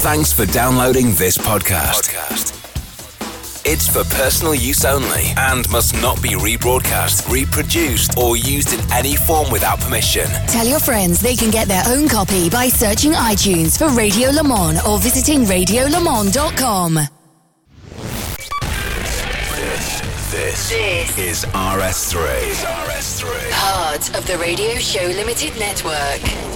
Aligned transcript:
Thanks 0.00 0.32
for 0.32 0.46
downloading 0.46 1.06
this 1.14 1.36
podcast. 1.36 2.14
It's 3.66 3.88
for 3.88 4.04
personal 4.16 4.54
use 4.54 4.84
only 4.84 5.32
and 5.36 5.68
must 5.70 5.94
not 6.00 6.22
be 6.22 6.30
rebroadcast, 6.30 7.28
reproduced, 7.30 8.16
or 8.16 8.36
used 8.36 8.72
in 8.72 8.80
any 8.92 9.16
form 9.16 9.50
without 9.50 9.80
permission. 9.80 10.26
Tell 10.46 10.66
your 10.66 10.78
friends 10.80 11.20
they 11.20 11.34
can 11.36 11.50
get 11.50 11.68
their 11.68 11.82
own 11.86 12.08
copy 12.08 12.48
by 12.48 12.68
searching 12.68 13.12
iTunes 13.12 13.76
for 13.76 13.88
Radio 13.94 14.30
Le 14.30 14.44
Mans 14.44 14.80
or 14.86 14.98
visiting 14.98 15.40
radiolemans.com. 15.44 16.94
This, 20.30 20.70
This 20.70 21.18
is 21.18 21.44
RS3. 21.46 22.48
Is 22.50 22.58
RS3. 22.64 23.50
part 23.50 24.16
of 24.16 24.26
the 24.26 24.38
Radio 24.38 24.76
Show 24.76 25.04
Limited 25.04 25.58
Network. 25.58 26.47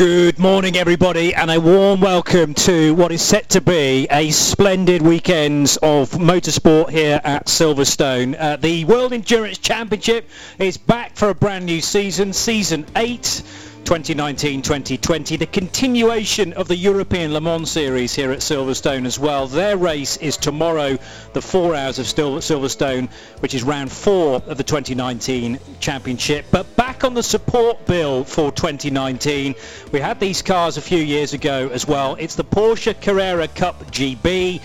Good 0.00 0.38
morning, 0.38 0.78
everybody, 0.78 1.34
and 1.34 1.50
a 1.50 1.60
warm 1.60 2.00
welcome 2.00 2.54
to 2.54 2.94
what 2.94 3.12
is 3.12 3.20
set 3.20 3.50
to 3.50 3.60
be 3.60 4.08
a 4.10 4.30
splendid 4.30 5.02
weekend 5.02 5.76
of 5.82 6.12
motorsport 6.12 6.88
here 6.88 7.20
at 7.22 7.48
Silverstone. 7.48 8.34
Uh, 8.40 8.56
the 8.56 8.86
World 8.86 9.12
Endurance 9.12 9.58
Championship 9.58 10.26
is 10.58 10.78
back 10.78 11.16
for 11.16 11.28
a 11.28 11.34
brand 11.34 11.66
new 11.66 11.82
season, 11.82 12.32
season 12.32 12.86
8. 12.96 13.42
2019-2020, 13.84 15.38
the 15.38 15.46
continuation 15.46 16.52
of 16.52 16.68
the 16.68 16.76
European 16.76 17.32
Le 17.32 17.40
Mans 17.40 17.70
Series 17.70 18.14
here 18.14 18.30
at 18.32 18.38
Silverstone 18.38 19.06
as 19.06 19.18
well. 19.18 19.46
Their 19.46 19.76
race 19.76 20.16
is 20.18 20.36
tomorrow, 20.36 20.98
the 21.32 21.42
four 21.42 21.74
hours 21.74 21.98
of 21.98 22.06
Sil- 22.06 22.38
Silverstone, 22.38 23.10
which 23.40 23.54
is 23.54 23.62
round 23.62 23.90
four 23.90 24.42
of 24.46 24.56
the 24.56 24.62
2019 24.64 25.58
Championship. 25.80 26.46
But 26.50 26.76
back 26.76 27.04
on 27.04 27.14
the 27.14 27.22
support 27.22 27.84
bill 27.86 28.24
for 28.24 28.52
2019, 28.52 29.54
we 29.92 30.00
had 30.00 30.20
these 30.20 30.42
cars 30.42 30.76
a 30.76 30.82
few 30.82 30.98
years 30.98 31.32
ago 31.32 31.70
as 31.72 31.86
well. 31.86 32.16
It's 32.18 32.36
the 32.36 32.44
Porsche 32.44 33.00
Carrera 33.00 33.48
Cup 33.48 33.90
GB. 33.90 34.60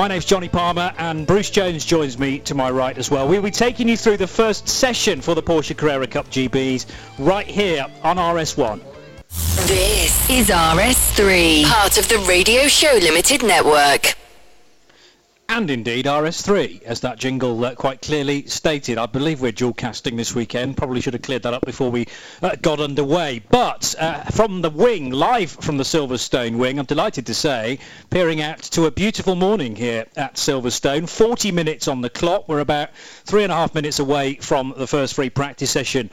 My 0.00 0.08
name's 0.08 0.24
Jonny 0.24 0.48
Palmer 0.48 0.94
and 0.96 1.26
Bruce 1.26 1.50
Jones 1.50 1.84
joins 1.84 2.18
me 2.18 2.38
to 2.38 2.54
my 2.54 2.70
right 2.70 2.96
as 2.96 3.10
well. 3.10 3.28
We'll 3.28 3.42
be 3.42 3.50
taking 3.50 3.86
you 3.86 3.98
through 3.98 4.16
the 4.16 4.26
first 4.26 4.66
session 4.66 5.20
for 5.20 5.34
the 5.34 5.42
Porsche 5.42 5.76
Carrera 5.76 6.06
Cup 6.06 6.26
GBs 6.30 6.86
right 7.18 7.46
here 7.46 7.84
on 8.02 8.16
RS1. 8.16 8.80
This 9.66 10.30
is 10.30 10.48
RS3, 10.48 11.64
part 11.66 11.98
of 11.98 12.08
the 12.08 12.16
Radio 12.26 12.66
Show 12.66 12.98
Limited 13.02 13.42
Network. 13.42 14.16
And 15.52 15.68
indeed 15.68 16.06
RS3, 16.06 16.82
as 16.84 17.00
that 17.00 17.18
jingle 17.18 17.64
uh, 17.64 17.74
quite 17.74 18.02
clearly 18.02 18.46
stated. 18.46 18.98
I 18.98 19.06
believe 19.06 19.40
we're 19.40 19.50
dual 19.50 19.72
casting 19.72 20.14
this 20.14 20.32
weekend. 20.32 20.76
Probably 20.76 21.00
should 21.00 21.14
have 21.14 21.22
cleared 21.22 21.42
that 21.42 21.52
up 21.52 21.66
before 21.66 21.90
we 21.90 22.06
uh, 22.40 22.54
got 22.62 22.78
underway. 22.78 23.42
But 23.50 23.96
uh, 23.98 24.22
from 24.26 24.62
the 24.62 24.70
wing, 24.70 25.10
live 25.10 25.50
from 25.50 25.76
the 25.76 25.82
Silverstone 25.82 26.56
wing, 26.56 26.78
I'm 26.78 26.84
delighted 26.84 27.26
to 27.26 27.34
say, 27.34 27.80
peering 28.10 28.40
out 28.40 28.62
to 28.62 28.86
a 28.86 28.92
beautiful 28.92 29.34
morning 29.34 29.74
here 29.74 30.06
at 30.16 30.36
Silverstone. 30.36 31.08
40 31.08 31.50
minutes 31.50 31.88
on 31.88 32.00
the 32.00 32.10
clock. 32.10 32.48
We're 32.48 32.60
about 32.60 32.90
three 33.24 33.42
and 33.42 33.50
a 33.50 33.56
half 33.56 33.74
minutes 33.74 33.98
away 33.98 34.34
from 34.36 34.72
the 34.76 34.86
first 34.86 35.14
free 35.14 35.30
practice 35.30 35.72
session 35.72 36.10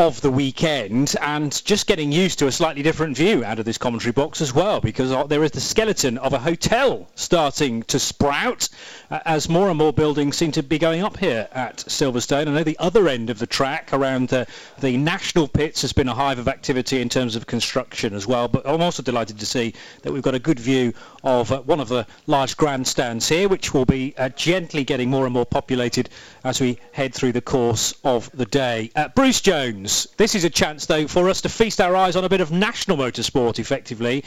of 0.00 0.18
the 0.22 0.30
weekend 0.30 1.14
and 1.20 1.62
just 1.66 1.86
getting 1.86 2.10
used 2.10 2.38
to 2.38 2.46
a 2.46 2.52
slightly 2.52 2.82
different 2.82 3.14
view 3.14 3.44
out 3.44 3.58
of 3.58 3.66
this 3.66 3.76
commentary 3.76 4.12
box 4.12 4.40
as 4.40 4.54
well 4.54 4.80
because 4.80 5.12
uh, 5.12 5.24
there 5.24 5.44
is 5.44 5.50
the 5.50 5.60
skeleton 5.60 6.16
of 6.16 6.32
a 6.32 6.38
hotel 6.38 7.06
starting 7.16 7.82
to 7.82 7.98
sprout 7.98 8.66
uh, 9.10 9.20
as 9.26 9.50
more 9.50 9.68
and 9.68 9.76
more 9.76 9.92
buildings 9.92 10.38
seem 10.38 10.50
to 10.50 10.62
be 10.62 10.78
going 10.78 11.02
up 11.02 11.18
here 11.18 11.46
at 11.52 11.76
Silverstone. 11.76 12.48
I 12.48 12.52
know 12.52 12.64
the 12.64 12.78
other 12.78 13.08
end 13.08 13.28
of 13.28 13.38
the 13.38 13.46
track 13.46 13.92
around 13.92 14.30
the, 14.30 14.46
the 14.78 14.96
national 14.96 15.46
pits 15.46 15.82
has 15.82 15.92
been 15.92 16.08
a 16.08 16.14
hive 16.14 16.38
of 16.38 16.48
activity 16.48 17.02
in 17.02 17.10
terms 17.10 17.36
of 17.36 17.46
construction 17.46 18.14
as 18.14 18.26
well 18.26 18.48
but 18.48 18.66
I'm 18.66 18.80
also 18.80 19.02
delighted 19.02 19.38
to 19.38 19.44
see 19.44 19.74
that 20.00 20.10
we've 20.10 20.22
got 20.22 20.34
a 20.34 20.38
good 20.38 20.58
view 20.58 20.94
of 21.24 21.52
uh, 21.52 21.60
one 21.60 21.78
of 21.78 21.88
the 21.88 22.06
large 22.26 22.56
grandstands 22.56 23.28
here 23.28 23.50
which 23.50 23.74
will 23.74 23.84
be 23.84 24.14
uh, 24.16 24.30
gently 24.30 24.82
getting 24.82 25.10
more 25.10 25.26
and 25.26 25.34
more 25.34 25.44
populated 25.44 26.08
as 26.44 26.58
we 26.58 26.78
head 26.92 27.12
through 27.12 27.32
the 27.32 27.42
course 27.42 27.92
of 28.02 28.30
the 28.32 28.46
day. 28.46 28.90
Uh, 28.96 29.08
Bruce 29.08 29.42
Jones, 29.42 29.89
this 30.16 30.34
is 30.34 30.44
a 30.44 30.50
chance 30.50 30.86
though 30.86 31.06
for 31.06 31.28
us 31.28 31.40
to 31.42 31.48
feast 31.48 31.80
our 31.80 31.96
eyes 31.96 32.16
on 32.16 32.24
a 32.24 32.28
bit 32.28 32.40
of 32.40 32.50
national 32.50 32.96
motorsport 32.96 33.58
effectively. 33.58 34.24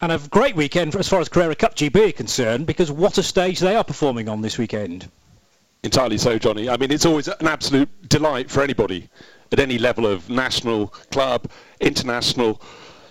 And 0.00 0.10
a 0.10 0.18
great 0.30 0.56
weekend 0.56 0.96
as 0.96 1.08
far 1.08 1.20
as 1.20 1.28
Carrera 1.28 1.54
Cup 1.54 1.76
GB 1.76 2.08
are 2.08 2.12
concerned 2.12 2.66
because 2.66 2.90
what 2.90 3.18
a 3.18 3.22
stage 3.22 3.60
they 3.60 3.76
are 3.76 3.84
performing 3.84 4.28
on 4.28 4.40
this 4.40 4.58
weekend. 4.58 5.08
Entirely 5.84 6.18
so, 6.18 6.38
Jonny. 6.38 6.68
I 6.68 6.76
mean, 6.76 6.90
it's 6.90 7.06
always 7.06 7.28
an 7.28 7.46
absolute 7.46 7.88
delight 8.08 8.50
for 8.50 8.62
anybody 8.62 9.08
at 9.52 9.60
any 9.60 9.78
level 9.78 10.06
of 10.06 10.28
national, 10.28 10.88
club, 11.10 11.50
international, 11.80 12.60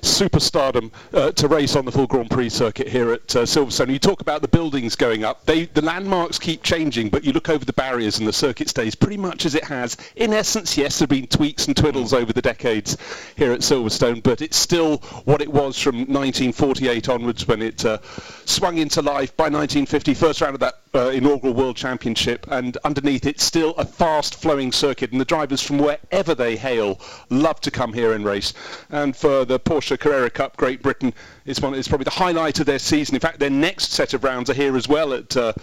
superstardom 0.01 0.91
uh, 1.13 1.31
to 1.31 1.47
race 1.47 1.75
on 1.75 1.85
the 1.85 1.91
full 1.91 2.07
Grand 2.07 2.29
Prix 2.29 2.49
circuit 2.49 2.87
here 2.87 3.11
at 3.11 3.35
uh, 3.35 3.43
Silverstone. 3.43 3.91
You 3.91 3.99
talk 3.99 4.21
about 4.21 4.41
the 4.41 4.47
buildings 4.47 4.95
going 4.95 5.23
up. 5.23 5.45
They, 5.45 5.65
the 5.65 5.81
landmarks 5.81 6.39
keep 6.39 6.63
changing, 6.63 7.09
but 7.09 7.23
you 7.23 7.33
look 7.33 7.49
over 7.49 7.63
the 7.63 7.73
barriers 7.73 8.19
and 8.19 8.27
the 8.27 8.33
circuit 8.33 8.69
stays 8.69 8.95
pretty 8.95 9.17
much 9.17 9.45
as 9.45 9.55
it 9.55 9.63
has. 9.63 9.97
In 10.15 10.33
essence, 10.33 10.77
yes, 10.77 10.99
there 10.99 11.03
have 11.03 11.09
been 11.09 11.27
tweaks 11.27 11.67
and 11.67 11.75
twiddles 11.75 12.13
over 12.13 12.33
the 12.33 12.41
decades 12.41 12.97
here 13.35 13.51
at 13.51 13.61
Silverstone, 13.61 14.23
but 14.23 14.41
it's 14.41 14.57
still 14.57 14.97
what 15.25 15.41
it 15.41 15.51
was 15.51 15.79
from 15.79 15.97
1948 15.97 17.09
onwards 17.09 17.47
when 17.47 17.61
it 17.61 17.85
uh, 17.85 17.99
swung 18.45 18.77
into 18.77 19.01
life 19.01 19.35
by 19.37 19.45
1950, 19.45 20.13
first 20.13 20.41
round 20.41 20.55
of 20.55 20.59
that 20.59 20.80
uh, 20.93 21.09
inaugural 21.09 21.53
World 21.53 21.75
Championship, 21.75 22.45
and 22.49 22.77
underneath 22.83 23.25
it's 23.25 23.43
still 23.43 23.71
a 23.71 23.85
fast-flowing 23.85 24.71
circuit, 24.71 25.11
and 25.11 25.21
the 25.21 25.25
drivers 25.25 25.61
from 25.61 25.77
wherever 25.77 26.35
they 26.35 26.55
hail 26.55 26.99
love 27.29 27.61
to 27.61 27.71
come 27.71 27.93
here 27.93 28.13
and 28.13 28.25
race. 28.25 28.53
And 28.89 29.15
for 29.15 29.45
the 29.45 29.59
Porsche 29.59 29.99
Carrera 29.99 30.29
Cup, 30.29 30.57
Great 30.57 30.81
Britain 30.81 31.13
is 31.45 31.59
one 31.59 31.81
probably 31.83 32.03
the 32.03 32.11
highlight 32.11 32.59
of 32.59 32.65
their 32.65 32.79
season. 32.79 33.15
In 33.15 33.21
fact, 33.21 33.39
their 33.39 33.49
next 33.49 33.91
set 33.91 34.13
of 34.13 34.23
rounds 34.23 34.49
are 34.49 34.53
here 34.53 34.77
as 34.77 34.87
well 34.87 35.13
at 35.13 35.35
uh, 35.35 35.53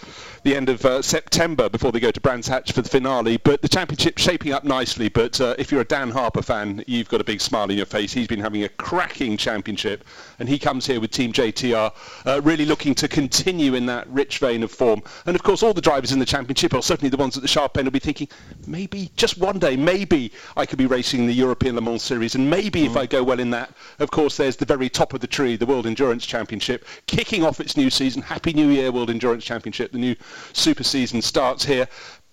the 0.42 0.56
end 0.56 0.68
of 0.68 0.84
uh, 0.84 1.02
September 1.02 1.68
before 1.68 1.92
they 1.92 2.00
go 2.00 2.10
to 2.10 2.20
Brands 2.20 2.48
Hatch 2.48 2.72
for 2.72 2.82
the 2.82 2.88
finale. 2.88 3.36
But 3.36 3.62
the 3.62 3.68
championship 3.68 4.18
shaping 4.18 4.52
up 4.52 4.64
nicely. 4.64 5.08
But 5.08 5.40
uh, 5.40 5.54
if 5.58 5.70
you're 5.70 5.82
a 5.82 5.86
Dan 5.86 6.10
Harper 6.10 6.42
fan, 6.42 6.82
you've 6.86 7.08
got 7.08 7.20
a 7.20 7.24
big 7.24 7.40
smile 7.40 7.64
on 7.64 7.70
your 7.70 7.86
face. 7.86 8.12
He's 8.12 8.26
been 8.26 8.40
having 8.40 8.64
a 8.64 8.68
cracking 8.68 9.36
championship, 9.36 10.04
and 10.38 10.48
he 10.48 10.58
comes 10.58 10.86
here 10.86 11.00
with 11.00 11.10
Team 11.10 11.32
JTR, 11.32 11.92
uh, 12.26 12.40
really 12.42 12.64
looking 12.64 12.94
to 12.96 13.08
continue 13.08 13.74
in 13.74 13.86
that 13.86 14.08
rich 14.08 14.38
vein 14.38 14.62
of 14.62 14.70
form. 14.70 15.02
And 15.26 15.34
of 15.36 15.42
course, 15.42 15.62
all 15.62 15.72
the 15.72 15.80
drivers 15.80 16.12
in 16.12 16.18
the 16.18 16.26
championship, 16.26 16.74
or 16.74 16.82
certainly 16.82 17.10
the 17.10 17.16
ones 17.16 17.36
at 17.36 17.42
the 17.42 17.48
sharp 17.48 17.76
end, 17.76 17.86
will 17.86 17.92
be 17.92 17.98
thinking, 17.98 18.28
maybe 18.66 19.10
just 19.16 19.38
one 19.38 19.58
day, 19.58 19.76
maybe 19.76 20.32
I 20.56 20.66
could 20.66 20.78
be 20.78 20.86
racing 20.86 21.26
the 21.26 21.32
European 21.32 21.74
Le 21.74 21.80
Mans 21.80 22.02
Series, 22.02 22.34
and 22.34 22.48
maybe 22.48 22.84
if 22.84 22.96
I 22.96 23.06
go 23.06 23.22
well 23.22 23.40
in 23.40 23.50
that, 23.50 23.72
of 23.98 24.10
course, 24.10 24.36
there's 24.36 24.56
the 24.56 24.64
very 24.64 24.88
top 24.88 25.14
of 25.14 25.20
the 25.20 25.26
tree, 25.26 25.56
the 25.56 25.66
World 25.66 25.86
Endurance 25.86 26.26
Championship, 26.26 26.86
kicking 27.06 27.44
off 27.44 27.60
its 27.60 27.76
new 27.76 27.90
season. 27.90 28.22
Happy 28.22 28.52
New 28.52 28.68
Year, 28.68 28.92
World 28.92 29.10
Endurance 29.10 29.44
Championship. 29.44 29.92
The 29.92 29.98
new 29.98 30.16
super 30.52 30.84
season 30.84 31.22
starts 31.22 31.64
here. 31.64 31.88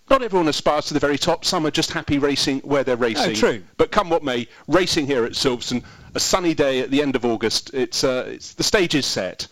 Not 0.10 0.22
everyone 0.22 0.48
aspires 0.48 0.86
to 0.86 0.94
the 0.94 1.00
very 1.00 1.18
top. 1.18 1.44
Some 1.44 1.66
are 1.66 1.72
just 1.72 1.92
happy 1.92 2.20
racing 2.20 2.60
where 2.60 2.84
they're 2.84 2.96
racing. 2.96 3.32
true. 3.34 3.64
But 3.78 3.92
come 3.92 4.10
what 4.10 4.24
may, 4.24 4.48
racing 4.68 5.08
here 5.08 5.26
at 5.26 5.32
Silverstone, 5.32 5.84
a 6.14 6.20
sunny 6.20 6.54
day 6.54 6.82
at 6.82 6.92
the 6.92 7.02
end 7.02 7.16
of 7.16 7.26
August. 7.26 7.74
It's, 7.74 8.04
uh, 8.04 8.26
it's 8.28 8.54
the 8.54 8.64
stage 8.64 8.94
is 8.94 9.08
set. 9.08 9.48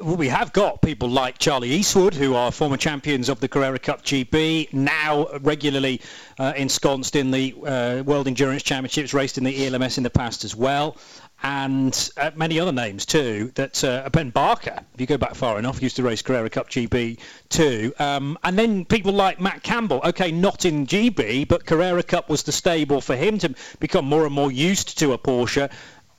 We 0.00 0.28
have 0.28 0.54
got 0.54 0.80
people 0.80 1.10
like 1.10 1.36
Charlie 1.36 1.68
Eastwood, 1.68 2.14
who 2.14 2.34
are 2.34 2.50
former 2.50 2.78
champions 2.78 3.28
of 3.28 3.40
the 3.40 3.48
Carrera 3.48 3.78
Cup 3.78 4.02
GB, 4.02 4.72
now 4.72 5.26
regularly 5.42 6.00
uh, 6.38 6.54
ensconced 6.56 7.14
in 7.14 7.30
the 7.30 7.54
uh, 7.62 8.02
World 8.02 8.26
Endurance 8.26 8.62
Championships, 8.62 9.12
raced 9.12 9.36
in 9.36 9.44
the 9.44 9.66
ELMS 9.66 9.98
in 9.98 10.04
the 10.04 10.08
past 10.08 10.44
as 10.44 10.56
well. 10.56 10.96
And 11.42 12.10
uh, 12.16 12.30
many 12.34 12.58
other 12.58 12.72
names 12.72 13.04
too. 13.04 13.52
That 13.56 13.84
uh, 13.84 14.08
Ben 14.08 14.30
Barker, 14.30 14.80
if 14.94 15.00
you 15.00 15.06
go 15.06 15.18
back 15.18 15.34
far 15.34 15.58
enough, 15.58 15.82
used 15.82 15.96
to 15.96 16.02
race 16.02 16.22
Carrera 16.22 16.48
Cup 16.48 16.70
GB 16.70 17.18
too. 17.50 17.92
Um, 17.98 18.38
and 18.42 18.58
then 18.58 18.86
people 18.86 19.12
like 19.12 19.38
Matt 19.38 19.62
Campbell. 19.62 20.00
Okay, 20.02 20.32
not 20.32 20.64
in 20.64 20.86
GB, 20.86 21.46
but 21.48 21.66
Carrera 21.66 22.02
Cup 22.02 22.30
was 22.30 22.44
the 22.44 22.52
stable 22.52 23.02
for 23.02 23.14
him 23.14 23.38
to 23.40 23.54
become 23.78 24.06
more 24.06 24.24
and 24.24 24.34
more 24.34 24.50
used 24.50 24.98
to 25.00 25.12
a 25.12 25.18
Porsche 25.18 25.70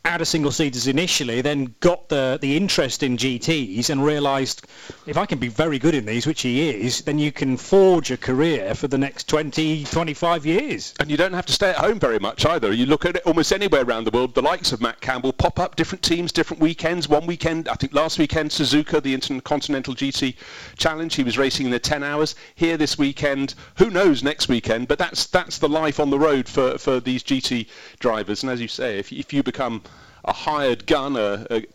out 0.08 0.22
of 0.22 0.28
single 0.28 0.52
seaters 0.52 0.88
initially, 0.88 1.42
then 1.42 1.76
got 1.82 2.08
the 2.08 2.40
the 2.42 2.56
interest 2.56 3.04
in 3.04 3.18
GTs 3.18 3.90
and 3.90 4.04
realised 4.04 4.66
if 5.06 5.18
I 5.18 5.26
can 5.26 5.38
be 5.38 5.50
very 5.50 5.80
good 5.80 5.94
in 5.94 6.06
these, 6.06 6.26
which 6.26 6.42
he 6.42 6.70
is, 6.70 7.02
then 7.02 7.20
you 7.20 7.32
can 7.32 7.58
forge 7.58 8.10
a 8.12 8.18
career 8.18 8.74
for 8.74 8.88
the 8.88 8.98
next 8.98 9.28
20, 9.28 9.84
25 9.84 10.46
years. 10.46 10.94
And 11.00 11.12
you 11.12 11.18
don't 11.18 11.34
have 11.34 11.46
to 11.48 11.54
stay 11.54 11.70
at 11.70 11.78
home 11.78 12.00
very 12.00 12.20
much 12.20 12.46
either. 12.46 12.72
You 12.72 12.86
look 12.86 13.06
at 13.06 13.18
it 13.18 13.24
almost 13.26 13.52
anywhere 13.52 13.84
around 13.84 14.06
the 14.06 14.12
world, 14.12 14.34
the 14.34 14.42
likes 14.42 14.72
of 14.72 14.82
Matt 14.82 15.02
Campbell 15.02 15.34
pop 15.34 15.60
up, 15.60 15.76
different 15.76 16.04
teams, 16.04 16.32
different 16.32 16.62
weekends. 16.62 17.10
One 17.10 17.26
weekend, 17.26 17.68
I 17.68 17.76
think 17.76 17.94
last 17.94 18.18
weekend, 18.18 18.52
Suzuka, 18.52 19.04
the 19.04 19.14
Intercontinental 19.14 19.94
GT 19.94 20.36
Challenge, 20.78 21.14
he 21.14 21.24
was 21.24 21.38
racing 21.38 21.66
in 21.66 21.72
the 21.72 21.80
10 21.80 22.04
hours. 22.04 22.36
Here 22.56 22.78
this 22.78 22.98
weekend, 22.98 23.56
who 23.78 23.90
knows 23.90 24.24
next 24.24 24.48
weekend, 24.48 24.88
but 24.88 24.98
that's 24.98 25.28
that's 25.28 25.58
the 25.58 25.70
life 25.70 26.00
on 26.00 26.10
the 26.10 26.20
road 26.20 26.48
for, 26.48 26.78
for 26.78 27.00
these 27.00 27.24
GT 27.24 27.68
drivers. 28.00 28.44
And 28.44 28.52
as 28.52 28.62
you 28.62 28.68
say, 28.68 29.00
if, 29.00 29.12
if 29.12 29.34
you 29.34 29.44
become 29.44 29.82
a 30.28 30.34
hired 30.34 30.86
gun, 30.86 31.16
a, 31.16 31.48
a, 31.50 31.66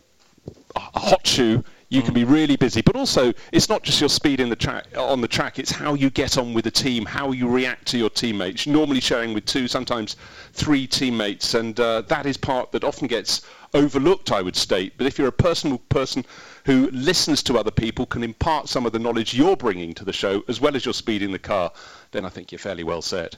a 0.75 0.99
hot 0.99 1.25
shoe, 1.27 1.63
You 1.93 2.01
can 2.01 2.15
be 2.15 2.23
really 2.23 2.55
busy, 2.55 2.81
but 2.81 2.95
also 2.95 3.33
it's 3.51 3.69
not 3.69 3.83
just 3.83 3.99
your 3.99 4.09
speed 4.09 4.39
in 4.39 4.49
the 4.49 4.55
track 4.55 4.87
on 4.97 5.21
the 5.21 5.27
track. 5.27 5.59
It's 5.59 5.69
how 5.69 5.93
you 5.93 6.09
get 6.09 6.39
on 6.39 6.51
with 6.51 6.63
the 6.63 6.71
team, 6.71 7.05
how 7.05 7.33
you 7.33 7.47
react 7.47 7.85
to 7.89 7.99
your 7.99 8.09
teammates. 8.09 8.65
Normally 8.65 8.99
sharing 8.99 9.31
with 9.31 9.45
two, 9.45 9.67
sometimes 9.67 10.15
three 10.53 10.87
teammates, 10.87 11.53
and 11.53 11.79
uh, 11.79 12.01
that 12.07 12.25
is 12.25 12.35
part 12.35 12.71
that 12.71 12.83
often 12.83 13.05
gets 13.07 13.45
overlooked, 13.75 14.31
I 14.31 14.41
would 14.41 14.55
state. 14.55 14.93
But 14.97 15.05
if 15.05 15.19
you're 15.19 15.27
a 15.27 15.31
personal 15.31 15.77
person 15.89 16.25
who 16.65 16.89
listens 16.91 17.43
to 17.43 17.59
other 17.59 17.69
people, 17.69 18.07
can 18.07 18.23
impart 18.23 18.69
some 18.69 18.87
of 18.87 18.91
the 18.91 18.97
knowledge 18.97 19.35
you're 19.35 19.55
bringing 19.55 19.93
to 19.93 20.03
the 20.03 20.13
show, 20.13 20.43
as 20.47 20.59
well 20.59 20.75
as 20.75 20.85
your 20.85 20.95
speed 20.95 21.21
in 21.21 21.31
the 21.31 21.37
car, 21.37 21.71
then 22.09 22.25
I 22.25 22.29
think 22.29 22.51
you're 22.51 22.57
fairly 22.57 22.83
well 22.83 23.03
set. 23.03 23.37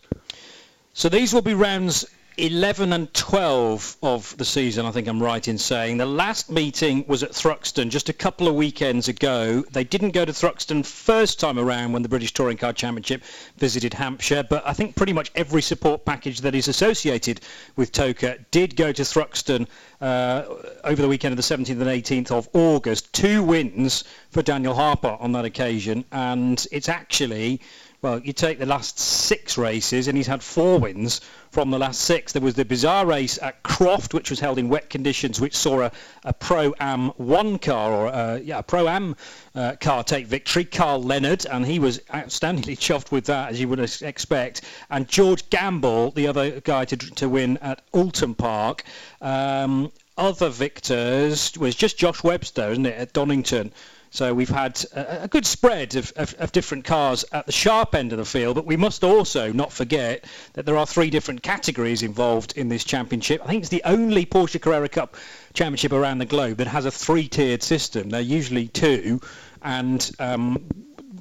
So 0.94 1.10
these 1.10 1.34
will 1.34 1.42
be 1.42 1.56
rounds 1.56 2.06
11 2.38 2.92
and 2.92 3.14
12 3.14 3.98
of 4.04 4.36
the 4.38 4.44
season, 4.44 4.86
I 4.86 4.92
think 4.92 5.08
I'm 5.08 5.24
right 5.24 5.48
in 5.48 5.58
saying. 5.58 5.98
The 5.98 6.06
last 6.06 6.52
meeting 6.52 7.06
was 7.08 7.24
at 7.24 7.32
Thruxton 7.32 7.90
just 7.90 8.10
a 8.10 8.14
couple 8.14 8.48
of 8.48 8.56
weekends 8.56 9.08
ago. 9.08 9.64
They 9.72 9.84
didn't 9.84 10.12
go 10.12 10.26
to 10.26 10.32
Thruxton 10.32 10.86
first 10.86 11.40
time 11.40 11.58
around 11.58 11.94
when 11.94 12.02
the 12.02 12.10
British 12.10 12.34
Touring 12.34 12.58
Car 12.58 12.74
Championship 12.74 13.24
visited 13.58 13.94
Hampshire, 13.94 14.44
but 14.44 14.68
I 14.68 14.74
think 14.74 14.96
pretty 14.96 15.14
much 15.14 15.32
every 15.36 15.62
support 15.62 16.04
package 16.04 16.42
that 16.42 16.56
is 16.56 16.68
associated 16.68 17.40
with 17.78 17.92
TOCA 17.92 18.46
did 18.52 18.76
go 18.76 18.92
to 18.92 19.02
Thruxton 19.04 19.68
uh, 20.02 20.44
over 20.84 21.02
the 21.02 21.08
weekend 21.08 21.32
of 21.32 21.38
the 21.38 21.56
17th 21.56 21.70
and 21.70 21.82
18th 21.82 22.32
of 22.32 22.50
August. 22.54 23.14
Two 23.14 23.44
wins 23.44 24.04
for 24.30 24.42
Daniel 24.42 24.74
Harper 24.74 25.16
on 25.20 25.32
that 25.32 25.46
occasion, 25.46 26.04
and 26.12 26.68
it's 26.72 26.90
actually 26.90 27.62
well, 28.06 28.20
you 28.20 28.34
take 28.34 28.60
the 28.60 28.68
last 28.68 29.00
six 29.00 29.58
races, 29.58 30.08
and 30.08 30.16
he's 30.16 30.28
had 30.28 30.44
four 30.44 30.78
wins 30.78 31.22
from 31.50 31.72
the 31.72 31.80
last 31.80 32.02
six. 32.02 32.34
There 32.34 32.42
was 32.44 32.54
the 32.54 32.64
bizarre 32.64 33.04
race 33.04 33.40
at 33.42 33.64
Croft, 33.64 34.14
which 34.14 34.30
was 34.30 34.40
held 34.40 34.60
in 34.60 34.70
wet 34.70 34.92
conditions, 34.92 35.42
which 35.42 35.58
saw 35.58 35.82
a, 35.82 35.92
a 36.24 36.32
Pro 36.32 36.76
Am 36.80 37.10
one 37.18 37.58
car 37.58 37.92
or 37.92 38.08
uh, 38.10 38.36
yeah, 38.36 38.60
a 38.60 38.64
Pro 38.64 38.88
Am 38.88 39.16
uh, 39.56 39.74
car 39.82 40.04
take 40.04 40.28
victory. 40.28 40.66
Carl 40.66 41.02
Leonard, 41.02 41.48
and 41.48 41.66
he 41.66 41.80
was 41.80 41.98
outstandingly 42.14 42.78
chuffed 42.86 43.10
with 43.12 43.26
that, 43.26 43.50
as 43.50 43.60
you 43.60 43.68
would 43.70 43.80
expect. 43.80 44.62
And 44.92 45.08
George 45.08 45.50
Gamble, 45.50 46.12
the 46.12 46.28
other 46.28 46.60
guy 46.62 46.86
to 46.86 46.98
to 46.98 47.28
win 47.28 47.58
at 47.64 47.82
Oulton 47.92 48.36
Park. 48.38 48.84
Um, 49.20 49.92
other 50.16 50.50
victors 50.50 51.58
was 51.58 51.74
just 51.74 51.98
Josh 51.98 52.24
Webster, 52.24 52.70
isn't 52.70 52.86
it, 52.86 53.00
at 53.00 53.14
Donington? 53.14 53.74
So 54.12 54.34
we've 54.34 54.50
had 54.50 54.84
a, 54.94 55.24
a 55.24 55.28
good 55.28 55.46
spread 55.46 55.96
of, 55.96 56.14
of, 56.16 56.34
of, 56.40 56.52
different 56.52 56.86
cars 56.86 57.26
at 57.32 57.46
the 57.46 57.52
sharp 57.52 57.96
end 57.96 58.12
of 58.14 58.18
the 58.18 58.26
field, 58.26 58.56
but 58.56 58.66
we 58.66 58.78
must 58.78 59.04
also 59.04 59.52
not 59.52 59.74
forget 59.74 60.26
that 60.54 60.66
there 60.66 60.78
are 60.78 60.86
three 60.86 61.10
different 61.10 61.44
categories 61.44 62.02
involved 62.02 62.58
in 62.58 62.70
this 62.70 62.84
championship. 62.84 63.42
I 63.44 63.48
think 63.48 63.64
it's 63.64 63.70
the 63.70 63.84
only 63.84 64.26
Porsche 64.26 64.62
Carrera 64.62 64.88
Cup 64.88 65.18
championship 65.54 65.92
around 65.92 66.20
the 66.20 66.26
globe 66.26 66.58
that 66.58 66.68
has 66.68 66.86
a 66.86 66.92
three-tiered 66.92 67.62
system. 67.62 68.10
They're 68.10 68.22
usually 68.22 68.68
two, 68.68 69.20
and 69.62 70.10
um, 70.20 70.66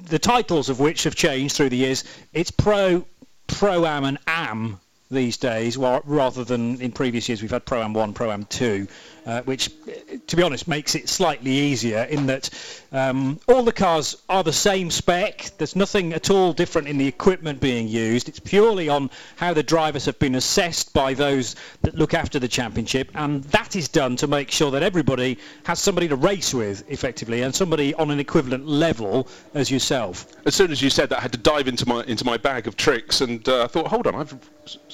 the 0.05 0.19
titles 0.19 0.69
of 0.69 0.79
which 0.79 1.03
have 1.03 1.15
changed 1.15 1.55
through 1.55 1.69
the 1.69 1.77
years. 1.77 2.03
It's 2.33 2.51
Pro, 2.51 3.05
Pro 3.47 3.85
Am, 3.85 4.05
and 4.05 4.17
Am 4.27 4.79
these 5.11 5.37
days, 5.37 5.77
well, 5.77 6.01
rather 6.05 6.43
than 6.43 6.81
in 6.81 6.91
previous 6.91 7.29
years 7.29 7.41
we've 7.41 7.51
had 7.51 7.65
Pro 7.65 7.81
Am 7.83 7.93
1, 7.93 8.13
Pro 8.13 8.31
Am 8.31 8.43
2, 8.45 8.87
uh, 9.25 9.41
which, 9.43 9.69
to 10.27 10.35
be 10.35 10.41
honest, 10.41 10.67
makes 10.67 10.95
it 10.95 11.07
slightly 11.09 11.51
easier 11.51 12.03
in 12.03 12.25
that 12.27 12.49
um, 12.95 13.41
all 13.49 13.63
the 13.63 13.73
cars 13.73 14.15
are 14.29 14.41
the 14.41 14.53
same 14.53 14.89
spec. 14.89 15.51
There's 15.57 15.75
nothing 15.75 16.13
at 16.13 16.29
all 16.29 16.53
different 16.53 16.87
in 16.87 16.97
the 16.97 17.05
equipment 17.05 17.59
being 17.59 17.89
used. 17.89 18.29
It's 18.29 18.39
purely 18.39 18.87
on 18.87 19.09
how 19.35 19.53
the 19.53 19.63
drivers 19.63 20.05
have 20.05 20.17
been 20.17 20.35
assessed 20.35 20.93
by 20.93 21.13
those 21.13 21.57
that 21.81 21.95
look 21.95 22.13
after 22.13 22.39
the 22.39 22.47
championship, 22.47 23.11
and 23.13 23.43
that 23.45 23.75
is 23.75 23.89
done 23.89 24.15
to 24.15 24.27
make 24.27 24.49
sure 24.49 24.71
that 24.71 24.81
everybody 24.81 25.37
has 25.65 25.79
somebody 25.79 26.07
to 26.07 26.15
race 26.15 26.53
with, 26.53 26.89
effectively, 26.89 27.41
and 27.41 27.53
somebody 27.53 27.93
on 27.95 28.11
an 28.11 28.19
equivalent 28.21 28.65
level 28.65 29.27
as 29.53 29.69
yourself. 29.69 30.27
As 30.45 30.55
soon 30.55 30.71
as 30.71 30.81
you 30.81 30.89
said 30.89 31.09
that, 31.09 31.17
I 31.17 31.21
had 31.21 31.33
to 31.33 31.37
dive 31.37 31.67
into 31.67 31.85
my 31.85 32.01
into 32.05 32.23
my 32.23 32.37
bag 32.37 32.65
of 32.65 32.77
tricks, 32.77 33.19
and 33.19 33.47
uh, 33.49 33.65
I 33.65 33.67
thought, 33.67 33.87
hold 33.87 34.07
on, 34.07 34.15
I've 34.15 34.39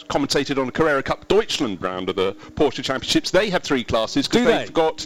commentated 0.10 0.60
on 0.60 0.68
a 0.68 0.72
Carrera 0.72 1.04
Cup 1.04 1.28
Deutschland 1.28 1.80
round 1.84 2.10
of 2.10 2.16
the 2.16 2.34
Porsche 2.56 2.84
Championships. 2.84 3.30
They 3.30 3.52
have 3.52 3.62
three 3.62 3.84
classes 3.84 4.28
because 4.28 4.48
they've 4.48 4.74
got 4.74 5.06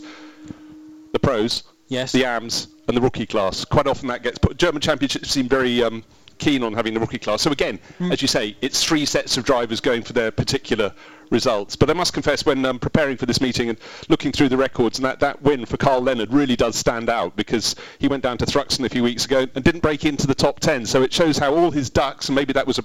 the 1.12 1.20
pros, 1.20 1.64
yes, 1.90 2.14
the 2.14 2.24
AMs, 2.24 2.68
and 2.88 2.96
the 2.96 3.02
rookie 3.02 3.26
class. 3.26 3.66
Quite 3.66 3.88
often 3.88 4.08
that 4.08 4.24
gets 4.24 4.38
put. 4.38 4.58
German 4.58 4.82
championships 4.82 5.30
seem 5.30 5.48
very 5.48 5.84
um, 5.84 6.04
keen 6.38 6.64
on 6.64 6.74
having 6.74 6.94
the 6.94 7.00
rookie 7.00 7.18
class. 7.18 7.42
So 7.42 7.52
again, 7.52 7.80
mm. 8.00 8.12
as 8.12 8.22
you 8.22 8.28
say, 8.28 8.56
it's 8.62 8.84
three 8.84 9.06
sets 9.06 9.38
of 9.38 9.46
drivers 9.46 9.80
going 9.80 10.04
for 10.04 10.14
their 10.14 10.32
particular 10.32 10.94
results. 11.30 11.76
But 11.76 11.90
I 11.90 11.94
must 11.94 12.14
confess, 12.14 12.46
when 12.46 12.66
um, 12.66 12.80
preparing 12.80 13.18
for 13.18 13.26
this 13.26 13.42
meeting 13.42 13.70
and 13.70 13.78
looking 14.10 14.32
through 14.32 14.50
the 14.50 14.58
records, 14.58 15.00
and 15.00 15.06
that, 15.06 15.20
that 15.20 15.42
win 15.42 15.66
for 15.66 15.78
Carl 15.78 16.02
Leonard 16.02 16.32
really 16.32 16.56
does 16.56 16.76
stand 16.76 17.10
out 17.10 17.36
because 17.36 17.76
he 18.00 18.08
went 18.08 18.24
down 18.24 18.38
to 18.38 18.46
Thruxton 18.46 18.86
a 18.86 18.90
few 18.90 19.04
weeks 19.04 19.26
ago 19.26 19.48
and 19.56 19.64
didn't 19.64 19.82
break 19.82 20.06
into 20.06 20.28
the 20.28 20.36
top 20.36 20.60
10. 20.60 20.86
So 20.86 21.02
it 21.02 21.14
shows 21.14 21.38
how 21.38 21.56
all 21.56 21.72
his 21.72 21.90
ducks, 21.90 22.30
and 22.30 22.36
maybe 22.36 22.54
that 22.54 22.68
was 22.68 22.80
a 22.80 22.84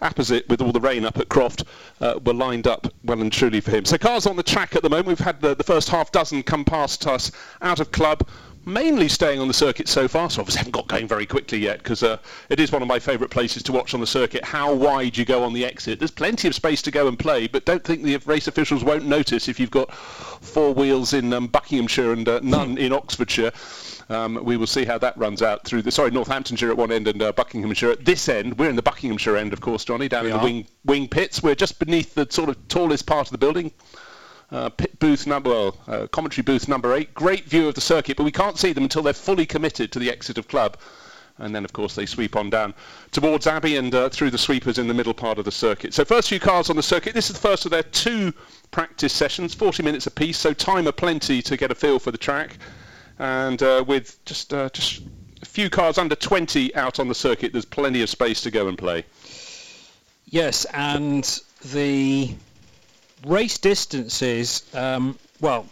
apposite 0.00 0.48
with 0.48 0.60
all 0.60 0.72
the 0.72 0.80
rain 0.80 1.04
up 1.04 1.18
at 1.18 1.28
Croft 1.28 1.64
uh, 2.00 2.18
were 2.24 2.32
lined 2.32 2.66
up 2.66 2.86
well 3.04 3.20
and 3.20 3.32
truly 3.32 3.60
for 3.60 3.70
him. 3.70 3.84
So 3.84 3.98
cars 3.98 4.26
on 4.26 4.36
the 4.36 4.42
track 4.42 4.76
at 4.76 4.82
the 4.82 4.88
moment. 4.88 5.08
We've 5.08 5.18
had 5.18 5.40
the, 5.40 5.54
the 5.54 5.64
first 5.64 5.88
half 5.88 6.12
dozen 6.12 6.42
come 6.42 6.64
past 6.64 7.06
us 7.06 7.32
out 7.62 7.80
of 7.80 7.90
club 7.90 8.28
mainly 8.68 9.08
staying 9.08 9.40
on 9.40 9.48
the 9.48 9.54
circuit 9.54 9.88
so 9.88 10.06
far, 10.06 10.30
so 10.30 10.40
obviously 10.40 10.58
haven't 10.58 10.72
got 10.72 10.86
going 10.86 11.08
very 11.08 11.26
quickly 11.26 11.58
yet 11.58 11.78
because 11.78 12.02
uh, 12.02 12.18
it 12.48 12.60
is 12.60 12.70
one 12.70 12.82
of 12.82 12.88
my 12.88 12.98
favourite 12.98 13.30
places 13.30 13.62
to 13.64 13.72
watch 13.72 13.94
on 13.94 14.00
the 14.00 14.06
circuit. 14.06 14.44
How 14.44 14.72
wide 14.74 15.16
you 15.16 15.24
go 15.24 15.42
on 15.42 15.52
the 15.52 15.64
exit. 15.64 15.98
There's 15.98 16.10
plenty 16.10 16.48
of 16.48 16.54
space 16.54 16.82
to 16.82 16.90
go 16.90 17.08
and 17.08 17.18
play, 17.18 17.46
but 17.46 17.64
don't 17.64 17.82
think 17.82 18.02
the 18.02 18.16
race 18.18 18.46
officials 18.46 18.84
won't 18.84 19.06
notice 19.06 19.48
if 19.48 19.58
you've 19.58 19.70
got 19.70 19.92
four 19.94 20.72
wheels 20.74 21.12
in 21.12 21.32
um, 21.32 21.46
Buckinghamshire 21.46 22.12
and 22.12 22.28
uh, 22.28 22.40
none 22.42 22.78
in 22.78 22.92
Oxfordshire. 22.92 23.52
Um, 24.10 24.42
we 24.42 24.56
will 24.56 24.66
see 24.66 24.84
how 24.84 24.96
that 24.98 25.16
runs 25.18 25.42
out 25.42 25.64
through 25.64 25.82
the 25.82 25.90
sorry 25.90 26.10
Northamptonshire 26.10 26.70
at 26.70 26.76
one 26.76 26.92
end 26.92 27.08
and 27.08 27.20
uh, 27.20 27.32
Buckinghamshire 27.32 27.90
at 27.90 28.04
this 28.04 28.28
end. 28.28 28.58
We're 28.58 28.70
in 28.70 28.76
the 28.76 28.82
Buckinghamshire 28.82 29.36
end, 29.36 29.52
of 29.52 29.60
course, 29.60 29.84
Jonny, 29.84 30.08
down 30.08 30.24
we 30.24 30.30
in 30.30 30.36
are. 30.36 30.40
the 30.40 30.44
wing 30.44 30.66
wing 30.84 31.08
pits. 31.08 31.42
We're 31.42 31.54
just 31.54 31.78
beneath 31.78 32.14
the 32.14 32.26
sort 32.30 32.48
of 32.48 32.68
tallest 32.68 33.06
part 33.06 33.26
of 33.26 33.32
the 33.32 33.38
building. 33.38 33.70
Uh, 34.50 34.70
booth 34.98 35.26
number, 35.26 35.50
well, 35.50 35.76
uh, 35.86 36.06
commentary 36.06 36.42
booth 36.42 36.68
number 36.68 36.94
eight. 36.94 37.12
Great 37.12 37.44
view 37.44 37.68
of 37.68 37.74
the 37.74 37.80
circuit, 37.80 38.16
but 38.16 38.24
we 38.24 38.32
can't 38.32 38.58
see 38.58 38.72
them 38.72 38.84
until 38.84 39.02
they're 39.02 39.12
fully 39.12 39.44
committed 39.44 39.92
to 39.92 39.98
the 39.98 40.10
exit 40.10 40.38
of 40.38 40.48
club. 40.48 40.78
And 41.36 41.54
then, 41.54 41.64
of 41.64 41.72
course, 41.72 41.94
they 41.94 42.06
sweep 42.06 42.34
on 42.34 42.50
down 42.50 42.74
towards 43.12 43.46
Abbey 43.46 43.76
and 43.76 43.94
uh, 43.94 44.08
through 44.08 44.30
the 44.30 44.38
sweepers 44.38 44.78
in 44.78 44.88
the 44.88 44.94
middle 44.94 45.14
part 45.14 45.38
of 45.38 45.44
the 45.44 45.52
circuit. 45.52 45.94
So, 45.94 46.04
first 46.04 46.30
few 46.30 46.40
cars 46.40 46.70
on 46.70 46.76
the 46.76 46.82
circuit. 46.82 47.14
This 47.14 47.30
is 47.30 47.34
the 47.34 47.48
first 47.48 47.64
of 47.64 47.70
their 47.70 47.84
two 47.84 48.32
practice 48.70 49.12
sessions, 49.12 49.54
40 49.54 49.82
minutes 49.82 50.06
apiece. 50.06 50.38
So, 50.38 50.52
time 50.52 50.86
aplenty 50.86 51.42
to 51.42 51.56
get 51.56 51.70
a 51.70 51.74
feel 51.74 51.98
for 51.98 52.10
the 52.10 52.18
track. 52.18 52.56
And 53.18 53.62
uh, 53.62 53.84
with 53.86 54.24
just 54.24 54.52
uh, 54.52 54.70
just 54.70 55.02
a 55.42 55.46
few 55.46 55.70
cars 55.70 55.98
under 55.98 56.16
20 56.16 56.74
out 56.74 56.98
on 56.98 57.06
the 57.06 57.14
circuit, 57.14 57.52
there's 57.52 57.64
plenty 57.64 58.02
of 58.02 58.08
space 58.08 58.40
to 58.42 58.50
go 58.50 58.66
and 58.66 58.76
play. 58.76 59.04
Yes, 60.30 60.64
and 60.74 61.40
the 61.72 62.34
race 63.26 63.58
distances, 63.58 64.64
um, 64.74 65.18
well, 65.40 65.66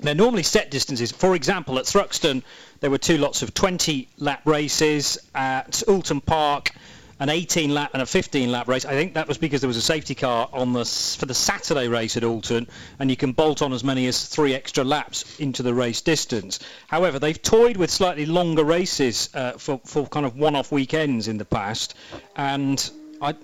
they're 0.00 0.14
normally 0.14 0.42
set 0.42 0.70
distances. 0.70 1.10
For 1.10 1.34
example, 1.34 1.78
at 1.78 1.86
Thruxton, 1.86 2.42
there 2.80 2.90
were 2.90 2.98
two 2.98 3.18
lots 3.18 3.42
of 3.42 3.54
20 3.54 4.08
lap 4.18 4.42
races. 4.44 5.18
At 5.34 5.82
Oulton 5.88 6.20
Park, 6.24 6.72
an 7.18 7.30
18 7.30 7.72
lap 7.72 7.90
and 7.94 8.02
a 8.02 8.06
15 8.06 8.52
lap 8.52 8.68
race. 8.68 8.84
I 8.84 8.90
think 8.90 9.14
that 9.14 9.26
was 9.26 9.38
because 9.38 9.62
there 9.62 9.68
was 9.68 9.78
a 9.78 9.82
safety 9.82 10.14
car 10.14 10.48
on 10.52 10.74
the 10.74 10.84
for 10.84 11.24
the 11.24 11.34
Saturday 11.34 11.88
race 11.88 12.16
at 12.16 12.22
Oulton, 12.22 12.68
and 12.98 13.10
you 13.10 13.16
can 13.16 13.32
bolt 13.32 13.62
on 13.62 13.72
as 13.72 13.82
many 13.82 14.06
as 14.06 14.26
three 14.26 14.54
extra 14.54 14.84
laps 14.84 15.38
into 15.40 15.62
the 15.62 15.72
race 15.72 16.02
distance. 16.02 16.60
However, 16.88 17.18
they've 17.18 17.40
toyed 17.40 17.78
with 17.78 17.90
slightly 17.90 18.26
longer 18.26 18.64
races 18.64 19.30
uh, 19.34 19.52
for 19.52 19.80
for 19.84 20.06
kind 20.06 20.26
of 20.26 20.36
one-off 20.36 20.70
weekends 20.70 21.28
in 21.28 21.38
the 21.38 21.44
past, 21.46 21.94
and 22.36 22.90
I 23.22 23.34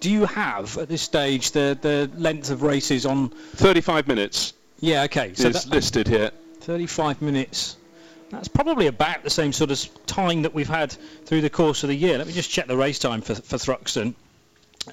do 0.00 0.10
you 0.10 0.24
have 0.26 0.76
at 0.78 0.88
this 0.88 1.02
stage 1.02 1.50
the, 1.52 1.76
the 1.80 2.10
length 2.16 2.50
of 2.50 2.62
races 2.62 3.06
on? 3.06 3.28
35 3.28 4.08
minutes. 4.08 4.54
Yeah, 4.80 5.04
okay. 5.04 5.34
So 5.34 5.48
it's 5.48 5.66
listed 5.66 6.06
here. 6.06 6.30
35 6.60 7.20
minutes. 7.22 7.76
That's 8.30 8.48
probably 8.48 8.88
about 8.88 9.24
the 9.24 9.30
same 9.30 9.52
sort 9.52 9.70
of 9.70 10.06
time 10.06 10.42
that 10.42 10.54
we've 10.54 10.68
had 10.68 10.92
through 11.24 11.40
the 11.40 11.50
course 11.50 11.82
of 11.82 11.88
the 11.88 11.94
year. 11.94 12.18
Let 12.18 12.26
me 12.26 12.32
just 12.32 12.50
check 12.50 12.66
the 12.66 12.76
race 12.76 12.98
time 12.98 13.22
for, 13.22 13.34
for 13.34 13.56
Thruxton. 13.56 14.14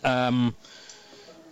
Um, 0.04 0.56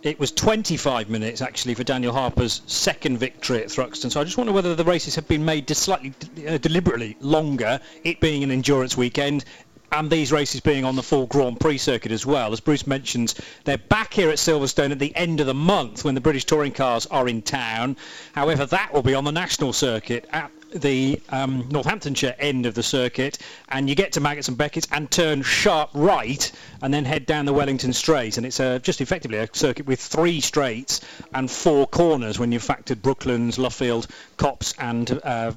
it 0.02 0.18
was 0.20 0.30
25 0.32 1.08
minutes 1.08 1.40
actually 1.40 1.74
for 1.74 1.82
Daniel 1.82 2.12
Harper's 2.12 2.60
second 2.66 3.18
victory 3.18 3.62
at 3.62 3.68
Thruxton. 3.68 4.10
So 4.10 4.20
I 4.20 4.24
just 4.24 4.36
wonder 4.36 4.52
whether 4.52 4.74
the 4.74 4.84
races 4.84 5.14
have 5.14 5.26
been 5.26 5.44
made 5.44 5.68
slightly 5.70 6.12
uh, 6.46 6.58
deliberately 6.58 7.16
longer, 7.20 7.80
it 8.02 8.20
being 8.20 8.44
an 8.44 8.50
endurance 8.50 8.96
weekend, 8.96 9.46
and 9.94 10.10
these 10.10 10.32
races 10.32 10.60
being 10.60 10.84
on 10.84 10.96
the 10.96 11.02
full 11.02 11.26
Grand 11.26 11.60
Prix 11.60 11.78
circuit 11.78 12.10
as 12.10 12.26
well. 12.26 12.52
As 12.52 12.58
Bruce 12.58 12.86
mentions, 12.86 13.36
they're 13.62 13.78
back 13.78 14.12
here 14.12 14.28
at 14.28 14.38
Silverstone 14.38 14.90
at 14.90 14.98
the 14.98 15.14
end 15.14 15.38
of 15.38 15.46
the 15.46 15.54
month 15.54 16.04
when 16.04 16.16
the 16.16 16.20
British 16.20 16.44
touring 16.44 16.72
cars 16.72 17.06
are 17.06 17.28
in 17.28 17.42
town. 17.42 17.96
However, 18.32 18.66
that 18.66 18.92
will 18.92 19.02
be 19.02 19.14
on 19.14 19.22
the 19.22 19.30
national 19.32 19.72
circuit 19.72 20.26
at 20.32 20.50
the 20.74 21.20
um, 21.28 21.68
Northamptonshire 21.70 22.34
end 22.40 22.66
of 22.66 22.74
the 22.74 22.82
circuit, 22.82 23.38
and 23.68 23.88
you 23.88 23.94
get 23.94 24.10
to 24.12 24.20
Maggotts 24.20 24.48
and 24.48 24.58
Beckett's 24.58 24.88
and 24.90 25.08
turn 25.08 25.42
sharp 25.42 25.90
right, 25.94 26.50
and 26.82 26.92
then 26.92 27.04
head 27.04 27.26
down 27.26 27.44
the 27.44 27.52
Wellington 27.52 27.92
Straight, 27.92 28.36
and 28.36 28.44
it's 28.44 28.58
uh, 28.58 28.80
just 28.80 29.00
effectively 29.00 29.38
a 29.38 29.48
circuit 29.52 29.86
with 29.86 30.00
three 30.00 30.40
straights 30.40 31.02
and 31.32 31.48
four 31.48 31.86
corners 31.86 32.40
when 32.40 32.50
you've 32.50 32.64
factored 32.64 33.00
Brooklands, 33.00 33.58
Luffield, 33.58 34.08
Copse, 34.36 34.74
and 34.80 35.20
uh, 35.22 35.52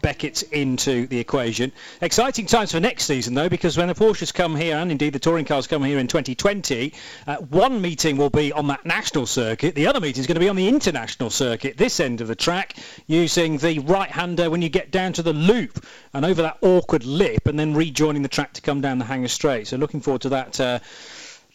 Beckett's 0.00 0.42
into 0.42 1.06
the 1.06 1.18
equation. 1.18 1.72
Exciting 2.00 2.46
times 2.46 2.72
for 2.72 2.80
next 2.80 3.04
season, 3.04 3.34
though, 3.34 3.48
because 3.48 3.76
when 3.76 3.88
the 3.88 3.94
Porsches 3.94 4.32
come 4.32 4.56
here, 4.56 4.76
and 4.76 4.90
indeed 4.90 5.12
the 5.12 5.18
touring 5.18 5.44
cars 5.44 5.66
come 5.66 5.84
here 5.84 5.98
in 5.98 6.06
2020, 6.06 6.92
uh, 7.26 7.36
one 7.36 7.80
meeting 7.80 8.16
will 8.16 8.30
be 8.30 8.52
on 8.52 8.66
that 8.68 8.84
national 8.84 9.26
circuit. 9.26 9.74
The 9.74 9.86
other 9.86 10.00
meeting 10.00 10.20
is 10.20 10.26
going 10.26 10.36
to 10.36 10.40
be 10.40 10.48
on 10.48 10.56
the 10.56 10.68
international 10.68 11.30
circuit, 11.30 11.76
this 11.76 12.00
end 12.00 12.20
of 12.20 12.28
the 12.28 12.34
track, 12.34 12.76
using 13.06 13.58
the 13.58 13.78
right-hander 13.80 14.50
when 14.50 14.62
you 14.62 14.68
get 14.68 14.90
down 14.90 15.12
to 15.14 15.22
the 15.22 15.32
loop 15.32 15.84
and 16.12 16.24
over 16.24 16.42
that 16.42 16.58
awkward 16.62 17.04
lip, 17.04 17.46
and 17.46 17.58
then 17.58 17.74
rejoining 17.74 18.22
the 18.22 18.28
track 18.28 18.52
to 18.54 18.60
come 18.62 18.80
down 18.80 18.98
the 18.98 19.04
Hangar 19.04 19.28
Straight. 19.28 19.66
So 19.66 19.76
looking 19.76 20.00
forward 20.00 20.22
to 20.22 20.28
that. 20.30 20.60
Uh, 20.60 20.78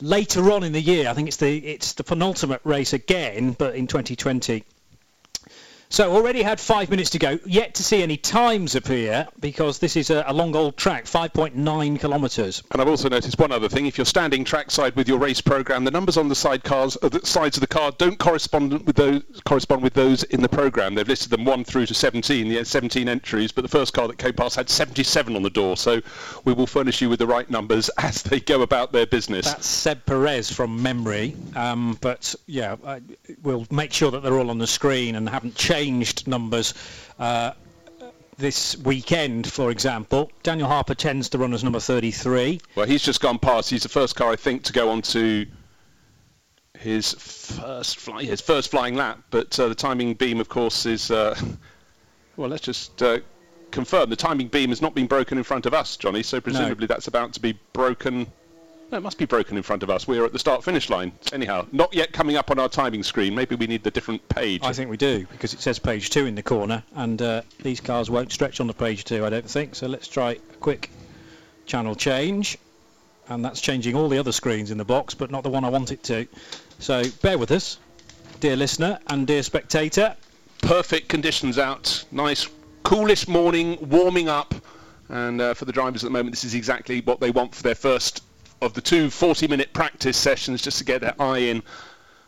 later 0.01 0.51
on 0.51 0.63
in 0.63 0.73
the 0.73 0.81
year, 0.81 1.09
I 1.09 1.13
think 1.13 1.27
it's 1.27 1.37
the 1.37 1.57
it's 1.57 1.93
the 1.93 2.03
penultimate 2.03 2.61
race 2.63 2.93
again, 2.93 3.53
but 3.53 3.75
in 3.75 3.87
2020. 3.87 4.63
So 5.89 6.11
already 6.11 6.41
had 6.41 6.59
five 6.59 6.89
minutes 6.89 7.09
to 7.11 7.19
go. 7.19 7.39
Yet 7.45 7.75
to 7.75 7.83
see 7.83 8.01
any 8.01 8.17
times 8.17 8.75
appear 8.75 9.27
because 9.39 9.79
this 9.79 9.95
is 9.95 10.09
a, 10.09 10.23
a 10.27 10.33
long 10.33 10.55
old 10.55 10.77
track, 10.77 11.05
5.9 11.05 11.99
kilometres. 11.99 12.63
And 12.71 12.81
I've 12.81 12.87
also 12.87 13.07
noticed 13.07 13.37
one 13.39 13.51
other 13.51 13.69
thing. 13.69 13.85
If 13.85 13.97
you're 13.97 14.05
standing 14.05 14.43
trackside 14.43 14.95
with 14.95 15.07
your 15.07 15.19
race 15.19 15.41
program, 15.41 15.83
the 15.83 15.91
numbers 15.91 16.17
on 16.17 16.27
the 16.27 16.35
side 16.35 16.63
cars, 16.63 16.97
uh, 17.01 17.09
the 17.09 17.25
sides 17.25 17.57
of 17.57 17.61
the 17.61 17.67
car 17.67 17.91
don't 17.97 18.17
correspond 18.17 18.85
with 18.85 18.95
those 18.95 19.21
correspond 19.45 19.83
with 19.83 19.93
those 19.93 20.23
in 20.23 20.41
the 20.41 20.49
program. 20.49 20.95
They've 20.95 21.07
listed 21.07 21.29
them 21.29 21.45
one 21.45 21.63
through 21.63 21.85
to 21.85 21.93
17. 21.93 22.49
The 22.49 22.65
17 22.65 23.07
entries, 23.07 23.51
but 23.51 23.61
the 23.61 23.69
first 23.69 23.93
car 23.93 24.07
that 24.07 24.17
came 24.17 24.33
past 24.33 24.55
had 24.55 24.69
77 24.69 25.35
on 25.35 25.43
the 25.43 25.49
door. 25.49 25.77
So 25.77 26.01
we 26.43 26.53
will 26.53 26.67
furnish 26.67 27.01
you 27.01 27.09
with 27.09 27.19
the 27.19 27.27
right 27.27 27.49
numbers 27.49 27.89
as 27.99 28.23
they 28.23 28.39
go 28.39 28.63
about 28.63 28.91
their 28.91 29.05
business. 29.05 29.45
That's 29.45 29.67
Seb 29.67 30.05
Perez 30.05 30.51
from 30.51 30.81
memory. 30.81 31.35
Um, 31.55 31.97
but 32.01 32.33
yeah, 32.47 32.75
I, 32.85 33.01
we'll 33.43 33.67
make 33.71 33.93
sure 33.93 34.11
that 34.11 34.23
they're 34.23 34.37
all 34.37 34.49
on 34.49 34.57
the 34.57 34.67
screen 34.67 35.15
and 35.15 35.29
haven't 35.29 35.55
changed 35.55 35.74
changed 35.75 36.27
numbers 36.27 36.73
uh, 37.19 37.51
this 38.37 38.77
weekend, 38.77 39.51
for 39.51 39.71
example. 39.71 40.31
Daniel 40.41 40.67
Harper 40.67 40.95
tends 40.95 41.29
to 41.29 41.37
run 41.37 41.53
as 41.53 41.63
number 41.63 41.79
33. 41.79 42.61
Well, 42.75 42.85
he's 42.85 43.03
just 43.03 43.21
gone 43.21 43.39
past. 43.39 43.69
He's 43.69 43.83
the 43.83 43.89
first 43.89 44.15
car, 44.15 44.31
I 44.31 44.37
think, 44.37 44.63
to 44.63 44.73
go 44.73 44.89
on 44.89 45.01
to 45.13 45.45
his 46.79 47.13
first 47.13 47.97
fly, 47.97 48.23
his 48.23 48.39
first 48.39 48.71
flying 48.71 48.95
lap. 48.95 49.19
But 49.31 49.59
uh, 49.59 49.67
the 49.67 49.75
timing 49.75 50.13
beam, 50.13 50.39
of 50.39 50.47
course, 50.47 50.85
is 50.85 51.11
uh, 51.11 51.37
well. 52.37 52.49
Let's 52.49 52.63
just 52.63 53.01
uh, 53.03 53.19
confirm 53.71 54.09
the 54.09 54.15
timing 54.15 54.47
beam 54.47 54.69
has 54.69 54.81
not 54.81 54.95
been 54.95 55.07
broken 55.07 55.37
in 55.37 55.43
front 55.43 55.65
of 55.65 55.73
us, 55.73 55.97
Jonny. 55.97 56.23
So 56.23 56.39
presumably 56.39 56.83
no. 56.83 56.87
that's 56.87 57.07
about 57.07 57.33
to 57.33 57.41
be 57.41 57.59
broken 57.73 58.27
no, 58.91 58.97
it 58.97 59.01
must 59.01 59.17
be 59.17 59.25
broken 59.25 59.57
in 59.57 59.63
front 59.63 59.83
of 59.83 59.89
us. 59.89 60.07
We're 60.07 60.25
at 60.25 60.33
the 60.33 60.39
start-finish 60.39 60.89
line. 60.89 61.11
Anyhow, 61.33 61.65
not 61.71 61.93
yet 61.93 62.11
coming 62.11 62.35
up 62.35 62.51
on 62.51 62.59
our 62.59 62.69
timing 62.69 63.03
screen. 63.03 63.33
Maybe 63.33 63.55
we 63.55 63.67
need 63.67 63.83
the 63.83 63.91
different 63.91 64.27
page. 64.29 64.61
I 64.63 64.73
think 64.73 64.89
we 64.89 64.97
do, 64.97 65.25
because 65.31 65.53
it 65.53 65.59
says 65.59 65.79
page 65.79 66.09
two 66.09 66.25
in 66.25 66.35
the 66.35 66.43
corner, 66.43 66.83
and 66.95 67.21
uh, 67.21 67.41
these 67.61 67.79
cars 67.79 68.09
won't 68.09 68.31
stretch 68.31 68.59
on 68.59 68.67
the 68.67 68.73
page 68.73 69.03
two, 69.03 69.25
I 69.25 69.29
don't 69.29 69.49
think. 69.49 69.75
So 69.75 69.87
let's 69.87 70.07
try 70.07 70.31
a 70.31 70.35
quick 70.59 70.91
channel 71.65 71.95
change. 71.95 72.57
And 73.27 73.43
that's 73.43 73.59
changing 73.59 73.95
all 73.95 74.07
the 74.07 74.19
other 74.19 74.31
screens 74.31 74.69
in 74.69 74.77
the 74.77 74.85
box, 74.85 75.15
but 75.15 75.31
not 75.31 75.41
the 75.41 75.49
one 75.49 75.65
I 75.65 75.69
want 75.69 75.91
it 75.91 76.03
to. 76.03 76.27
So 76.77 77.01
bear 77.23 77.39
with 77.39 77.49
us, 77.49 77.79
dear 78.39 78.55
listener 78.55 78.99
and 79.07 79.25
dear 79.25 79.41
spectator. 79.41 80.15
Perfect 80.61 81.09
conditions 81.09 81.57
out. 81.57 82.05
Nice, 82.11 82.47
coolest 82.83 83.27
morning, 83.27 83.79
warming 83.89 84.29
up. 84.29 84.53
And 85.09 85.41
uh, 85.41 85.55
for 85.55 85.65
the 85.65 85.71
drivers 85.71 86.03
at 86.03 86.07
the 86.07 86.11
moment, 86.11 86.33
this 86.33 86.43
is 86.43 86.53
exactly 86.53 87.01
what 87.01 87.19
they 87.19 87.31
want 87.31 87.55
for 87.55 87.63
their 87.63 87.73
first 87.73 88.21
of 88.65 88.73
the 88.73 88.81
two 88.81 89.07
40-minute 89.07 89.73
practice 89.73 90.17
sessions 90.17 90.61
just 90.61 90.79
to 90.79 90.83
get 90.83 91.01
their 91.01 91.15
eye 91.19 91.37
in. 91.37 91.63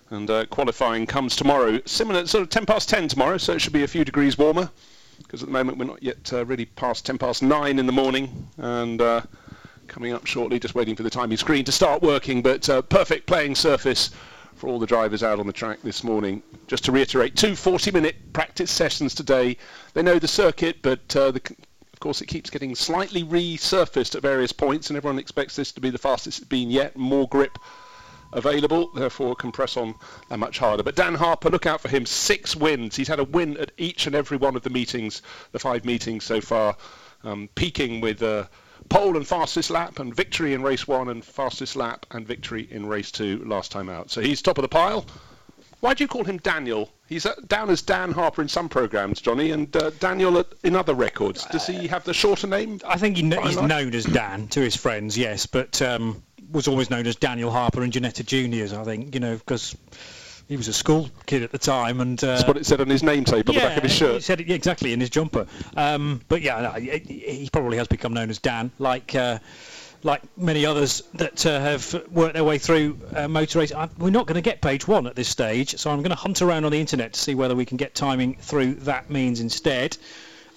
And 0.09 0.29
uh, 0.29 0.45
qualifying 0.45 1.05
comes 1.05 1.35
tomorrow, 1.35 1.81
similar, 1.85 2.25
sort 2.27 2.43
of 2.43 2.49
10 2.49 2.65
past 2.65 2.87
10 2.87 3.09
tomorrow, 3.09 3.37
so 3.37 3.53
it 3.53 3.59
should 3.59 3.73
be 3.73 3.83
a 3.83 3.87
few 3.87 4.05
degrees 4.05 4.37
warmer. 4.37 4.69
Because 5.17 5.41
at 5.41 5.47
the 5.47 5.53
moment 5.53 5.77
we're 5.77 5.85
not 5.85 6.01
yet 6.01 6.31
uh, 6.31 6.45
really 6.45 6.65
past 6.65 7.05
10 7.05 7.17
past 7.17 7.43
9 7.43 7.79
in 7.79 7.85
the 7.85 7.91
morning, 7.91 8.47
and 8.57 9.01
uh, 9.01 9.21
coming 9.87 10.13
up 10.13 10.25
shortly, 10.25 10.59
just 10.59 10.75
waiting 10.75 10.95
for 10.95 11.03
the 11.03 11.09
timing 11.09 11.37
screen 11.37 11.65
to 11.65 11.71
start 11.71 12.01
working. 12.01 12.41
But 12.41 12.69
uh, 12.69 12.81
perfect 12.83 13.25
playing 13.25 13.55
surface 13.55 14.11
for 14.55 14.67
all 14.67 14.79
the 14.79 14.87
drivers 14.87 15.23
out 15.23 15.39
on 15.39 15.47
the 15.47 15.53
track 15.53 15.81
this 15.83 16.03
morning. 16.03 16.41
Just 16.67 16.85
to 16.85 16.91
reiterate, 16.91 17.35
two 17.35 17.51
40-minute 17.51 18.33
practice 18.33 18.71
sessions 18.71 19.13
today. 19.13 19.57
They 19.93 20.03
know 20.03 20.19
the 20.19 20.27
circuit, 20.27 20.77
but 20.81 21.15
uh, 21.15 21.31
the 21.31 21.41
of 21.97 22.01
course, 22.01 22.21
it 22.21 22.27
keeps 22.27 22.51
getting 22.51 22.75
slightly 22.75 23.23
resurfaced 23.23 24.13
at 24.13 24.21
various 24.21 24.51
points, 24.51 24.91
and 24.91 24.97
everyone 24.97 25.17
expects 25.17 25.55
this 25.55 25.71
to 25.71 25.81
be 25.81 25.89
the 25.89 25.97
fastest 25.97 26.37
it's 26.37 26.47
been 26.47 26.69
yet. 26.69 26.95
More 26.95 27.27
grip 27.27 27.57
available, 28.33 28.91
therefore 28.93 29.35
can 29.35 29.51
press 29.51 29.75
on 29.77 29.95
that 30.29 30.37
much 30.37 30.59
harder. 30.59 30.83
But 30.83 30.95
Dan 30.95 31.15
Harper, 31.15 31.49
look 31.49 31.65
out 31.65 31.81
for 31.81 31.89
him. 31.89 32.05
Six 32.05 32.55
wins. 32.55 32.95
He's 32.95 33.07
had 33.07 33.17
a 33.17 33.23
win 33.23 33.57
at 33.57 33.71
each 33.79 34.05
and 34.05 34.15
every 34.15 34.37
one 34.37 34.55
of 34.55 34.61
the 34.61 34.69
meetings, 34.69 35.23
the 35.53 35.57
five 35.57 35.85
meetings 35.85 36.23
so 36.23 36.39
far, 36.39 36.77
um, 37.23 37.49
peaking 37.55 37.99
with 37.99 38.21
uh, 38.21 38.45
pole 38.89 39.17
and 39.17 39.27
fastest 39.27 39.71
lap 39.71 39.97
and 39.97 40.15
victory 40.15 40.53
in 40.53 40.61
race 40.61 40.87
one 40.87 41.09
and 41.09 41.25
fastest 41.25 41.75
lap 41.75 42.05
and 42.11 42.27
victory 42.27 42.67
in 42.69 42.85
race 42.85 43.09
two 43.09 43.43
last 43.43 43.71
time 43.71 43.89
out. 43.89 44.11
So 44.11 44.21
he's 44.21 44.43
top 44.43 44.59
of 44.59 44.61
the 44.61 44.69
pile. 44.69 45.03
Why 45.79 45.93
do 45.93 46.03
you 46.03 46.07
call 46.07 46.23
him 46.23 46.37
Daniel? 46.37 46.89
He's 47.07 47.25
uh, 47.25 47.35
down 47.47 47.69
as 47.69 47.81
Dan 47.81 48.11
Harper 48.11 48.41
in 48.41 48.47
some 48.47 48.67
programs, 48.67 49.21
Jonny, 49.21 49.51
and 49.51 49.73
uh, 49.75 49.91
Daniel 49.99 50.43
in 50.63 50.75
other 50.75 50.93
records. 50.93 51.45
Does 51.45 51.67
he 51.67 51.87
have 51.87 52.03
the 52.03 52.13
shorter 52.13 52.47
name? 52.47 52.81
I 52.85 52.97
think 52.97 53.17
he 53.17 53.29
kn- 53.29 53.45
he's 53.45 53.61
known 53.61 53.93
as 53.93 54.05
Dan 54.05 54.47
to 54.49 54.61
his 54.61 54.75
friends, 54.75 55.17
yes, 55.17 55.45
but 55.45 55.81
um, 55.81 56.23
was 56.51 56.67
always 56.67 56.89
known 56.89 57.05
as 57.05 57.15
Daniel 57.15 57.51
Harper 57.51 57.83
and 57.83 57.93
Ginetta 57.93 58.25
Juniors. 58.25 58.73
I 58.73 58.83
think 58.83 59.13
you 59.13 59.19
know 59.19 59.37
because 59.37 59.75
he 60.47 60.57
was 60.57 60.67
a 60.67 60.73
school 60.73 61.09
kid 61.27 61.43
at 61.43 61.51
the 61.51 61.57
time, 61.57 62.01
and 62.01 62.21
uh, 62.23 62.27
that's 62.27 62.47
what 62.47 62.57
it 62.57 62.65
said 62.65 62.81
on 62.81 62.89
his 62.89 63.03
name 63.03 63.23
tape 63.23 63.47
on 63.47 63.55
yeah, 63.55 63.61
the 63.61 63.67
back 63.67 63.77
of 63.77 63.83
his 63.83 63.93
shirt. 63.93 64.15
He 64.15 64.21
said 64.21 64.41
it 64.41 64.49
exactly 64.49 64.93
in 64.93 64.99
his 64.99 65.09
jumper. 65.09 65.45
Um, 65.75 66.21
but 66.27 66.41
yeah, 66.41 66.77
he 66.79 67.49
probably 67.51 67.77
has 67.77 67.87
become 67.87 68.13
known 68.13 68.29
as 68.29 68.39
Dan, 68.39 68.71
like. 68.79 69.13
Uh, 69.13 69.39
like 70.07 70.23
many 70.37 70.65
others 70.65 71.03
that 71.13 71.45
uh, 71.45 71.59
have 71.59 71.93
worked 72.11 72.33
their 72.33 72.43
way 72.43 72.57
through 72.57 72.97
uh, 73.15 73.27
motor 73.27 73.59
race. 73.59 73.71
I, 73.71 73.89
we're 73.99 74.09
not 74.09 74.25
going 74.25 74.35
to 74.35 74.41
get 74.41 74.61
page 74.61 74.87
one 74.87 75.05
at 75.05 75.15
this 75.15 75.27
stage, 75.27 75.77
so 75.77 75.91
I'm 75.91 75.99
going 75.99 76.09
to 76.09 76.15
hunt 76.15 76.41
around 76.41 76.65
on 76.65 76.71
the 76.71 76.79
internet 76.79 77.13
to 77.13 77.19
see 77.19 77.35
whether 77.35 77.55
we 77.55 77.65
can 77.65 77.77
get 77.77 77.93
timing 77.93 78.35
through 78.35 78.75
that 78.75 79.11
means 79.11 79.39
instead. 79.39 79.97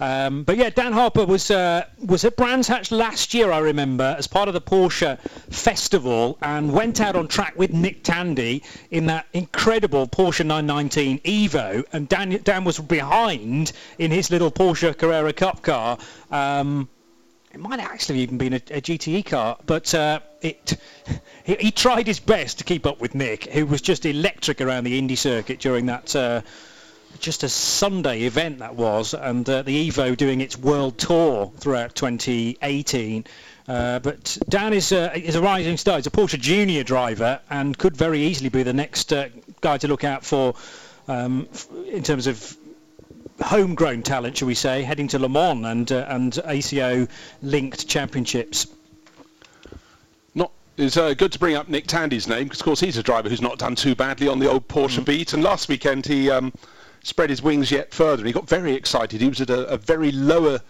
Um, 0.01 0.45
but 0.45 0.57
yeah, 0.57 0.71
Dan 0.71 0.95
Harper 0.95 1.27
was 1.27 1.51
uh, 1.51 1.85
was 2.03 2.25
at 2.25 2.35
Brands 2.37 2.67
Hatch 2.67 2.91
last 2.91 3.35
year, 3.35 3.53
I 3.53 3.59
remember, 3.59 4.15
as 4.17 4.27
part 4.27 4.49
of 4.49 4.55
the 4.55 4.61
Porsche 4.61 5.21
Festival, 5.51 6.39
and 6.41 6.73
went 6.73 7.03
out 7.03 7.17
on 7.17 7.29
track 7.29 7.53
with 7.59 7.71
Nick 7.71 8.03
Tandy 8.03 8.63
in 8.91 9.07
that 9.07 9.27
incredible 9.35 10.07
Porsche 10.07 10.47
919 10.47 11.19
Evo, 11.19 11.85
and 11.93 12.09
Dan, 12.09 12.41
Dan 12.43 12.65
was 12.65 12.79
behind 12.79 13.73
in 13.99 14.11
his 14.11 14.31
little 14.31 14.51
Porsche 14.51 14.97
Carrera 14.97 15.35
Cup 15.35 15.63
car. 15.63 15.99
Um, 16.31 16.89
it 17.53 17.61
might 17.61 17.81
actually 17.81 18.21
even 18.21 18.39
been 18.39 18.53
a, 18.55 18.57
a 18.71 18.81
GTE 18.81 19.27
car, 19.27 19.59
but 19.67 19.93
uh, 19.95 20.21
it 20.41 20.79
he, 21.45 21.57
he, 21.57 21.71
tried 21.71 22.07
his 22.07 22.21
best 22.21 22.59
to 22.59 22.65
keep 22.65 22.87
up 22.87 23.01
with 23.01 23.15
Nick, 23.15 23.45
who 23.47 23.67
was 23.67 23.81
just 23.81 24.07
electric 24.07 24.61
around 24.61 24.85
the 24.85 24.99
Indy 24.99 25.17
circuit 25.17 25.59
during 25.59 25.87
that. 25.87 26.15
Uh, 26.15 26.43
just 27.19 27.43
a 27.43 27.49
Sunday 27.49 28.23
event 28.23 28.61
that 28.61 28.77
was, 28.77 29.15
and 29.15 29.49
uh, 29.51 29.63
the 29.63 29.91
Evo 29.91 30.17
doing 30.17 30.41
its 30.41 30.57
world 30.57 30.97
tour 30.97 31.51
throughout 31.59 31.95
2018. 31.97 33.25
Uh, 33.67 33.99
but 33.99 34.39
Dan 34.49 34.73
is, 34.73 34.93
uh, 34.93 35.11
is 35.15 35.35
a 35.35 35.43
rising 35.43 35.77
star. 35.77 35.97
He's 35.97 36.07
a 36.07 36.11
Porsche 36.11 36.41
Junior 36.41 36.85
driver 36.85 37.41
and 37.51 37.77
could 37.77 37.97
very 37.97 38.21
easily 38.21 38.49
be 38.49 38.63
the 38.63 38.73
next 38.73 39.13
uh, 39.13 39.29
guy 39.61 39.77
to 39.79 39.89
look 39.89 40.05
out 40.05 40.25
for 40.25 40.55
um, 41.09 41.49
in 41.89 42.03
terms 42.03 42.27
of 42.27 42.57
homegrown 43.41 44.03
talent, 44.03 44.37
shall 44.37 44.49
we 44.49 44.55
say, 44.55 44.83
heading 44.83 45.09
to 45.09 45.19
Le 45.19 45.29
Mans 45.29 45.65
and 45.65 45.93
uh, 45.93 46.07
and 46.09 46.39
ACO 46.45 47.07
linked 47.43 47.89
championships. 47.89 48.67
Not 50.35 50.51
it's 50.77 50.97
uh, 50.97 51.15
good 51.15 51.33
to 51.33 51.39
bring 51.39 51.57
up 51.57 51.69
Nick 51.69 51.87
Tandy's 51.87 52.29
name 52.29 52.45
because, 52.45 52.61
of 52.61 52.65
course, 52.65 52.81
he's 52.81 52.97
a 52.97 53.03
driver 53.03 53.29
who's 53.29 53.43
not 53.43 53.59
done 53.59 53.75
too 53.75 53.95
badly 53.95 54.29
on 54.29 54.39
the 54.39 54.51
old 54.51 54.69
Porsche 54.69 55.01
mm. 55.01 55.07
beat. 55.07 55.33
And 55.33 55.43
last 55.43 55.69
weekend 55.69 56.07
he 56.07 56.31
um, 56.31 56.53
spread 57.03 57.31
his 57.31 57.43
wings 57.43 57.71
yet 57.71 57.93
further. 57.93 58.25
He 58.25 58.33
got 58.33 58.49
very 58.49 58.75
excited. 58.75 59.21
He 59.21 59.29
was 59.29 59.41
at 59.41 59.51
a, 59.51 59.67
a 59.67 59.77
very 59.77 60.13
lower 60.13 60.61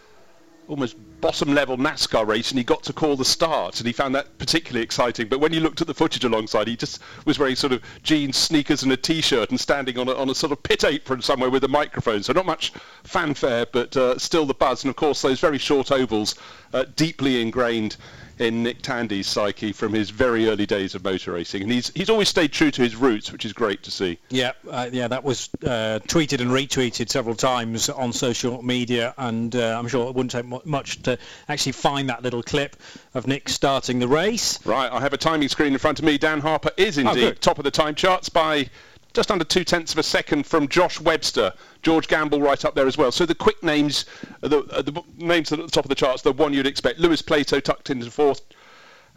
almost 0.70 0.96
bottom 1.20 1.52
level 1.52 1.76
NASCAR 1.76 2.26
race 2.26 2.50
and 2.50 2.58
he 2.58 2.64
got 2.64 2.84
to 2.84 2.92
call 2.92 3.16
the 3.16 3.24
start 3.24 3.80
and 3.80 3.86
he 3.86 3.92
found 3.92 4.14
that 4.14 4.38
particularly 4.38 4.82
exciting. 4.82 5.28
But 5.28 5.40
when 5.40 5.52
you 5.52 5.60
looked 5.60 5.80
at 5.80 5.88
the 5.88 5.94
footage 5.94 6.24
alongside, 6.24 6.68
he 6.68 6.76
just 6.76 7.00
was 7.26 7.38
wearing 7.38 7.56
sort 7.56 7.72
of 7.72 7.82
jeans, 8.04 8.36
sneakers 8.36 8.84
and 8.84 8.92
a 8.92 8.96
t-shirt 8.96 9.50
and 9.50 9.58
standing 9.58 9.98
on 9.98 10.08
a, 10.08 10.14
on 10.14 10.30
a 10.30 10.34
sort 10.34 10.52
of 10.52 10.62
pit 10.62 10.84
apron 10.84 11.22
somewhere 11.22 11.50
with 11.50 11.64
a 11.64 11.68
microphone. 11.68 12.22
So 12.22 12.32
not 12.32 12.46
much 12.46 12.72
fanfare, 13.02 13.66
but 13.66 13.96
uh, 13.96 14.16
still 14.16 14.46
the 14.46 14.54
buzz. 14.54 14.84
And 14.84 14.90
of 14.90 14.96
course 14.96 15.20
those 15.22 15.40
very 15.40 15.58
short 15.58 15.90
ovals 15.90 16.36
uh, 16.72 16.84
deeply 16.94 17.42
ingrained 17.42 17.96
in 18.40 18.62
Nick 18.62 18.80
Tandy's 18.80 19.26
psyche 19.26 19.70
from 19.70 19.92
his 19.92 20.08
very 20.08 20.48
early 20.48 20.64
days 20.64 20.94
of 20.94 21.04
motor 21.04 21.32
racing, 21.32 21.62
and 21.62 21.70
he's 21.70 21.92
he's 21.94 22.08
always 22.08 22.28
stayed 22.28 22.52
true 22.52 22.70
to 22.70 22.82
his 22.82 22.96
roots, 22.96 23.30
which 23.30 23.44
is 23.44 23.52
great 23.52 23.82
to 23.82 23.90
see. 23.90 24.18
Yeah, 24.30 24.52
uh, 24.68 24.88
yeah, 24.90 25.08
that 25.08 25.22
was 25.22 25.50
uh, 25.62 26.00
tweeted 26.08 26.40
and 26.40 26.50
retweeted 26.50 27.10
several 27.10 27.34
times 27.34 27.90
on 27.90 28.12
social 28.12 28.62
media, 28.62 29.14
and 29.18 29.54
uh, 29.54 29.78
I'm 29.78 29.88
sure 29.88 30.08
it 30.08 30.14
wouldn't 30.14 30.32
take 30.32 30.66
much 30.66 31.02
to 31.02 31.18
actually 31.48 31.72
find 31.72 32.08
that 32.08 32.22
little 32.22 32.42
clip 32.42 32.76
of 33.14 33.26
Nick 33.26 33.48
starting 33.48 33.98
the 33.98 34.08
race. 34.08 34.64
Right, 34.64 34.90
I 34.90 35.00
have 35.00 35.12
a 35.12 35.18
timing 35.18 35.48
screen 35.48 35.74
in 35.74 35.78
front 35.78 35.98
of 35.98 36.04
me. 36.04 36.16
Dan 36.16 36.40
Harper 36.40 36.70
is 36.78 36.98
oh, 36.98 37.02
indeed 37.02 37.24
oh, 37.24 37.32
top 37.32 37.58
of 37.58 37.64
the 37.64 37.70
time 37.70 37.94
charts 37.94 38.30
by 38.30 38.70
just 39.12 39.30
under 39.30 39.44
two 39.44 39.64
tenths 39.64 39.92
of 39.92 39.98
a 39.98 40.02
second 40.02 40.46
from 40.46 40.68
Josh 40.68 41.00
Webster. 41.00 41.52
George 41.82 42.08
Gamble 42.08 42.40
right 42.40 42.64
up 42.64 42.74
there 42.74 42.86
as 42.86 42.98
well. 42.98 43.10
So 43.12 43.26
the 43.26 43.34
quick 43.34 43.62
names, 43.62 44.04
the, 44.40 44.62
the 44.62 45.02
names 45.16 45.52
at 45.52 45.58
the 45.58 45.68
top 45.68 45.84
of 45.84 45.88
the 45.88 45.94
charts, 45.94 46.22
the 46.22 46.32
one 46.32 46.52
you'd 46.52 46.66
expect. 46.66 46.98
Lewis 46.98 47.22
Plato 47.22 47.60
tucked 47.60 47.90
into 47.90 48.10
fourth. 48.10 48.42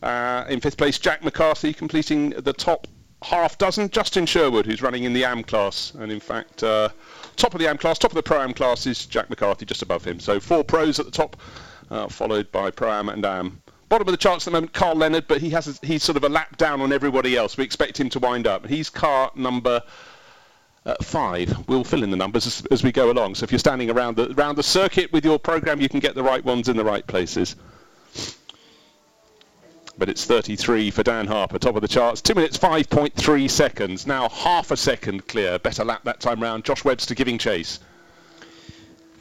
Uh, 0.01 0.45
in 0.49 0.59
fifth 0.59 0.77
place, 0.77 0.99
Jack 0.99 1.23
McCarthy 1.23 1.73
completing 1.73 2.31
the 2.31 2.53
top 2.53 2.87
half 3.23 3.57
dozen. 3.57 3.89
Justin 3.89 4.25
Sherwood, 4.25 4.65
who's 4.65 4.81
running 4.81 5.05
in 5.05 5.13
the 5.13 5.23
AM 5.23 5.43
class, 5.43 5.93
and 5.97 6.11
in 6.11 6.19
fact, 6.19 6.61
uh, 6.63 6.89
top 7.35 7.53
of 7.53 7.59
the 7.59 7.67
AM 7.67 7.77
class, 7.77 7.97
top 7.97 8.11
of 8.11 8.15
the 8.15 8.23
Pro 8.23 8.41
Am 8.41 8.53
class 8.53 8.85
is 8.85 9.05
Jack 9.05 9.29
McCarthy, 9.29 9.65
just 9.65 9.81
above 9.81 10.03
him. 10.03 10.19
So 10.19 10.39
four 10.39 10.63
pros 10.63 10.99
at 10.99 11.05
the 11.05 11.11
top, 11.11 11.37
uh, 11.89 12.07
followed 12.07 12.51
by 12.51 12.69
Pro 12.69 12.91
Am 12.91 13.09
and 13.09 13.25
AM. 13.25 13.62
Bottom 13.93 14.07
of 14.07 14.11
the 14.11 14.17
charts 14.17 14.47
at 14.47 14.51
the 14.51 14.57
moment, 14.57 14.73
Carl 14.73 14.95
Leonard, 14.95 15.27
but 15.27 15.39
he 15.39 15.51
has 15.51 15.67
a, 15.67 15.85
he's 15.85 16.01
sort 16.01 16.17
of 16.17 16.23
a 16.23 16.29
lap 16.29 16.57
down 16.57 16.81
on 16.81 16.91
everybody 16.91 17.37
else. 17.37 17.57
We 17.57 17.63
expect 17.63 17.99
him 17.99 18.09
to 18.09 18.19
wind 18.19 18.47
up. 18.47 18.65
He's 18.65 18.89
car 18.89 19.31
number. 19.35 19.83
Uh, 20.83 20.95
five. 21.03 21.55
We'll 21.67 21.83
fill 21.83 22.01
in 22.01 22.09
the 22.09 22.17
numbers 22.17 22.47
as, 22.47 22.65
as, 22.71 22.83
we 22.83 22.91
go 22.91 23.11
along. 23.11 23.35
So 23.35 23.43
if 23.43 23.51
you're 23.51 23.59
standing 23.59 23.91
around 23.91 24.15
the 24.15 24.31
around 24.31 24.55
the 24.55 24.63
circuit 24.63 25.13
with 25.13 25.23
your 25.23 25.37
program, 25.37 25.79
you 25.79 25.89
can 25.89 25.99
get 25.99 26.15
the 26.15 26.23
right 26.23 26.43
ones 26.43 26.69
in 26.69 26.75
the 26.75 26.83
right 26.83 27.05
places 27.05 27.55
but 29.99 30.09
it's 30.09 30.25
33 30.25 30.89
for 30.89 31.03
Dan 31.03 31.27
Harper, 31.27 31.59
top 31.59 31.75
of 31.75 31.83
the 31.83 31.87
charts. 31.87 32.19
2 32.19 32.33
minutes 32.33 32.57
5.3 32.57 33.47
seconds. 33.47 34.07
Now 34.07 34.27
half 34.27 34.71
a 34.71 34.75
second 34.75 35.27
clear. 35.27 35.59
Better 35.59 35.85
lap 35.85 36.03
that 36.05 36.19
time 36.19 36.41
round. 36.41 36.65
Josh 36.65 36.83
Webster 36.83 37.13
giving 37.13 37.37
chase. 37.37 37.79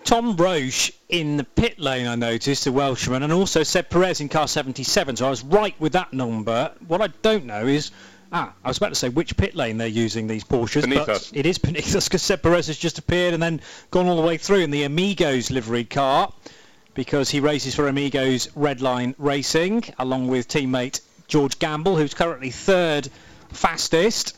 Tom 0.04 0.36
Roche 0.36 0.90
in 1.08 1.36
the 1.36 1.44
pit 1.44 1.78
lane, 1.78 2.06
I 2.06 2.16
noticed, 2.16 2.64
the 2.64 2.72
Welshman, 2.72 3.22
and 3.22 3.32
also 3.32 3.62
Seb 3.62 3.88
Perez 3.88 4.20
in 4.20 4.28
car 4.28 4.48
77. 4.48 5.16
So 5.16 5.26
I 5.26 5.30
was 5.30 5.44
right 5.44 5.74
with 5.80 5.92
that 5.92 6.12
number. 6.12 6.72
What 6.88 7.00
I 7.00 7.06
don't 7.22 7.46
know 7.46 7.66
is, 7.66 7.92
ah, 8.32 8.52
I 8.64 8.68
was 8.68 8.78
about 8.78 8.90
to 8.90 8.94
say 8.96 9.08
which 9.08 9.36
pit 9.36 9.54
lane 9.54 9.78
they're 9.78 9.86
using 9.86 10.26
these 10.26 10.44
Porsches, 10.44 10.82
beneath 10.82 11.06
but 11.06 11.08
us. 11.08 11.30
it 11.32 11.46
is 11.46 11.58
beneath 11.58 11.94
us 11.94 12.08
because 12.08 12.22
Seb 12.22 12.42
Perez 12.42 12.66
has 12.66 12.78
just 12.78 12.98
appeared 12.98 13.34
and 13.34 13.42
then 13.42 13.60
gone 13.90 14.06
all 14.06 14.16
the 14.16 14.22
way 14.22 14.36
through 14.36 14.60
in 14.60 14.70
the 14.70 14.82
Amigos 14.84 15.50
livery 15.50 15.84
car 15.84 16.32
because 16.94 17.30
he 17.30 17.40
races 17.40 17.74
for 17.74 17.88
Amigos 17.88 18.48
Redline 18.48 19.14
Racing 19.18 19.84
along 19.98 20.26
with 20.28 20.48
teammate 20.48 21.00
George 21.28 21.58
Gamble, 21.58 21.96
who's 21.96 22.12
currently 22.12 22.50
third 22.50 23.08
fastest. 23.52 24.36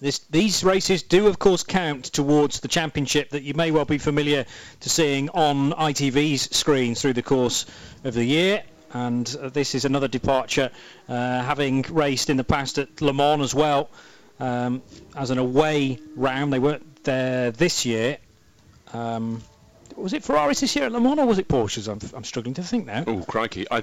This, 0.00 0.18
these 0.30 0.62
races 0.62 1.02
do, 1.02 1.26
of 1.26 1.38
course, 1.38 1.62
count 1.62 2.04
towards 2.06 2.60
the 2.60 2.68
championship 2.68 3.30
that 3.30 3.42
you 3.42 3.54
may 3.54 3.70
well 3.70 3.86
be 3.86 3.98
familiar 3.98 4.44
to 4.80 4.90
seeing 4.90 5.30
on 5.30 5.72
ITV's 5.72 6.54
screens 6.54 7.00
through 7.00 7.14
the 7.14 7.22
course 7.22 7.64
of 8.04 8.12
the 8.12 8.24
year. 8.24 8.62
And 8.92 9.34
uh, 9.40 9.48
this 9.48 9.74
is 9.74 9.84
another 9.84 10.08
departure, 10.08 10.70
uh, 11.08 11.42
having 11.42 11.82
raced 11.90 12.28
in 12.28 12.36
the 12.36 12.44
past 12.44 12.78
at 12.78 13.00
Le 13.00 13.12
Mans 13.12 13.42
as 13.42 13.54
well 13.54 13.88
um, 14.38 14.82
as 15.14 15.30
an 15.30 15.38
away 15.38 15.98
round. 16.14 16.52
They 16.52 16.58
weren't 16.58 17.04
there 17.04 17.50
this 17.50 17.86
year. 17.86 18.18
Um, 18.92 19.42
was 19.96 20.12
it 20.12 20.24
Ferraris 20.24 20.60
this 20.60 20.76
year 20.76 20.86
at 20.86 20.92
Le 20.92 21.00
Mans 21.00 21.18
or 21.18 21.26
was 21.26 21.38
it 21.38 21.48
Porsches? 21.48 21.88
I'm, 21.88 21.98
I'm 22.14 22.24
struggling 22.24 22.54
to 22.54 22.62
think 22.62 22.86
now. 22.86 23.04
Oh, 23.06 23.22
crikey. 23.22 23.66
I 23.70 23.82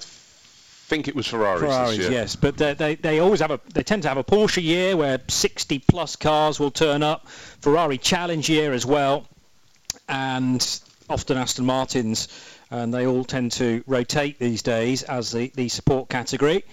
think 0.86 1.08
it 1.08 1.16
was 1.16 1.28
Ferraris, 1.28 1.62
Ferraris 1.62 1.98
yes. 1.98 2.36
But 2.36 2.58
they, 2.58 2.74
they, 2.74 2.96
they 2.96 3.20
always 3.20 3.40
have 3.40 3.52
a, 3.52 3.60
they 3.74 3.84
tend 3.84 4.04
to 4.04 4.10
have 4.10 4.18
a 4.18 4.24
Porsche 4.24 4.62
year 4.62 4.96
where 4.96 5.20
60 5.28 5.80
plus 5.80 6.16
cars 6.16 6.60
will 6.60 6.72
turn 6.72 7.02
up. 7.02 7.28
Ferrari 7.28 7.98
Challenge 7.98 8.48
year 8.50 8.74
as 8.74 8.86
well. 8.86 9.25
And 10.10 10.82
often 11.10 11.38
Aston 11.38 11.66
Martins. 11.66 12.28
And 12.70 12.94
they 12.94 13.06
all 13.08 13.24
tend 13.24 13.52
to 13.54 13.84
rotate 13.88 14.40
these 14.40 14.62
days 14.62 15.04
as 15.04 15.32
the, 15.32 15.52
the 15.56 15.70
support 15.70 16.10
category. 16.10 16.63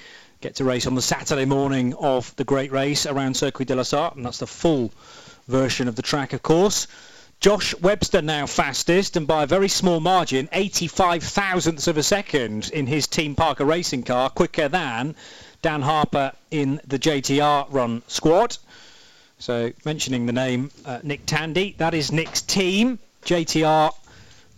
Get 0.40 0.57
to 0.57 0.64
race 0.64 0.87
on 0.87 0.95
the 0.95 1.02
Saturday 1.02 1.45
morning 1.45 1.95
of 1.95 2.35
the 2.37 2.45
great 2.45 2.73
race 2.73 3.07
around 3.07 3.37
Circuit 3.37 3.69
de 3.69 3.76
la 3.76 3.83
Sarthe, 3.83 4.17
and 4.17 4.25
that's 4.25 4.38
the 4.38 4.47
full 4.47 4.90
version 5.47 5.87
of 5.87 5.97
the 5.97 6.02
track, 6.02 6.33
of 6.33 6.43
course. 6.43 6.87
Josh 7.40 7.75
Webster 7.80 8.20
now 8.20 8.44
fastest 8.44 9.16
and 9.16 9.26
by 9.26 9.44
a 9.44 9.47
very 9.47 9.68
small 9.68 9.99
margin, 9.99 10.47
85 10.52 11.23
thousandths 11.23 11.87
of 11.87 11.97
a 11.97 12.02
second 12.02 12.68
in 12.68 12.87
his 12.87 13.06
Team 13.06 13.35
Parker 13.35 13.64
racing 13.64 14.02
car, 14.02 14.28
quicker 14.28 14.68
than 14.68 15.14
Dan 15.62 15.80
Harper 15.80 16.32
in 16.50 16.82
the 16.87 16.99
JTR 16.99 17.66
run 17.70 18.02
squad. 18.09 18.59
So 19.38 19.72
mentioning 19.87 20.26
the 20.26 20.35
name 20.35 20.70
uh, 20.85 21.00
Nick 21.03 21.24
Tandy, 21.24 21.74
that 21.79 21.94
is 21.94 22.12
Nick's 22.12 22.42
team, 22.42 22.98
JTR 23.24 23.90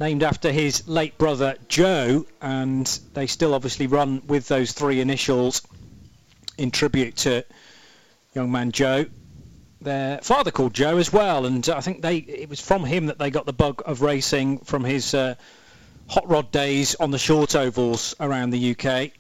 named 0.00 0.24
after 0.24 0.50
his 0.50 0.88
late 0.88 1.16
brother 1.18 1.54
Joe 1.68 2.26
and 2.40 2.84
they 3.14 3.28
still 3.28 3.54
obviously 3.54 3.86
run 3.86 4.22
with 4.26 4.48
those 4.48 4.72
three 4.72 5.00
initials 5.00 5.62
in 6.58 6.72
tribute 6.72 7.14
to 7.18 7.44
young 8.34 8.50
man 8.50 8.72
Joe 8.72 9.06
their 9.84 10.18
father 10.18 10.50
called 10.50 10.74
Joe 10.74 10.98
as 10.98 11.12
well, 11.12 11.46
and 11.46 11.68
I 11.68 11.80
think 11.80 12.02
they 12.02 12.16
it 12.16 12.48
was 12.48 12.60
from 12.60 12.84
him 12.84 13.06
that 13.06 13.18
they 13.18 13.30
got 13.30 13.46
the 13.46 13.52
bug 13.52 13.82
of 13.84 14.00
racing 14.00 14.58
from 14.58 14.84
his 14.84 15.14
uh, 15.14 15.34
hot 16.08 16.28
rod 16.28 16.50
days 16.50 16.94
on 16.96 17.10
the 17.10 17.18
short 17.18 17.54
ovals 17.54 18.14
around 18.20 18.50
the 18.50 18.70
UK, 18.70 19.10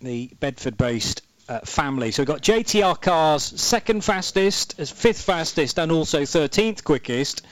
the 0.00 0.30
Bedford-based 0.40 1.22
uh, 1.48 1.60
family. 1.60 2.10
So 2.10 2.22
we've 2.22 2.28
got 2.28 2.42
JTR 2.42 3.00
cars 3.00 3.42
second 3.42 4.04
fastest, 4.04 4.74
as 4.78 4.90
fifth 4.90 5.22
fastest, 5.22 5.78
and 5.78 5.90
also 5.92 6.22
13th 6.22 6.84
quickest, 6.84 7.42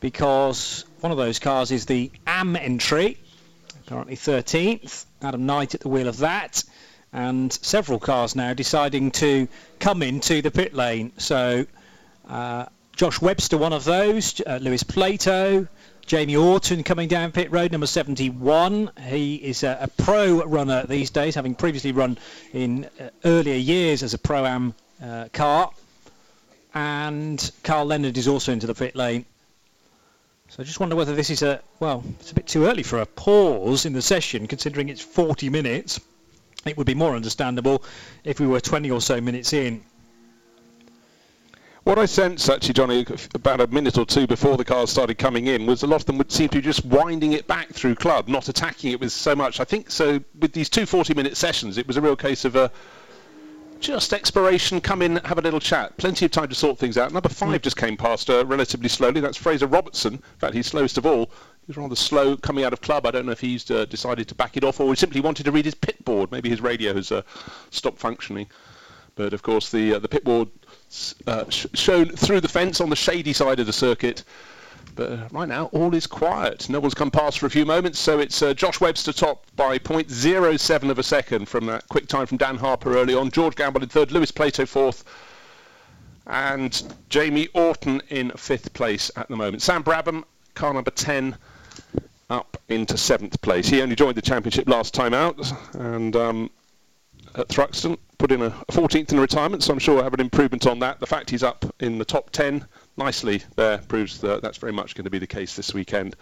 because 0.00 0.84
one 1.00 1.12
of 1.12 1.18
those 1.18 1.38
cars 1.38 1.70
is 1.70 1.86
the 1.86 2.10
AM 2.26 2.56
entry, 2.56 3.18
currently 3.86 4.16
13th. 4.16 5.06
Adam 5.22 5.46
Knight 5.46 5.74
at 5.74 5.80
the 5.80 5.88
wheel 5.88 6.08
of 6.08 6.18
that 6.18 6.62
and 7.14 7.52
several 7.52 7.98
cars 7.98 8.34
now 8.34 8.52
deciding 8.52 9.10
to 9.12 9.48
come 9.78 10.02
into 10.02 10.42
the 10.42 10.50
pit 10.50 10.74
lane. 10.74 11.12
So 11.16 11.64
uh, 11.64 11.64
Josh 12.96 13.20
Webster, 13.20 13.58
one 13.58 13.72
of 13.72 13.84
those. 13.84 14.40
Uh, 14.46 14.58
Lewis 14.62 14.82
Plato. 14.82 15.66
Jamie 16.06 16.36
Orton 16.36 16.82
coming 16.82 17.08
down 17.08 17.32
pit 17.32 17.50
road, 17.50 17.72
number 17.72 17.86
71. 17.86 18.90
He 19.06 19.36
is 19.36 19.62
a, 19.62 19.78
a 19.80 19.88
pro 19.88 20.44
runner 20.44 20.84
these 20.86 21.10
days, 21.10 21.34
having 21.34 21.54
previously 21.54 21.92
run 21.92 22.18
in 22.52 22.84
uh, 23.00 23.08
earlier 23.24 23.56
years 23.56 24.02
as 24.02 24.12
a 24.12 24.18
pro-am 24.18 24.74
uh, 25.02 25.28
car. 25.32 25.70
And 26.74 27.50
Carl 27.62 27.86
Leonard 27.86 28.18
is 28.18 28.28
also 28.28 28.52
into 28.52 28.66
the 28.66 28.74
pit 28.74 28.94
lane. 28.94 29.24
So 30.48 30.62
I 30.62 30.66
just 30.66 30.78
wonder 30.78 30.94
whether 30.94 31.14
this 31.14 31.30
is 31.30 31.42
a, 31.42 31.60
well, 31.80 32.04
it's 32.20 32.32
a 32.32 32.34
bit 32.34 32.46
too 32.46 32.66
early 32.66 32.82
for 32.82 33.00
a 33.00 33.06
pause 33.06 33.86
in 33.86 33.92
the 33.92 34.02
session, 34.02 34.46
considering 34.46 34.90
it's 34.90 35.00
40 35.00 35.48
minutes. 35.48 36.00
It 36.66 36.76
would 36.76 36.86
be 36.86 36.94
more 36.94 37.16
understandable 37.16 37.82
if 38.24 38.40
we 38.40 38.46
were 38.46 38.60
20 38.60 38.90
or 38.90 39.00
so 39.00 39.20
minutes 39.20 39.52
in. 39.52 39.82
What 41.84 41.98
I 41.98 42.06
sensed 42.06 42.48
actually, 42.48 42.72
Jonny, 42.72 43.06
about 43.34 43.60
a 43.60 43.66
minute 43.66 43.98
or 43.98 44.06
two 44.06 44.26
before 44.26 44.56
the 44.56 44.64
cars 44.64 44.88
started 44.88 45.18
coming 45.18 45.48
in, 45.48 45.66
was 45.66 45.82
a 45.82 45.86
lot 45.86 46.00
of 46.00 46.06
them 46.06 46.16
would 46.16 46.32
seem 46.32 46.48
to 46.48 46.56
be 46.56 46.62
just 46.62 46.82
winding 46.86 47.34
it 47.34 47.46
back 47.46 47.68
through 47.74 47.96
club, 47.96 48.26
not 48.26 48.48
attacking 48.48 48.92
it 48.92 49.00
with 49.00 49.12
so 49.12 49.36
much. 49.36 49.60
I 49.60 49.64
think 49.64 49.90
so. 49.90 50.18
With 50.40 50.54
these 50.54 50.70
two 50.70 50.86
40-minute 50.86 51.36
sessions, 51.36 51.76
it 51.76 51.86
was 51.86 51.98
a 51.98 52.00
real 52.00 52.16
case 52.16 52.46
of 52.46 52.56
a 52.56 52.70
just 53.80 54.14
exploration, 54.14 54.80
come 54.80 55.02
in, 55.02 55.16
have 55.16 55.36
a 55.36 55.42
little 55.42 55.60
chat. 55.60 55.94
Plenty 55.98 56.24
of 56.24 56.30
time 56.30 56.48
to 56.48 56.54
sort 56.54 56.78
things 56.78 56.96
out. 56.96 57.12
Number 57.12 57.28
five 57.28 57.60
just 57.60 57.76
came 57.76 57.98
past 57.98 58.30
uh, 58.30 58.46
relatively 58.46 58.88
slowly. 58.88 59.20
That's 59.20 59.36
Fraser 59.36 59.66
Robertson. 59.66 60.14
In 60.14 60.38
fact, 60.38 60.54
he's 60.54 60.66
slowest 60.66 60.96
of 60.96 61.04
all. 61.04 61.30
He's 61.66 61.76
rather 61.76 61.96
slow 61.96 62.34
coming 62.34 62.64
out 62.64 62.72
of 62.72 62.80
club. 62.80 63.04
I 63.04 63.10
don't 63.10 63.26
know 63.26 63.32
if 63.32 63.40
he's 63.40 63.70
uh, 63.70 63.84
decided 63.84 64.26
to 64.28 64.34
back 64.34 64.56
it 64.56 64.64
off 64.64 64.80
or 64.80 64.88
he 64.88 64.96
simply 64.96 65.20
wanted 65.20 65.44
to 65.44 65.52
read 65.52 65.66
his 65.66 65.74
pit 65.74 66.02
board. 66.02 66.32
Maybe 66.32 66.48
his 66.48 66.62
radio 66.62 66.94
has 66.94 67.12
uh, 67.12 67.20
stopped 67.70 67.98
functioning. 67.98 68.46
But 69.16 69.32
of 69.32 69.42
course, 69.42 69.70
the 69.70 69.94
uh, 69.94 69.98
the 69.98 70.08
pit 70.08 70.24
board 70.24 70.48
uh, 71.26 71.44
sh- 71.48 71.66
shown 71.74 72.08
through 72.10 72.40
the 72.40 72.48
fence 72.48 72.80
on 72.80 72.90
the 72.90 72.96
shady 72.96 73.32
side 73.32 73.60
of 73.60 73.66
the 73.66 73.72
circuit. 73.72 74.24
But 74.96 75.12
uh, 75.12 75.28
right 75.32 75.48
now, 75.48 75.66
all 75.66 75.94
is 75.94 76.06
quiet. 76.06 76.68
No 76.68 76.78
one's 76.80 76.94
come 76.94 77.10
past 77.10 77.38
for 77.38 77.46
a 77.46 77.50
few 77.50 77.64
moments, 77.64 77.98
so 77.98 78.18
it's 78.20 78.42
uh, 78.42 78.54
Josh 78.54 78.80
Webster 78.80 79.12
top 79.12 79.46
by 79.56 79.78
0.07 79.78 80.90
of 80.90 80.98
a 80.98 81.02
second 81.02 81.48
from 81.48 81.66
that 81.66 81.88
quick 81.88 82.06
time 82.06 82.26
from 82.26 82.38
Dan 82.38 82.56
Harper 82.56 82.96
early 82.96 83.14
on. 83.14 83.30
George 83.30 83.56
Gamble 83.56 83.82
in 83.82 83.88
third, 83.88 84.12
Lewis 84.12 84.30
Plato 84.30 84.64
fourth, 84.66 85.04
and 86.26 86.94
Jamie 87.08 87.48
Orton 87.54 88.02
in 88.10 88.30
fifth 88.32 88.72
place 88.72 89.10
at 89.16 89.28
the 89.28 89.36
moment. 89.36 89.62
Sam 89.62 89.82
Brabham, 89.82 90.22
car 90.54 90.72
number 90.72 90.92
10, 90.92 91.36
up 92.30 92.56
into 92.68 92.96
seventh 92.96 93.40
place. 93.42 93.68
He 93.68 93.82
only 93.82 93.96
joined 93.96 94.16
the 94.16 94.22
championship 94.22 94.68
last 94.68 94.94
time 94.94 95.14
out, 95.14 95.40
and 95.74 96.14
um, 96.14 96.50
at 97.34 97.48
Thruxton 97.48 97.98
put 98.24 98.32
in 98.32 98.40
a 98.40 98.50
14th 98.72 99.12
in 99.12 99.20
retirement, 99.20 99.62
so 99.62 99.70
I'm 99.70 99.78
sure 99.78 99.96
we'll 99.96 100.04
have 100.04 100.14
an 100.14 100.20
improvement 100.20 100.66
on 100.66 100.78
that. 100.78 100.98
The 100.98 101.04
fact 101.04 101.28
he's 101.28 101.42
up 101.42 101.62
in 101.80 101.98
the 101.98 102.06
top 102.06 102.30
10 102.30 102.66
nicely 102.96 103.42
there 103.54 103.76
proves 103.76 104.18
that 104.22 104.40
that's 104.40 104.56
very 104.56 104.72
much 104.72 104.94
going 104.94 105.04
to 105.04 105.10
be 105.10 105.18
the 105.18 105.26
case 105.26 105.54
this 105.54 105.74
weekend. 105.74 106.16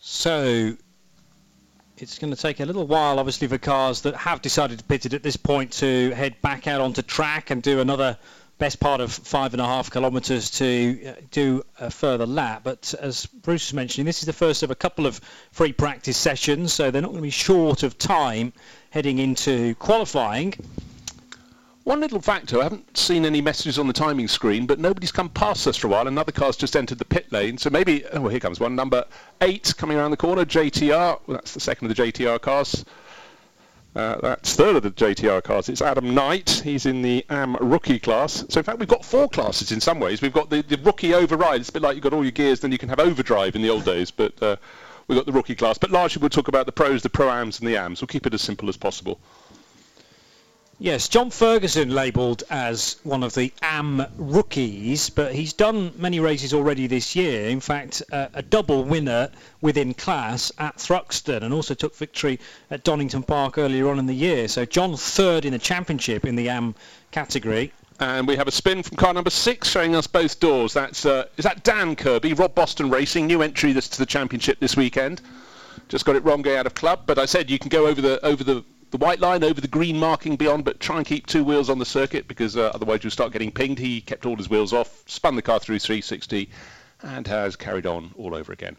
So 0.00 0.76
it's 1.96 2.18
going 2.18 2.30
to 2.30 2.38
take 2.38 2.60
a 2.60 2.66
little 2.66 2.86
while, 2.86 3.18
obviously, 3.18 3.48
for 3.48 3.56
cars 3.56 4.02
that 4.02 4.14
have 4.16 4.42
decided 4.42 4.80
to 4.80 4.84
pit 4.84 5.06
it 5.06 5.14
at 5.14 5.22
this 5.22 5.38
point 5.38 5.72
to 5.78 6.10
head 6.10 6.38
back 6.42 6.66
out 6.66 6.82
onto 6.82 7.00
track 7.00 7.48
and 7.48 7.62
do 7.62 7.80
another 7.80 8.18
best 8.60 8.78
part 8.78 9.00
of 9.00 9.10
five 9.10 9.54
and 9.54 9.60
a 9.60 9.64
half 9.64 9.90
kilometres 9.90 10.50
to 10.50 11.00
uh, 11.06 11.12
do 11.30 11.64
a 11.80 11.90
further 11.90 12.26
lap. 12.26 12.60
But 12.62 12.94
as 13.00 13.26
Bruce 13.26 13.68
was 13.68 13.74
mentioning, 13.74 14.04
this 14.04 14.20
is 14.20 14.26
the 14.26 14.34
first 14.34 14.62
of 14.62 14.70
a 14.70 14.74
couple 14.74 15.06
of 15.06 15.20
free 15.50 15.72
practice 15.72 16.18
sessions, 16.18 16.72
so 16.72 16.90
they're 16.90 17.02
not 17.02 17.08
going 17.08 17.22
to 17.22 17.22
be 17.22 17.30
short 17.30 17.82
of 17.82 17.98
time 17.98 18.52
heading 18.90 19.18
into 19.18 19.74
qualifying. 19.76 20.54
One 21.84 22.00
little 22.00 22.20
factor, 22.20 22.60
I 22.60 22.64
haven't 22.64 22.96
seen 22.96 23.24
any 23.24 23.40
messages 23.40 23.78
on 23.78 23.86
the 23.86 23.94
timing 23.94 24.28
screen, 24.28 24.66
but 24.66 24.78
nobody's 24.78 25.10
come 25.10 25.30
past 25.30 25.66
us 25.66 25.78
for 25.78 25.86
a 25.86 25.90
while. 25.90 26.06
Another 26.06 26.30
car's 26.30 26.56
just 26.56 26.76
entered 26.76 26.98
the 26.98 27.06
pit 27.06 27.32
lane, 27.32 27.56
so 27.56 27.70
maybe, 27.70 28.04
oh, 28.12 28.20
well, 28.20 28.30
here 28.30 28.40
comes 28.40 28.60
one. 28.60 28.76
Number 28.76 29.06
eight 29.40 29.74
coming 29.78 29.96
around 29.96 30.10
the 30.10 30.18
corner, 30.18 30.44
JTR. 30.44 31.18
Well, 31.26 31.36
that's 31.38 31.54
the 31.54 31.60
second 31.60 31.90
of 31.90 31.96
the 31.96 32.02
JTR 32.02 32.38
cars. 32.42 32.84
Uh, 33.94 34.16
that's 34.20 34.54
third 34.54 34.76
of 34.76 34.82
the 34.84 34.90
JTR 34.90 35.42
cars. 35.42 35.68
It's 35.68 35.82
Adam 35.82 36.14
Knight. 36.14 36.62
He's 36.62 36.86
in 36.86 37.02
the 37.02 37.24
AM 37.28 37.56
rookie 37.56 37.98
class. 37.98 38.44
So 38.48 38.60
in 38.60 38.64
fact, 38.64 38.78
we've 38.78 38.88
got 38.88 39.04
four 39.04 39.28
classes 39.28 39.72
in 39.72 39.80
some 39.80 39.98
ways. 39.98 40.22
We've 40.22 40.32
got 40.32 40.48
the, 40.48 40.62
the 40.62 40.76
rookie 40.78 41.12
override. 41.12 41.60
It's 41.60 41.70
a 41.70 41.72
bit 41.72 41.82
like 41.82 41.96
you've 41.96 42.04
got 42.04 42.12
all 42.12 42.22
your 42.22 42.30
gears, 42.30 42.60
then 42.60 42.70
you 42.70 42.78
can 42.78 42.88
have 42.88 43.00
overdrive 43.00 43.56
in 43.56 43.62
the 43.62 43.70
old 43.70 43.84
days. 43.84 44.12
But 44.12 44.40
uh, 44.40 44.56
we've 45.08 45.18
got 45.18 45.26
the 45.26 45.32
rookie 45.32 45.56
class. 45.56 45.76
But 45.76 45.90
largely 45.90 46.20
we'll 46.20 46.30
talk 46.30 46.46
about 46.46 46.66
the 46.66 46.72
pros, 46.72 47.02
the 47.02 47.10
pro-ams 47.10 47.58
and 47.58 47.68
the 47.68 47.76
AMs. 47.76 48.00
We'll 48.00 48.08
keep 48.08 48.26
it 48.26 48.34
as 48.34 48.42
simple 48.42 48.68
as 48.68 48.76
possible. 48.76 49.18
Yes, 50.82 51.08
John 51.08 51.28
Ferguson 51.28 51.90
labelled 51.90 52.42
as 52.48 52.96
one 53.02 53.22
of 53.22 53.34
the 53.34 53.52
AM 53.62 54.06
rookies, 54.16 55.10
but 55.10 55.34
he's 55.34 55.52
done 55.52 55.92
many 55.98 56.20
races 56.20 56.54
already 56.54 56.86
this 56.86 57.14
year. 57.14 57.50
In 57.50 57.60
fact, 57.60 58.02
uh, 58.12 58.28
a 58.32 58.40
double 58.40 58.84
winner 58.84 59.28
within 59.60 59.92
class 59.92 60.50
at 60.56 60.78
Thruxton 60.78 61.42
and 61.42 61.52
also 61.52 61.74
took 61.74 61.94
victory 61.94 62.40
at 62.70 62.82
Donington 62.82 63.22
Park 63.22 63.58
earlier 63.58 63.90
on 63.90 63.98
in 63.98 64.06
the 64.06 64.14
year. 64.14 64.48
So 64.48 64.64
John 64.64 64.96
third 64.96 65.44
in 65.44 65.52
the 65.52 65.58
championship 65.58 66.24
in 66.24 66.34
the 66.34 66.48
AM 66.48 66.74
category. 67.10 67.74
And 67.98 68.26
we 68.26 68.34
have 68.36 68.48
a 68.48 68.50
spin 68.50 68.82
from 68.82 68.96
car 68.96 69.12
number 69.12 69.28
six 69.28 69.68
showing 69.68 69.94
us 69.94 70.06
both 70.06 70.40
doors. 70.40 70.72
That's 70.72 71.04
uh, 71.04 71.26
is 71.36 71.44
that 71.44 71.62
Dan 71.62 71.94
Kirby, 71.94 72.32
Rob 72.32 72.54
Boston 72.54 72.88
Racing, 72.88 73.26
new 73.26 73.42
entry 73.42 73.74
this, 73.74 73.90
to 73.90 73.98
the 73.98 74.06
championship 74.06 74.60
this 74.60 74.78
weekend. 74.78 75.20
Just 75.90 76.06
got 76.06 76.16
it 76.16 76.24
wrong 76.24 76.40
going 76.40 76.56
out 76.56 76.64
of 76.64 76.72
club, 76.72 77.00
but 77.04 77.18
I 77.18 77.26
said 77.26 77.50
you 77.50 77.58
can 77.58 77.68
go 77.68 77.86
over 77.86 78.00
the 78.00 78.24
over 78.24 78.42
the 78.42 78.64
the 78.90 78.98
white 78.98 79.20
line 79.20 79.44
over 79.44 79.60
the 79.60 79.68
green 79.68 79.98
marking 79.98 80.36
beyond, 80.36 80.64
but 80.64 80.80
try 80.80 80.98
and 80.98 81.06
keep 81.06 81.26
two 81.26 81.44
wheels 81.44 81.70
on 81.70 81.78
the 81.78 81.86
circuit 81.86 82.26
because 82.28 82.56
uh, 82.56 82.70
otherwise 82.74 83.04
you'll 83.04 83.10
start 83.10 83.32
getting 83.32 83.50
pinged. 83.50 83.78
He 83.78 84.00
kept 84.00 84.26
all 84.26 84.36
his 84.36 84.50
wheels 84.50 84.72
off, 84.72 85.04
spun 85.06 85.36
the 85.36 85.42
car 85.42 85.58
through 85.58 85.78
360, 85.78 86.50
and 87.02 87.26
has 87.26 87.56
carried 87.56 87.86
on 87.86 88.12
all 88.16 88.34
over 88.34 88.52
again. 88.52 88.76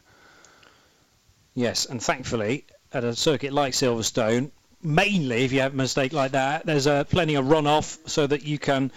Yes, 1.54 1.86
and 1.86 2.02
thankfully 2.02 2.66
at 2.94 3.04
a 3.04 3.16
circuit 3.16 3.54
like 3.54 3.74
Silverstone, 3.74 4.52
mainly 4.82 5.44
if 5.44 5.52
you 5.52 5.62
have 5.62 5.74
a 5.74 5.78
mistake 5.78 6.14
like 6.14 6.32
that, 6.32 6.66
there's 6.66 6.88
uh, 6.88 7.04
plenty 7.06 7.36
of 7.36 7.46
runoff 7.46 7.98
so 8.10 8.28
that 8.28 8.44
you 8.44 8.60
can 8.60 8.92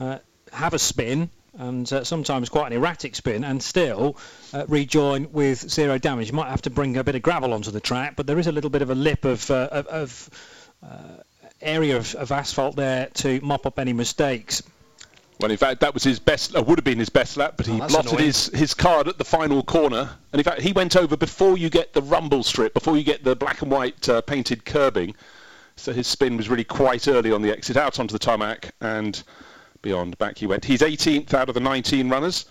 uh, 0.00 0.18
have 0.52 0.74
a 0.74 0.78
spin 0.78 1.30
and 1.58 1.92
uh, 1.92 2.04
sometimes 2.04 2.48
quite 2.48 2.68
an 2.68 2.72
erratic 2.72 3.16
spin 3.16 3.42
and 3.42 3.62
still 3.62 4.16
uh, 4.52 4.64
rejoin 4.68 5.32
with 5.32 5.70
zero 5.70 5.98
damage. 5.98 6.28
You 6.28 6.34
might 6.34 6.50
have 6.50 6.62
to 6.62 6.70
bring 6.70 6.96
a 6.96 7.04
bit 7.04 7.14
of 7.14 7.22
gravel 7.22 7.52
onto 7.52 7.70
the 7.70 7.80
track, 7.80 8.14
but 8.16 8.26
there 8.26 8.38
is 8.38 8.46
a 8.46 8.52
little 8.52 8.70
bit 8.70 8.82
of 8.82 8.90
a 8.90 8.94
lip 8.94 9.24
of, 9.24 9.50
uh, 9.50 9.68
of, 9.72 9.86
of 9.88 10.30
area 11.60 11.96
of, 11.96 12.14
of, 12.14 12.30
asphalt 12.30 12.76
there 12.76 13.08
to 13.14 13.40
mop 13.40 13.66
up 13.66 13.78
any 13.78 13.92
mistakes. 13.92 14.62
Well, 15.40 15.50
in 15.50 15.56
fact, 15.56 15.80
that 15.80 15.94
was 15.94 16.02
his 16.02 16.18
best, 16.18 16.56
uh, 16.56 16.62
would 16.62 16.78
have 16.78 16.84
been 16.84 16.98
his 16.98 17.10
best 17.10 17.36
lap, 17.36 17.54
but 17.56 17.66
he 17.66 17.80
oh, 17.80 17.86
blotted 17.86 18.18
his, 18.18 18.46
his 18.46 18.74
card 18.74 19.06
at 19.06 19.18
the 19.18 19.24
final 19.24 19.62
corner. 19.62 20.10
And 20.32 20.40
in 20.40 20.44
fact, 20.44 20.60
he 20.60 20.72
went 20.72 20.96
over 20.96 21.16
before 21.16 21.56
you 21.56 21.70
get 21.70 21.92
the 21.92 22.02
rumble 22.02 22.42
strip, 22.42 22.74
before 22.74 22.96
you 22.96 23.04
get 23.04 23.22
the 23.22 23.36
black 23.36 23.62
and 23.62 23.70
white 23.70 24.08
uh, 24.08 24.20
painted 24.22 24.64
curbing. 24.64 25.14
So 25.76 25.92
his 25.92 26.08
spin 26.08 26.36
was 26.36 26.48
really 26.48 26.64
quite 26.64 27.06
early 27.06 27.30
on 27.30 27.40
the 27.40 27.52
exit 27.52 27.76
out 27.76 28.00
onto 28.00 28.12
the 28.12 28.18
tarmac 28.18 28.74
and 28.80 29.22
beyond. 29.80 30.18
Back 30.18 30.38
he 30.38 30.46
went. 30.46 30.64
He's 30.64 30.80
18th 30.80 31.32
out 31.34 31.48
of 31.48 31.54
the 31.54 31.60
19 31.60 32.08
runners. 32.08 32.46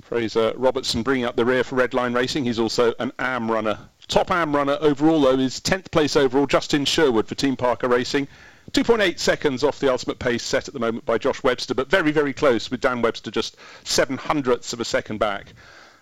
Fraser 0.00 0.54
Robertson 0.56 1.02
bringing 1.02 1.26
up 1.26 1.36
the 1.36 1.44
rear 1.44 1.62
for 1.62 1.76
Redline 1.76 2.14
Racing. 2.14 2.44
He's 2.44 2.58
also 2.58 2.94
an 2.98 3.12
AM 3.18 3.50
runner. 3.50 3.78
Top 4.10 4.32
AM 4.32 4.56
runner 4.56 4.76
overall, 4.80 5.20
though, 5.20 5.38
is 5.38 5.60
10th 5.60 5.92
place 5.92 6.16
overall. 6.16 6.44
Justin 6.44 6.84
Sherwood 6.84 7.28
for 7.28 7.36
Team 7.36 7.54
Parker 7.54 7.86
Racing. 7.86 8.26
2.8 8.72 9.20
seconds 9.20 9.62
off 9.62 9.78
the 9.78 9.88
ultimate 9.88 10.18
pace 10.18 10.42
set 10.42 10.66
at 10.66 10.74
the 10.74 10.80
moment 10.80 11.06
by 11.06 11.16
Josh 11.16 11.44
Webster, 11.44 11.74
but 11.74 11.88
very, 11.88 12.10
very 12.10 12.32
close 12.32 12.72
with 12.72 12.80
Dan 12.80 13.02
Webster 13.02 13.30
just 13.30 13.56
seven 13.84 14.16
hundredths 14.16 14.72
of 14.72 14.80
a 14.80 14.84
second 14.84 15.18
back. 15.18 15.52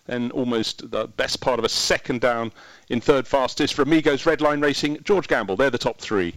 Then 0.07 0.31
almost 0.31 0.91
the 0.91 1.07
best 1.07 1.43
part 1.43 1.59
of 1.59 1.67
a 1.67 1.69
second 1.69 2.23
down 2.23 2.51
in 2.89 3.03
third 3.03 3.27
fastest 3.27 3.75
for 3.75 3.83
Amigos 3.83 4.25
Redline 4.25 4.63
Racing. 4.63 5.03
George 5.05 5.29
Gamble, 5.29 5.57
they're 5.57 5.69
the 5.69 5.77
top 5.77 6.01
three. 6.01 6.35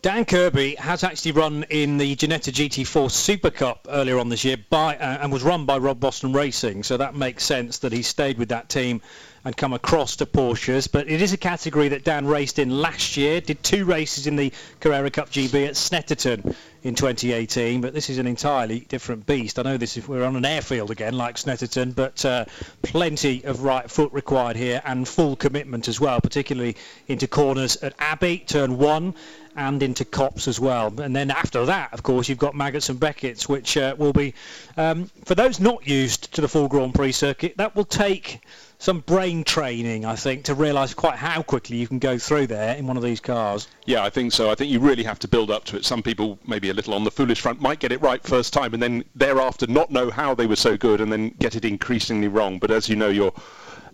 Dan 0.00 0.24
Kirby 0.24 0.74
has 0.76 1.04
actually 1.04 1.32
run 1.32 1.64
in 1.68 1.98
the 1.98 2.16
Ginetta 2.16 2.50
GT4 2.50 3.10
Super 3.10 3.50
Cup 3.50 3.86
earlier 3.90 4.18
on 4.18 4.30
this 4.30 4.44
year 4.44 4.56
by 4.70 4.96
uh, 4.96 5.18
and 5.20 5.30
was 5.30 5.42
run 5.42 5.66
by 5.66 5.76
Rob 5.76 6.00
Boston 6.00 6.32
Racing, 6.32 6.82
so 6.82 6.96
that 6.96 7.14
makes 7.14 7.44
sense 7.44 7.78
that 7.78 7.92
he 7.92 8.02
stayed 8.02 8.38
with 8.38 8.48
that 8.48 8.70
team 8.70 9.02
and 9.46 9.56
come 9.56 9.72
across 9.72 10.16
to 10.16 10.26
Porsches. 10.26 10.90
But 10.90 11.08
it 11.08 11.22
is 11.22 11.32
a 11.32 11.36
category 11.36 11.86
that 11.90 12.02
Dan 12.02 12.26
raced 12.26 12.58
in 12.58 12.68
last 12.68 13.16
year, 13.16 13.40
did 13.40 13.62
two 13.62 13.84
races 13.84 14.26
in 14.26 14.34
the 14.34 14.52
Carrera 14.80 15.08
Cup 15.08 15.30
GB 15.30 15.68
at 15.68 15.74
Snetterton 15.74 16.52
in 16.82 16.96
2018, 16.96 17.80
but 17.80 17.94
this 17.94 18.10
is 18.10 18.18
an 18.18 18.26
entirely 18.26 18.80
different 18.80 19.24
beast. 19.24 19.60
I 19.60 19.62
know 19.62 19.76
this 19.76 19.96
is 19.96 20.08
we're 20.08 20.24
on 20.24 20.34
an 20.34 20.44
airfield 20.44 20.90
again, 20.90 21.16
like 21.16 21.36
Snetterton, 21.36 21.94
but 21.94 22.24
uh, 22.24 22.44
plenty 22.82 23.44
of 23.44 23.62
right 23.62 23.88
foot 23.88 24.12
required 24.12 24.56
here 24.56 24.82
and 24.84 25.06
full 25.06 25.36
commitment 25.36 25.86
as 25.86 26.00
well, 26.00 26.20
particularly 26.20 26.76
into 27.06 27.28
corners 27.28 27.76
at 27.76 27.94
Abbey, 28.00 28.38
turn 28.38 28.78
one, 28.78 29.14
and 29.56 29.80
into 29.80 30.04
Copse 30.04 30.48
as 30.48 30.58
well. 30.58 30.92
And 31.00 31.14
then 31.14 31.30
after 31.30 31.64
that, 31.66 31.92
of 31.92 32.02
course, 32.02 32.28
you've 32.28 32.38
got 32.38 32.54
Maggotts 32.54 32.88
and 32.88 32.98
Beckett's, 32.98 33.48
which 33.48 33.76
uh, 33.76 33.94
will 33.96 34.12
be, 34.12 34.34
um, 34.76 35.08
for 35.24 35.36
those 35.36 35.60
not 35.60 35.86
used 35.86 36.34
to 36.34 36.40
the 36.40 36.48
full 36.48 36.68
Grand 36.68 36.94
Prix 36.94 37.12
circuit, 37.12 37.56
that 37.56 37.74
will 37.76 37.84
take 37.84 38.40
some 38.78 39.00
brain 39.00 39.42
training, 39.42 40.04
I 40.04 40.16
think, 40.16 40.44
to 40.44 40.54
realise 40.54 40.92
quite 40.94 41.16
how 41.16 41.42
quickly 41.42 41.76
you 41.76 41.88
can 41.88 41.98
go 41.98 42.18
through 42.18 42.48
there 42.48 42.76
in 42.76 42.86
one 42.86 42.96
of 42.96 43.02
these 43.02 43.20
cars. 43.20 43.68
Yeah, 43.86 44.04
I 44.04 44.10
think 44.10 44.32
so. 44.32 44.50
I 44.50 44.54
think 44.54 44.70
you 44.70 44.80
really 44.80 45.02
have 45.04 45.18
to 45.20 45.28
build 45.28 45.50
up 45.50 45.64
to 45.64 45.76
it. 45.76 45.84
Some 45.84 46.02
people, 46.02 46.38
maybe 46.46 46.70
a 46.70 46.74
little 46.74 46.94
on 46.94 47.04
the 47.04 47.10
foolish 47.10 47.40
front, 47.40 47.60
might 47.60 47.80
get 47.80 47.92
it 47.92 48.00
right 48.02 48.22
first 48.22 48.52
time 48.52 48.74
and 48.74 48.82
then 48.82 49.04
thereafter 49.14 49.66
not 49.66 49.90
know 49.90 50.10
how 50.10 50.34
they 50.34 50.46
were 50.46 50.56
so 50.56 50.76
good 50.76 51.00
and 51.00 51.10
then 51.10 51.30
get 51.38 51.56
it 51.56 51.64
increasingly 51.64 52.28
wrong. 52.28 52.58
But 52.58 52.70
as 52.70 52.88
you 52.88 52.96
know, 52.96 53.08
you're 53.08 53.32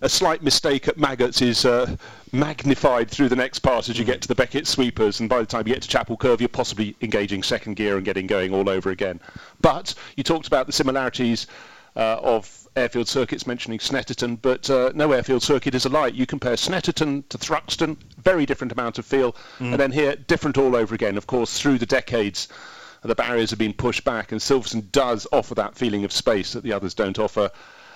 a 0.03 0.09
slight 0.09 0.42
mistake 0.42 0.88
at 0.88 0.99
Maggotts 0.99 1.40
is 1.40 1.64
uh, 1.64 1.97
magnified 2.33 3.09
through 3.09 3.29
the 3.29 3.37
next 3.37 3.61
part 3.61 3.88
as 3.88 3.97
you 3.97 4.05
get 4.05 4.21
to 4.23 4.29
the 4.29 4.35
Beckett 4.35 4.66
sweepers, 4.66 5.21
and 5.21 5.29
by 5.29 5.38
the 5.38 5.47
time 5.47 5.66
you 5.66 5.75
get 5.75 5.83
to 5.83 5.88
Chapel 5.88 6.16
Curve, 6.16 6.40
you're 6.40 6.49
possibly 6.49 6.97
engaging 7.01 7.45
second 7.45 7.77
gear 7.77 7.97
and 7.97 8.05
getting 8.05 8.27
going 8.27 8.53
all 8.53 8.68
over 8.68 8.90
again. 8.90 9.21
But 9.61 9.95
you 10.16 10.25
talked 10.25 10.49
about 10.49 10.66
the 10.66 10.73
similarities 10.73 11.47
uh, 11.95 12.18
of 12.21 12.62
airfield 12.77 13.09
circuits, 13.09 13.47
mentioning 13.47 13.79
Snetterton, 13.79 14.39
but 14.41 14.69
uh, 14.71 14.93
no 14.95 15.13
airfield 15.13 15.43
circuit 15.43 15.75
is 15.75 15.85
alike. 15.85 16.15
You 16.15 16.27
compare 16.27 16.55
Snetterton 16.55 17.29
to 17.29 17.39
Thruxton, 17.39 17.97
very 18.23 18.47
different 18.47 18.73
amount 18.73 18.99
of 18.99 19.07
feel, 19.07 19.33
mm. 19.59 19.73
and 19.73 19.75
then 19.75 19.93
here, 19.93 20.17
different 20.17 20.59
all 20.59 20.75
over 20.75 20.95
again. 20.95 21.17
Of 21.17 21.27
course, 21.27 21.59
through 21.59 21.79
the 21.79 21.87
decades, 21.87 22.49
the 23.03 23.15
barriers 23.15 23.51
have 23.51 23.59
been 23.59 23.73
pushed 23.73 24.05
back, 24.05 24.33
and 24.33 24.41
Silverstone 24.41 24.91
does 24.93 25.27
offer 25.33 25.55
that 25.55 25.75
feeling 25.77 26.05
of 26.05 26.13
space 26.13 26.53
that 26.53 26.63
the 26.63 26.73
others 26.73 26.95
don't 26.95 27.19
offer. 27.19 27.51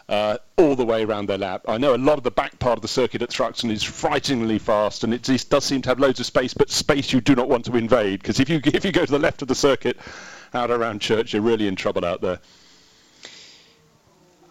Uh, 0.08 0.38
all 0.56 0.76
the 0.76 0.84
way 0.84 1.02
around 1.02 1.28
their 1.28 1.36
lap. 1.36 1.64
I 1.66 1.78
know 1.78 1.92
a 1.92 1.96
lot 1.96 2.16
of 2.16 2.22
the 2.22 2.30
back 2.30 2.56
part 2.60 2.78
of 2.78 2.82
the 2.82 2.86
circuit 2.86 3.22
at 3.22 3.30
Thruxton 3.30 3.72
is 3.72 3.82
frighteningly 3.82 4.60
fast, 4.60 5.02
and 5.02 5.12
it 5.12 5.24
does 5.48 5.64
seem 5.64 5.82
to 5.82 5.88
have 5.88 5.98
loads 5.98 6.20
of 6.20 6.26
space, 6.26 6.54
but 6.54 6.70
space 6.70 7.12
you 7.12 7.20
do 7.20 7.34
not 7.34 7.48
want 7.48 7.64
to 7.64 7.76
invade 7.76 8.22
because 8.22 8.38
if 8.38 8.48
you 8.48 8.60
if 8.66 8.84
you 8.84 8.92
go 8.92 9.04
to 9.04 9.10
the 9.10 9.18
left 9.18 9.42
of 9.42 9.48
the 9.48 9.54
circuit, 9.56 9.98
out 10.54 10.70
around 10.70 11.00
Church, 11.00 11.32
you're 11.32 11.42
really 11.42 11.66
in 11.66 11.76
trouble 11.76 12.04
out 12.04 12.20
there. 12.20 12.38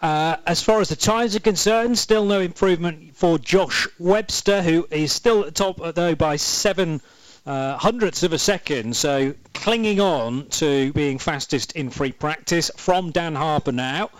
Uh, 0.02 0.36
as 0.46 0.62
far 0.62 0.80
as 0.80 0.88
the 0.88 0.96
tyres 0.96 1.34
are 1.34 1.40
concerned, 1.40 1.98
still 1.98 2.24
no 2.24 2.40
improvement 2.40 3.16
for 3.16 3.38
Josh 3.38 3.88
Webster, 3.98 4.62
who 4.62 4.86
is 4.90 5.12
still 5.12 5.40
at 5.40 5.46
the 5.46 5.52
top, 5.52 5.80
uh, 5.80 5.90
though, 5.92 6.14
by 6.14 6.36
seven 6.36 7.00
uh, 7.46 7.76
hundredths 7.76 8.22
of 8.22 8.32
a 8.32 8.38
second. 8.38 8.94
So 8.96 9.34
clinging 9.54 10.00
on 10.00 10.48
to 10.48 10.92
being 10.92 11.18
fastest 11.18 11.72
in 11.72 11.90
free 11.90 12.12
practice 12.12 12.70
from 12.76 13.10
Dan 13.10 13.34
Harper 13.34 13.72
now. 13.72 14.10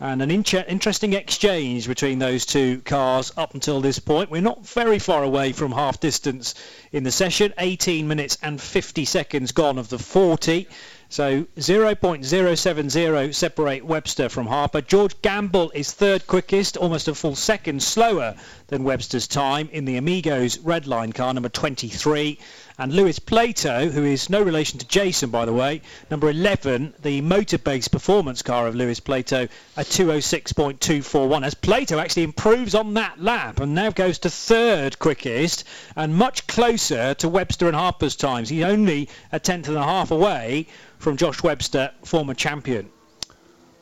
And 0.00 0.20
an 0.20 0.30
in- 0.30 0.44
interesting 0.68 1.12
exchange 1.14 1.86
between 1.86 2.18
those 2.18 2.44
two 2.44 2.80
cars 2.80 3.32
up 3.36 3.54
until 3.54 3.80
this 3.80 4.00
point. 4.00 4.30
We're 4.30 4.42
not 4.42 4.66
very 4.66 4.98
far 4.98 5.22
away 5.22 5.52
from 5.52 5.72
half 5.72 6.00
distance 6.00 6.54
in 6.92 7.04
the 7.04 7.12
session. 7.12 7.54
18 7.58 8.06
minutes 8.08 8.36
and 8.42 8.60
50 8.60 9.04
seconds 9.04 9.52
gone 9.52 9.78
of 9.78 9.88
the 9.88 9.98
40. 9.98 10.68
So 11.08 11.44
0.070 11.56 13.34
separate 13.34 13.84
Webster 13.84 14.28
from 14.28 14.46
Harper. 14.46 14.80
George 14.80 15.20
Gamble 15.22 15.70
is 15.74 15.92
third 15.92 16.26
quickest, 16.26 16.76
almost 16.76 17.08
a 17.08 17.14
full 17.14 17.36
second 17.36 17.82
slower 17.82 18.34
than 18.68 18.84
Webster's 18.84 19.28
time 19.28 19.68
in 19.72 19.84
the 19.84 19.96
Amigos 19.96 20.58
Redline 20.58 21.14
car, 21.14 21.32
number 21.32 21.48
23. 21.48 22.38
And 22.76 22.92
Lewis 22.92 23.20
Plato, 23.20 23.88
who 23.88 24.02
is 24.02 24.28
no 24.28 24.42
relation 24.42 24.80
to 24.80 24.88
Jason, 24.88 25.30
by 25.30 25.44
the 25.44 25.52
way, 25.52 25.80
number 26.10 26.28
11, 26.28 26.94
the 27.00 27.22
Motorbase 27.22 27.88
Performance 27.88 28.42
car 28.42 28.66
of 28.66 28.74
Lewis 28.74 28.98
Plato, 28.98 29.46
a 29.76 29.84
206.241. 29.84 31.46
As 31.46 31.54
Plato 31.54 32.00
actually 32.00 32.24
improves 32.24 32.74
on 32.74 32.94
that 32.94 33.22
lap 33.22 33.60
and 33.60 33.76
now 33.76 33.90
goes 33.90 34.18
to 34.18 34.28
third 34.28 34.98
quickest 34.98 35.62
and 35.94 36.16
much 36.16 36.48
closer 36.48 37.14
to 37.14 37.28
Webster 37.28 37.68
and 37.68 37.76
Harper's 37.76 38.16
times. 38.16 38.48
He's 38.48 38.64
only 38.64 39.08
a 39.30 39.38
tenth 39.38 39.68
and 39.68 39.76
a 39.76 39.84
half 39.84 40.10
away 40.10 40.66
from 40.98 41.16
Josh 41.16 41.44
Webster, 41.44 41.92
former 42.02 42.34
champion. 42.34 42.90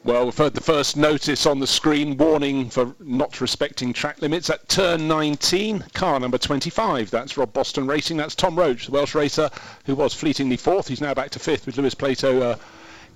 Well, 0.04 0.24
we've 0.24 0.36
heard 0.36 0.54
the 0.54 0.60
first 0.60 0.96
notice 0.96 1.46
on 1.46 1.60
the 1.60 1.66
screen 1.68 2.16
warning 2.16 2.68
for 2.70 2.92
not 2.98 3.40
respecting 3.40 3.92
track 3.92 4.20
limits 4.20 4.50
at 4.50 4.68
turn 4.68 5.06
19, 5.06 5.84
car 5.94 6.18
number 6.18 6.38
25. 6.38 7.08
That's 7.08 7.36
Rob 7.36 7.52
Boston 7.52 7.86
Racing. 7.86 8.16
That's 8.16 8.34
Tom 8.34 8.58
Roach, 8.58 8.86
the 8.86 8.90
Welsh 8.90 9.14
racer 9.14 9.48
who 9.84 9.94
was 9.94 10.12
fleetingly 10.12 10.56
fourth. 10.56 10.88
He's 10.88 11.00
now 11.00 11.14
back 11.14 11.30
to 11.30 11.38
fifth 11.38 11.66
with 11.66 11.78
Lewis 11.78 11.94
Plato 11.94 12.42
uh, 12.42 12.56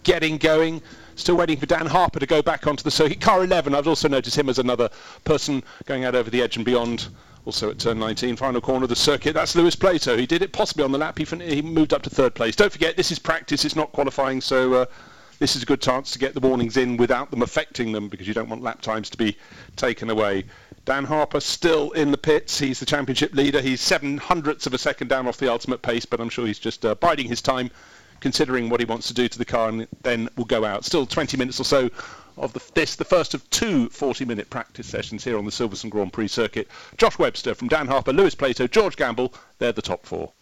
getting 0.05 0.39
going. 0.39 0.81
Still 1.17 1.35
waiting 1.35 1.59
for 1.59 1.67
Dan 1.67 1.87
Harper 1.87 2.21
to 2.21 2.27
go 2.27 2.41
back 2.41 2.69
onto 2.69 2.85
the 2.85 2.91
circuit. 2.93 3.21
Car 3.21 3.43
11, 3.43 3.75
I've 3.75 3.89
also 3.89 4.07
noticed 4.07 4.39
him 4.39 4.49
as 4.49 4.61
another 4.61 4.89
person 5.25 5.65
going 5.87 6.05
out 6.05 6.15
over 6.15 6.31
the 6.31 6.41
edge 6.41 6.55
and 6.55 6.65
beyond. 6.65 7.09
Also 7.47 7.69
at 7.69 7.81
turn 7.81 7.99
19, 7.99 8.37
final 8.37 8.61
corner 8.61 8.85
of 8.85 8.91
the 8.91 8.95
circuit. 8.95 9.33
That's 9.33 9.57
Lewis 9.57 9.75
Plato. 9.75 10.17
He 10.17 10.27
did 10.27 10.41
it 10.41 10.53
possibly 10.53 10.85
on 10.85 10.93
the 10.93 10.99
lap. 10.99 11.19
He, 11.19 11.25
he 11.25 11.63
moved 11.63 11.93
up 11.93 12.03
to 12.03 12.11
third 12.11 12.37
place. 12.37 12.55
Don't 12.55 12.73
forget, 12.73 12.97
this 12.97 13.11
is 13.11 13.19
practice. 13.19 13.65
It's 13.65 13.75
not 13.75 13.91
qualifying, 13.91 14.41
so... 14.41 14.73
Uh, 14.73 14.87
this 15.39 15.57
is 15.57 15.63
a 15.63 15.67
good 15.67 15.81
chance 15.81 16.11
to 16.13 16.19
get 16.19 16.35
the 16.35 16.41
warnings 16.41 16.77
in 16.77 16.97
without 16.97 17.31
them 17.31 17.43
affecting 17.43 17.93
them 17.93 18.09
because 18.09 18.27
you 18.27 18.35
don't 18.35 18.49
want 18.49 18.63
lap 18.63 18.81
times 18.81 19.11
to 19.11 19.19
be 19.19 19.37
taken 19.77 20.11
away. 20.11 20.45
Dan 20.85 21.05
Harper 21.05 21.41
still 21.41 21.91
in 21.93 22.11
the 22.11 22.19
pits. 22.19 22.59
He's 22.59 22.81
the 22.81 22.87
championship 22.87 23.35
leader. 23.35 23.61
He's 23.61 23.81
seven 23.81 24.19
hundredths 24.19 24.67
of 24.67 24.75
a 24.75 24.79
second 24.79 25.09
down 25.09 25.27
off 25.27 25.37
the 25.39 25.51
ultimate 25.51 25.83
pace, 25.83 26.07
but 26.07 26.21
I'm 26.21 26.29
sure 26.29 26.47
he's 26.47 26.59
just 26.59 26.85
uh, 26.87 26.95
biding 26.95 27.27
his 27.27 27.43
time, 27.43 27.71
considering 28.21 28.69
what 28.69 28.81
he 28.81 28.87
wants 28.87 29.09
to 29.09 29.15
do 29.15 29.29
to 29.29 29.39
the 29.39 29.45
car, 29.45 29.69
and 29.69 29.89
then 30.03 30.29
will 30.37 30.45
go 30.45 30.65
out. 30.65 30.85
Still 30.85 31.05
20 31.05 31.37
minutes 31.37 31.59
or 31.61 31.65
so 31.65 31.91
of 32.37 32.53
the, 32.53 32.63
this, 32.75 32.97
the 32.97 33.05
first 33.05 33.35
of 33.35 33.49
two 33.51 33.89
40-minute 33.89 34.49
practice 34.49 34.87
sessions 34.87 35.25
here 35.25 35.39
on 35.39 35.45
the 35.45 35.51
Silverstone 35.51 35.91
Grand 35.91 36.13
Prix 36.13 36.29
circuit. 36.29 36.69
Josh 36.99 37.19
Webster 37.19 37.55
from 37.55 37.69
Dan 37.69 37.87
Harper, 37.87 38.13
Lewis 38.13 38.35
Plato, 38.35 38.67
George 38.67 38.97
Gamble, 38.97 39.35
they're 39.59 39.73
the 39.73 39.83
top 39.83 40.07
four. 40.07 40.33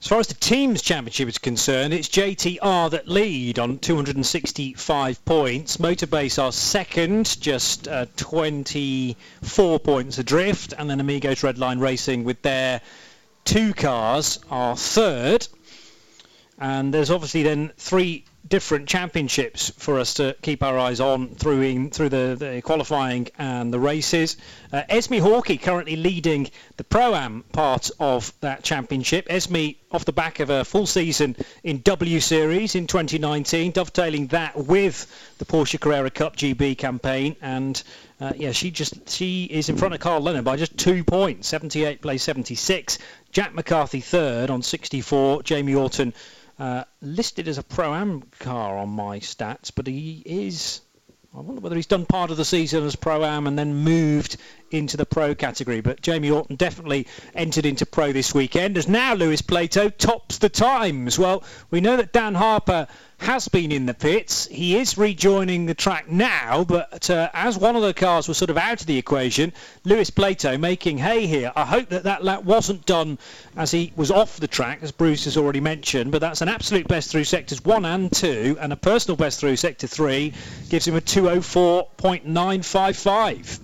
As 0.00 0.08
far 0.08 0.20
as 0.20 0.26
the 0.26 0.34
team's 0.34 0.82
championship 0.82 1.28
is 1.28 1.38
concerned, 1.38 1.94
it's 1.94 2.08
JTR 2.08 2.90
that 2.90 3.08
lead 3.08 3.58
on 3.58 3.78
265 3.78 5.24
points. 5.24 5.78
Motorbase 5.78 6.42
are 6.42 6.52
second, 6.52 7.40
just 7.40 7.88
uh, 7.88 8.04
24 8.16 9.80
points 9.80 10.18
adrift, 10.18 10.74
and 10.76 10.90
then 10.90 11.00
Amigos 11.00 11.40
Redline 11.40 11.80
Racing 11.80 12.24
with 12.24 12.42
their 12.42 12.82
two 13.44 13.72
cars 13.72 14.40
are 14.50 14.76
third. 14.76 15.48
And 16.58 16.92
there's 16.92 17.10
obviously 17.10 17.42
then 17.42 17.72
three 17.78 18.26
different 18.46 18.88
championships 18.88 19.70
for 19.70 19.98
us 19.98 20.14
to 20.14 20.36
keep 20.42 20.62
our 20.62 20.78
eyes 20.78 21.00
on 21.00 21.34
through 21.34 21.62
in, 21.62 21.90
through 21.90 22.10
the, 22.10 22.36
the, 22.38 22.62
qualifying 22.62 23.28
and 23.38 23.72
the 23.72 23.78
races. 23.78 24.36
Uh, 24.72 24.82
Esme 24.88 25.14
Hawkey 25.14 25.60
currently 25.60 25.96
leading 25.96 26.50
the 26.76 26.84
Pro-Am 26.84 27.42
part 27.52 27.90
of 27.98 28.32
that 28.40 28.62
championship. 28.62 29.26
Esme 29.30 29.70
off 29.90 30.04
the 30.04 30.12
back 30.12 30.40
of 30.40 30.50
a 30.50 30.64
full 30.64 30.86
season 30.86 31.36
in 31.62 31.80
W 31.82 32.20
Series 32.20 32.74
in 32.74 32.86
2019, 32.86 33.72
dovetailing 33.72 34.26
that 34.28 34.56
with 34.56 35.06
the 35.38 35.44
Porsche 35.44 35.80
Carrera 35.80 36.10
Cup 36.10 36.36
GB 36.36 36.76
campaign. 36.76 37.36
And 37.40 37.82
uh, 38.20 38.32
yeah, 38.36 38.52
she 38.52 38.70
just 38.70 39.08
she 39.08 39.44
is 39.44 39.68
in 39.68 39.76
front 39.76 39.94
of 39.94 40.00
Carl 40.00 40.20
Leonard 40.20 40.44
by 40.44 40.56
just 40.56 40.76
two 40.76 41.02
points. 41.02 41.48
78 41.48 42.02
plays 42.02 42.22
76. 42.22 42.98
Jack 43.32 43.54
McCarthy 43.54 44.00
third 44.00 44.50
on 44.50 44.62
64. 44.62 45.42
Jamie 45.44 45.74
Orton 45.74 46.12
uh, 46.58 46.84
listed 47.00 47.48
as 47.48 47.58
a 47.58 47.62
Pro-Am 47.62 48.22
car 48.38 48.78
on 48.78 48.90
my 48.90 49.20
stats, 49.20 49.70
but 49.74 49.86
he 49.86 50.22
is... 50.24 50.80
I 51.36 51.40
wonder 51.40 51.60
whether 51.60 51.74
he's 51.74 51.86
done 51.86 52.06
part 52.06 52.30
of 52.30 52.36
the 52.36 52.44
season 52.44 52.84
as 52.84 52.94
Pro-Am 52.94 53.48
and 53.48 53.58
then 53.58 53.74
moved 53.74 54.36
into 54.74 54.96
the 54.96 55.06
Pro 55.06 55.34
category. 55.34 55.80
But 55.80 56.02
Jamie 56.02 56.30
Orton 56.30 56.56
definitely 56.56 57.06
entered 57.34 57.64
into 57.64 57.86
Pro 57.86 58.12
this 58.12 58.34
weekend, 58.34 58.76
as 58.76 58.88
now 58.88 59.14
Lewis 59.14 59.40
Plato 59.40 59.88
tops 59.88 60.38
the 60.38 60.48
times. 60.48 61.18
Well, 61.18 61.44
we 61.70 61.80
know 61.80 61.96
that 61.96 62.12
Dan 62.12 62.34
Harper 62.34 62.88
has 63.18 63.48
been 63.48 63.72
in 63.72 63.86
the 63.86 63.94
pits. 63.94 64.46
He 64.46 64.76
is 64.76 64.98
rejoining 64.98 65.66
the 65.66 65.74
track 65.74 66.10
now, 66.10 66.64
but 66.64 67.08
uh, 67.08 67.30
as 67.32 67.56
one 67.56 67.76
of 67.76 67.82
the 67.82 67.94
cars 67.94 68.26
was 68.28 68.36
sort 68.36 68.50
of 68.50 68.58
out 68.58 68.80
of 68.80 68.86
the 68.86 68.98
equation, 68.98 69.52
Lewis 69.84 70.10
Plato 70.10 70.58
making 70.58 70.98
hay 70.98 71.26
here. 71.26 71.52
I 71.54 71.64
hope 71.64 71.90
that 71.90 72.02
that 72.04 72.24
lap 72.24 72.44
wasn't 72.44 72.84
done 72.84 73.18
as 73.56 73.70
he 73.70 73.92
was 73.96 74.10
off 74.10 74.40
the 74.40 74.48
track, 74.48 74.80
as 74.82 74.92
Bruce 74.92 75.24
has 75.24 75.36
already 75.36 75.60
mentioned, 75.60 76.12
but 76.12 76.20
that's 76.20 76.42
an 76.42 76.48
absolute 76.48 76.88
best 76.88 77.10
through 77.10 77.24
sectors 77.24 77.64
1 77.64 77.84
and 77.84 78.12
2, 78.12 78.58
and 78.60 78.72
a 78.72 78.76
personal 78.76 79.16
best 79.16 79.40
through 79.40 79.56
sector 79.56 79.86
3 79.86 80.32
gives 80.68 80.86
him 80.86 80.96
a 80.96 81.00
204.955. 81.00 83.60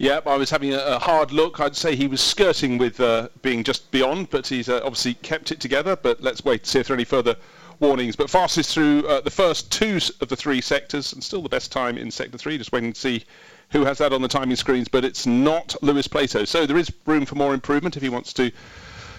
Yep, 0.00 0.26
I 0.28 0.36
was 0.38 0.48
having 0.48 0.72
a, 0.72 0.78
a, 0.78 0.98
hard 0.98 1.30
look. 1.30 1.60
I'd 1.60 1.76
say 1.76 1.94
he 1.94 2.06
was 2.06 2.22
skirting 2.22 2.78
with 2.78 2.98
uh, 3.00 3.28
being 3.42 3.62
just 3.62 3.90
beyond, 3.90 4.30
but 4.30 4.46
he's 4.46 4.70
uh, 4.70 4.80
obviously 4.82 5.12
kept 5.12 5.52
it 5.52 5.60
together. 5.60 5.94
But 5.94 6.22
let's 6.22 6.42
wait 6.42 6.64
to 6.64 6.70
see 6.70 6.78
if 6.78 6.86
there 6.86 6.94
are 6.94 6.96
any 6.96 7.04
further 7.04 7.36
warnings. 7.80 8.16
But 8.16 8.30
fastest 8.30 8.72
through 8.72 9.06
uh, 9.06 9.20
the 9.20 9.30
first 9.30 9.70
two 9.70 9.98
of 10.22 10.28
the 10.28 10.36
three 10.36 10.62
sectors, 10.62 11.12
and 11.12 11.22
still 11.22 11.42
the 11.42 11.50
best 11.50 11.70
time 11.70 11.98
in 11.98 12.10
sector 12.10 12.38
three. 12.38 12.56
Just 12.56 12.72
waiting 12.72 12.94
to 12.94 12.98
see 12.98 13.24
who 13.72 13.84
has 13.84 13.98
that 13.98 14.14
on 14.14 14.22
the 14.22 14.28
timing 14.28 14.56
screens. 14.56 14.88
But 14.88 15.04
it's 15.04 15.26
not 15.26 15.76
Lewis 15.82 16.08
Plato, 16.08 16.46
so 16.46 16.64
there 16.64 16.78
is 16.78 16.90
room 17.04 17.26
for 17.26 17.34
more 17.34 17.52
improvement 17.52 17.98
if 17.98 18.02
he 18.02 18.08
wants 18.08 18.32
to 18.32 18.50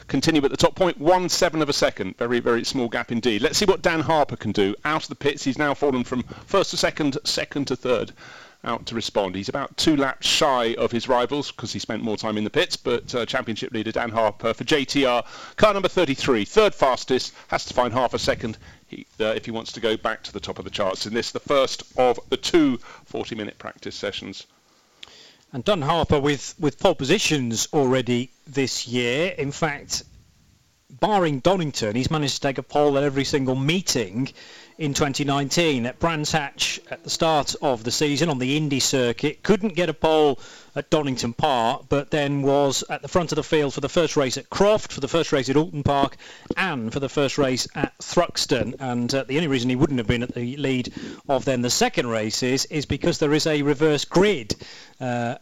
continue 0.07 0.43
at 0.43 0.49
the 0.49 0.57
top 0.57 0.73
point. 0.73 0.97
One 0.97 1.29
seven 1.29 1.61
of 1.61 1.69
a 1.69 1.73
second, 1.73 2.17
very 2.17 2.39
very 2.39 2.63
small 2.63 2.89
gap 2.89 3.11
indeed. 3.11 3.43
Let's 3.43 3.59
see 3.59 3.65
what 3.65 3.83
Dan 3.83 3.99
Harper 3.99 4.35
can 4.35 4.51
do. 4.51 4.73
Out 4.83 5.03
of 5.03 5.09
the 5.09 5.15
pits, 5.15 5.43
he's 5.43 5.59
now 5.59 5.75
fallen 5.75 6.03
from 6.03 6.23
first 6.47 6.71
to 6.71 6.77
second, 6.77 7.19
second 7.23 7.67
to 7.67 7.75
third 7.75 8.13
out 8.63 8.85
to 8.87 8.95
respond. 8.95 9.35
He's 9.35 9.49
about 9.49 9.75
two 9.77 9.95
laps 9.95 10.27
shy 10.27 10.75
of 10.75 10.91
his 10.91 11.07
rivals 11.07 11.51
because 11.51 11.73
he 11.73 11.79
spent 11.79 12.03
more 12.03 12.17
time 12.17 12.37
in 12.37 12.43
the 12.43 12.49
pits, 12.49 12.77
but 12.77 13.13
uh, 13.15 13.25
championship 13.25 13.73
leader 13.73 13.91
Dan 13.91 14.09
Harper 14.09 14.53
for 14.53 14.63
JTR, 14.63 15.25
car 15.55 15.73
number 15.73 15.89
33, 15.89 16.45
third 16.45 16.75
fastest, 16.75 17.33
has 17.47 17.65
to 17.65 17.73
find 17.73 17.93
half 17.93 18.13
a 18.13 18.19
second 18.19 18.57
he, 18.87 19.07
uh, 19.19 19.25
if 19.27 19.45
he 19.45 19.51
wants 19.51 19.71
to 19.73 19.79
go 19.79 19.97
back 19.97 20.23
to 20.23 20.33
the 20.33 20.39
top 20.39 20.59
of 20.59 20.65
the 20.65 20.71
charts 20.71 21.05
in 21.05 21.13
this, 21.13 21.31
the 21.31 21.39
first 21.39 21.83
of 21.97 22.19
the 22.29 22.37
two 22.37 22.77
40-minute 23.11 23.57
practice 23.57 23.95
sessions. 23.95 24.45
And 25.53 25.63
Dan 25.63 25.81
Harper 25.81 26.19
with, 26.19 26.55
with 26.59 26.79
pole 26.79 26.95
positions 26.95 27.67
already 27.73 28.31
this 28.47 28.87
year. 28.87 29.33
In 29.37 29.51
fact, 29.51 30.03
barring 30.89 31.39
Donington, 31.39 31.95
he's 31.95 32.11
managed 32.11 32.35
to 32.35 32.41
take 32.41 32.57
a 32.57 32.63
pole 32.63 32.97
at 32.97 33.03
every 33.03 33.25
single 33.25 33.55
meeting 33.55 34.29
in 34.77 34.93
2019 34.93 35.85
at 35.85 35.99
Brands 35.99 36.31
Hatch 36.31 36.79
at 36.89 37.03
the 37.03 37.09
start 37.09 37.55
of 37.61 37.83
the 37.83 37.91
season 37.91 38.29
on 38.29 38.39
the 38.39 38.57
Indy 38.57 38.79
circuit. 38.79 39.43
Couldn't 39.43 39.75
get 39.75 39.89
a 39.89 39.93
pole 39.93 40.39
at 40.75 40.89
Donington 40.89 41.33
Park, 41.33 41.85
but 41.89 42.11
then 42.11 42.41
was 42.41 42.83
at 42.89 43.01
the 43.01 43.07
front 43.07 43.31
of 43.31 43.35
the 43.35 43.43
field 43.43 43.73
for 43.73 43.81
the 43.81 43.89
first 43.89 44.15
race 44.15 44.37
at 44.37 44.49
Croft, 44.49 44.91
for 44.93 45.01
the 45.01 45.07
first 45.07 45.31
race 45.31 45.49
at 45.49 45.55
Oulton 45.55 45.83
Park, 45.83 46.17
and 46.57 46.91
for 46.91 46.99
the 46.99 47.09
first 47.09 47.37
race 47.37 47.67
at 47.75 47.97
Thruxton. 47.99 48.75
And 48.79 49.13
uh, 49.13 49.23
the 49.23 49.37
only 49.37 49.47
reason 49.47 49.69
he 49.69 49.75
wouldn't 49.75 49.99
have 49.99 50.07
been 50.07 50.23
at 50.23 50.33
the 50.33 50.55
lead 50.57 50.93
of 51.27 51.45
then 51.45 51.61
the 51.61 51.69
second 51.69 52.07
races 52.07 52.65
is 52.65 52.85
because 52.85 53.19
there 53.19 53.33
is 53.33 53.47
a 53.47 53.61
reverse 53.61 54.05
grid 54.05 54.55
uh, 54.99 55.35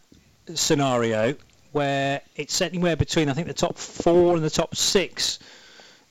scenario 0.54 1.34
where 1.72 2.20
it's 2.36 2.60
anywhere 2.60 2.96
between 2.96 3.28
I 3.28 3.32
think 3.32 3.46
the 3.46 3.54
top 3.54 3.78
four 3.78 4.34
and 4.34 4.44
the 4.44 4.50
top 4.50 4.74
six 4.74 5.38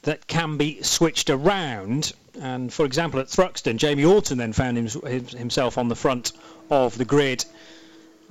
that 0.04 0.28
can 0.28 0.58
be 0.58 0.82
switched 0.82 1.30
around 1.30 2.14
and 2.42 2.72
for 2.72 2.86
example, 2.86 3.20
at 3.20 3.28
Thruxton, 3.28 3.78
Jamie 3.78 4.06
Orton 4.06 4.38
then 4.38 4.54
found 4.54 4.78
him, 4.78 4.88
himself 5.28 5.78
on 5.78 5.88
the 5.88 5.96
front 5.96 6.34
of 6.70 6.98
the 6.98 7.06
grid. 7.06 7.46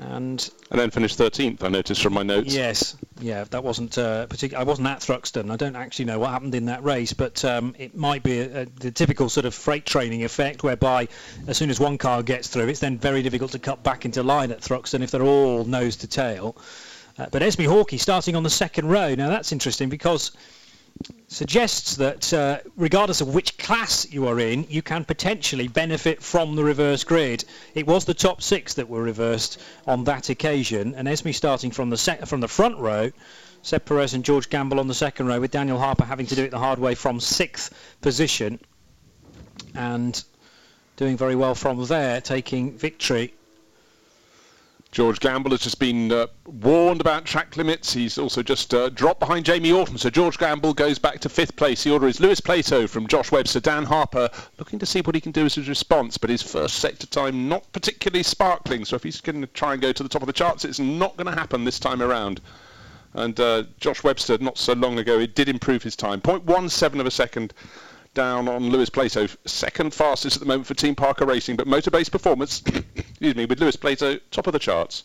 And, 0.00 0.48
and 0.70 0.80
then 0.80 0.90
finished 0.90 1.18
13th, 1.18 1.64
I 1.64 1.68
noticed 1.68 2.00
from 2.00 2.12
my 2.12 2.22
notes. 2.22 2.54
Yes, 2.54 2.96
yeah, 3.20 3.42
that 3.50 3.64
wasn't 3.64 3.98
uh, 3.98 4.26
particular. 4.26 4.60
I 4.60 4.64
wasn't 4.64 4.86
at 4.86 5.00
Thruxton. 5.00 5.50
I 5.50 5.56
don't 5.56 5.74
actually 5.74 6.04
know 6.04 6.20
what 6.20 6.30
happened 6.30 6.54
in 6.54 6.66
that 6.66 6.84
race, 6.84 7.12
but 7.12 7.44
um, 7.44 7.74
it 7.78 7.96
might 7.96 8.22
be 8.22 8.38
a, 8.38 8.62
a, 8.62 8.64
the 8.66 8.92
typical 8.92 9.28
sort 9.28 9.44
of 9.44 9.54
freight 9.54 9.86
training 9.86 10.22
effect, 10.22 10.62
whereby 10.62 11.08
as 11.48 11.56
soon 11.56 11.68
as 11.68 11.80
one 11.80 11.98
car 11.98 12.22
gets 12.22 12.46
through, 12.46 12.68
it's 12.68 12.78
then 12.78 12.96
very 12.96 13.22
difficult 13.22 13.50
to 13.52 13.58
cut 13.58 13.82
back 13.82 14.04
into 14.04 14.22
line 14.22 14.52
at 14.52 14.60
Thruxton 14.60 15.02
if 15.02 15.10
they're 15.10 15.22
all 15.22 15.64
nose 15.64 15.96
to 15.96 16.06
tail. 16.06 16.56
Uh, 17.18 17.26
but 17.32 17.42
Esme 17.42 17.62
Hawkey 17.62 17.98
starting 17.98 18.36
on 18.36 18.44
the 18.44 18.50
second 18.50 18.88
row. 18.88 19.16
Now 19.16 19.28
that's 19.30 19.50
interesting 19.50 19.88
because 19.88 20.30
suggests 21.28 21.96
that 21.96 22.32
uh, 22.32 22.58
regardless 22.76 23.20
of 23.20 23.34
which 23.34 23.58
class 23.58 24.10
you 24.10 24.26
are 24.26 24.40
in, 24.40 24.66
you 24.68 24.82
can 24.82 25.04
potentially 25.04 25.68
benefit 25.68 26.22
from 26.22 26.56
the 26.56 26.64
reverse 26.64 27.04
grid. 27.04 27.44
It 27.74 27.86
was 27.86 28.04
the 28.04 28.14
top 28.14 28.42
six 28.42 28.74
that 28.74 28.88
were 28.88 29.02
reversed 29.02 29.60
on 29.86 30.04
that 30.04 30.30
occasion, 30.30 30.94
and 30.94 31.06
Esme 31.06 31.30
starting 31.30 31.70
from 31.70 31.90
the 31.90 31.98
sec- 31.98 32.26
from 32.26 32.40
the 32.40 32.48
front 32.48 32.78
row, 32.78 33.10
Seb 33.62 33.84
Perez 33.84 34.14
and 34.14 34.24
George 34.24 34.48
Gamble 34.48 34.80
on 34.80 34.88
the 34.88 34.94
second 34.94 35.26
row, 35.26 35.40
with 35.40 35.50
Daniel 35.50 35.78
Harper 35.78 36.04
having 36.04 36.26
to 36.26 36.34
do 36.34 36.44
it 36.44 36.50
the 36.50 36.58
hard 36.58 36.78
way 36.78 36.94
from 36.94 37.20
sixth 37.20 37.74
position, 38.00 38.58
and 39.74 40.24
doing 40.96 41.16
very 41.16 41.36
well 41.36 41.54
from 41.54 41.84
there, 41.86 42.20
taking 42.20 42.76
victory 42.78 43.34
George 44.90 45.20
Gamble 45.20 45.50
has 45.50 45.60
just 45.60 45.78
been 45.78 46.10
uh, 46.10 46.26
warned 46.46 47.02
about 47.02 47.26
track 47.26 47.56
limits. 47.58 47.92
He's 47.92 48.16
also 48.16 48.42
just 48.42 48.72
uh, 48.72 48.88
dropped 48.88 49.20
behind 49.20 49.44
Jamie 49.44 49.70
Orton. 49.70 49.98
So 49.98 50.08
George 50.08 50.38
Gamble 50.38 50.72
goes 50.72 50.98
back 50.98 51.20
to 51.20 51.28
fifth 51.28 51.56
place. 51.56 51.84
The 51.84 51.92
order 51.92 52.08
is 52.08 52.20
Lewis 52.20 52.40
Plato 52.40 52.86
from 52.86 53.06
Josh 53.06 53.30
Webster, 53.30 53.60
Dan 53.60 53.84
Harper, 53.84 54.30
looking 54.58 54.78
to 54.78 54.86
see 54.86 55.00
what 55.02 55.14
he 55.14 55.20
can 55.20 55.32
do 55.32 55.44
as 55.44 55.54
his 55.54 55.68
response. 55.68 56.16
But 56.16 56.30
his 56.30 56.42
first 56.42 56.76
sector 56.76 57.06
time 57.06 57.48
not 57.48 57.70
particularly 57.72 58.22
sparkling. 58.22 58.86
So 58.86 58.96
if 58.96 59.02
he's 59.02 59.20
going 59.20 59.42
to 59.42 59.46
try 59.48 59.74
and 59.74 59.82
go 59.82 59.92
to 59.92 60.02
the 60.02 60.08
top 60.08 60.22
of 60.22 60.26
the 60.26 60.32
charts, 60.32 60.64
it's 60.64 60.78
not 60.78 61.16
going 61.16 61.26
to 61.26 61.38
happen 61.38 61.64
this 61.64 61.78
time 61.78 62.00
around. 62.00 62.40
And 63.12 63.38
uh, 63.38 63.64
Josh 63.78 64.02
Webster, 64.02 64.38
not 64.38 64.56
so 64.56 64.72
long 64.72 64.98
ago, 64.98 65.18
it 65.18 65.34
did 65.34 65.50
improve 65.50 65.82
his 65.82 65.96
time. 65.96 66.22
0.17 66.22 66.98
of 66.98 67.06
a 67.06 67.10
second 67.10 67.52
down 68.14 68.48
on 68.48 68.70
Lewis 68.70 68.90
Plato, 68.90 69.28
second 69.44 69.92
fastest 69.92 70.36
at 70.36 70.40
the 70.40 70.46
moment 70.46 70.66
for 70.66 70.74
Team 70.74 70.94
Parker 70.94 71.26
Racing, 71.26 71.56
but 71.56 71.66
Motorbase 71.66 72.10
Performance, 72.10 72.62
excuse 73.18 73.34
me, 73.34 73.46
with 73.46 73.58
Lewis 73.58 73.74
Plato 73.74 74.16
top 74.30 74.46
of 74.46 74.52
the 74.52 74.60
charts. 74.60 75.02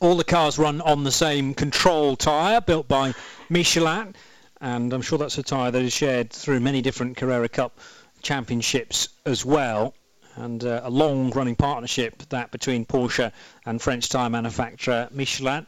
All 0.00 0.16
the 0.16 0.24
cars 0.24 0.58
run 0.58 0.80
on 0.80 1.04
the 1.04 1.12
same 1.12 1.54
control 1.54 2.16
tyre 2.16 2.60
built 2.60 2.88
by 2.88 3.14
Michelin, 3.48 4.16
and 4.60 4.92
I'm 4.92 5.02
sure 5.02 5.18
that's 5.18 5.38
a 5.38 5.44
tyre 5.44 5.70
that 5.70 5.82
is 5.82 5.92
shared 5.92 6.32
through 6.32 6.58
many 6.58 6.82
different 6.82 7.16
Carrera 7.16 7.48
Cup 7.48 7.78
championships 8.22 9.08
as 9.24 9.44
well 9.44 9.94
and 10.34 10.64
uh, 10.64 10.80
a 10.82 10.90
long 10.90 11.30
running 11.30 11.54
partnership 11.54 12.28
that 12.30 12.50
between 12.50 12.84
Porsche 12.84 13.30
and 13.66 13.80
French 13.80 14.08
tyre 14.08 14.28
manufacturer 14.28 15.08
Michelin. 15.12 15.64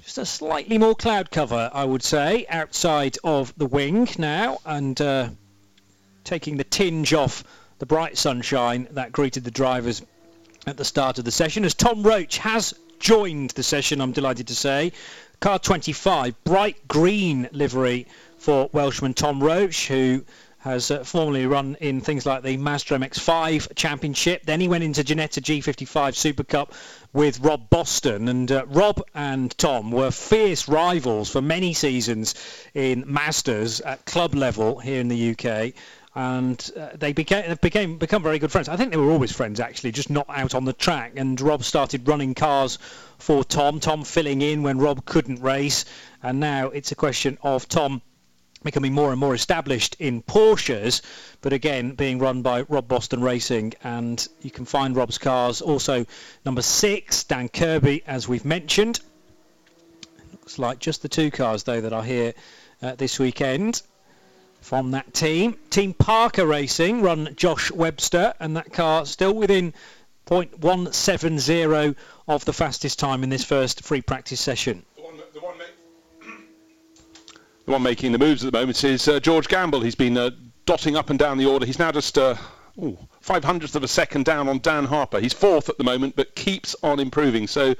Just 0.00 0.18
a 0.18 0.24
slightly 0.24 0.78
more 0.78 0.94
cloud 0.94 1.32
cover, 1.32 1.68
I 1.74 1.84
would 1.84 2.04
say, 2.04 2.46
outside 2.48 3.18
of 3.24 3.52
the 3.56 3.66
wing 3.66 4.08
now, 4.18 4.58
and 4.64 5.00
uh, 5.00 5.30
taking 6.22 6.58
the 6.58 6.64
tinge 6.64 7.12
off 7.12 7.42
the 7.80 7.86
bright 7.86 8.16
sunshine 8.16 8.86
that 8.92 9.10
greeted 9.10 9.42
the 9.42 9.50
drivers 9.50 10.00
at 10.68 10.76
the 10.76 10.84
start 10.84 11.16
of 11.16 11.24
the 11.24 11.30
session. 11.30 11.64
As 11.64 11.74
Tom 11.74 12.02
Roach 12.02 12.38
has 12.38 12.74
joined 12.98 13.50
the 13.50 13.62
session, 13.62 14.00
I'm 14.00 14.10
delighted 14.10 14.48
to 14.48 14.54
say. 14.56 14.90
Car 15.38 15.60
25, 15.60 16.42
bright 16.42 16.88
green 16.88 17.48
livery 17.52 18.08
for 18.38 18.68
Welshman 18.72 19.14
Tom 19.14 19.40
Roach, 19.40 19.86
who 19.86 20.24
has 20.58 20.90
uh, 20.90 21.04
formerly 21.04 21.46
run 21.46 21.76
in 21.80 22.00
things 22.00 22.26
like 22.26 22.42
the 22.42 22.56
Mazda 22.56 22.96
MX-5 22.96 23.76
Championship. 23.76 24.44
Then 24.44 24.60
he 24.60 24.66
went 24.66 24.82
into 24.82 25.04
Ginetta 25.04 25.40
G55 25.40 26.16
Super 26.16 26.42
Cup 26.42 26.74
with 27.12 27.38
Rob 27.38 27.70
Boston, 27.70 28.26
and 28.26 28.50
uh, 28.50 28.66
Rob 28.66 29.00
and 29.14 29.56
Tom 29.58 29.92
were 29.92 30.10
fierce 30.10 30.66
rivals 30.66 31.30
for 31.30 31.40
many 31.40 31.74
seasons 31.74 32.34
in 32.74 33.04
Mazdas 33.04 33.80
at 33.86 34.04
club 34.04 34.34
level 34.34 34.80
here 34.80 35.00
in 35.00 35.06
the 35.06 35.30
UK. 35.30 35.74
And 36.16 36.70
uh, 36.74 36.88
they 36.94 37.12
became 37.12 37.54
became 37.60 37.98
become 37.98 38.22
very 38.22 38.38
good 38.38 38.50
friends. 38.50 38.70
I 38.70 38.76
think 38.76 38.90
they 38.90 38.96
were 38.96 39.10
always 39.10 39.32
friends 39.32 39.60
actually, 39.60 39.92
just 39.92 40.08
not 40.08 40.24
out 40.30 40.54
on 40.54 40.64
the 40.64 40.72
track. 40.72 41.12
And 41.16 41.38
Rob 41.38 41.62
started 41.62 42.08
running 42.08 42.32
cars 42.34 42.78
for 43.18 43.44
Tom. 43.44 43.80
Tom 43.80 44.02
filling 44.02 44.40
in 44.40 44.62
when 44.62 44.78
Rob 44.78 45.04
couldn't 45.04 45.42
race, 45.42 45.84
and 46.22 46.40
now 46.40 46.68
it's 46.68 46.90
a 46.90 46.94
question 46.94 47.36
of 47.42 47.68
Tom 47.68 48.00
becoming 48.64 48.94
more 48.94 49.10
and 49.10 49.20
more 49.20 49.34
established 49.34 49.94
in 49.98 50.22
Porsches, 50.22 51.02
but 51.42 51.52
again 51.52 51.90
being 51.92 52.18
run 52.18 52.40
by 52.40 52.62
Rob 52.62 52.88
Boston 52.88 53.20
Racing. 53.20 53.74
And 53.84 54.26
you 54.40 54.50
can 54.50 54.64
find 54.64 54.96
Rob's 54.96 55.18
cars 55.18 55.60
also 55.60 56.06
number 56.46 56.62
six, 56.62 57.24
Dan 57.24 57.50
Kirby, 57.50 58.02
as 58.06 58.26
we've 58.26 58.46
mentioned. 58.46 59.00
Looks 60.32 60.58
like 60.58 60.78
just 60.78 61.02
the 61.02 61.08
two 61.10 61.30
cars 61.30 61.64
though 61.64 61.82
that 61.82 61.92
are 61.92 62.02
here 62.02 62.32
uh, 62.80 62.94
this 62.94 63.18
weekend 63.18 63.82
from 64.60 64.90
that 64.92 65.14
team. 65.14 65.56
Team 65.70 65.94
Parker 65.94 66.46
Racing 66.46 67.02
run 67.02 67.34
Josh 67.36 67.70
Webster, 67.70 68.34
and 68.40 68.56
that 68.56 68.72
car 68.72 69.06
still 69.06 69.34
within 69.34 69.74
0.170 70.26 71.94
of 72.28 72.44
the 72.44 72.52
fastest 72.52 72.98
time 72.98 73.22
in 73.22 73.30
this 73.30 73.44
first 73.44 73.84
free 73.84 74.02
practice 74.02 74.40
session. 74.40 74.84
The 77.64 77.72
one 77.72 77.82
making 77.82 78.12
the 78.12 78.18
moves 78.18 78.44
at 78.44 78.52
the 78.52 78.56
moment 78.56 78.84
is 78.84 79.08
uh, 79.08 79.18
George 79.18 79.48
Gamble. 79.48 79.80
He's 79.80 79.96
been 79.96 80.16
uh, 80.16 80.30
dotting 80.66 80.96
up 80.96 81.10
and 81.10 81.18
down 81.18 81.36
the 81.36 81.46
order. 81.46 81.66
He's 81.66 81.80
now 81.80 81.90
just 81.90 82.16
uh, 82.16 82.36
ooh, 82.78 82.96
500th 83.24 83.74
of 83.74 83.82
a 83.82 83.88
second 83.88 84.24
down 84.24 84.48
on 84.48 84.60
Dan 84.60 84.84
Harper. 84.84 85.18
He's 85.18 85.32
fourth 85.32 85.68
at 85.68 85.78
the 85.78 85.82
moment, 85.82 86.14
but 86.14 86.34
keeps 86.36 86.76
on 86.82 87.00
improving. 87.00 87.48
So 87.48 87.74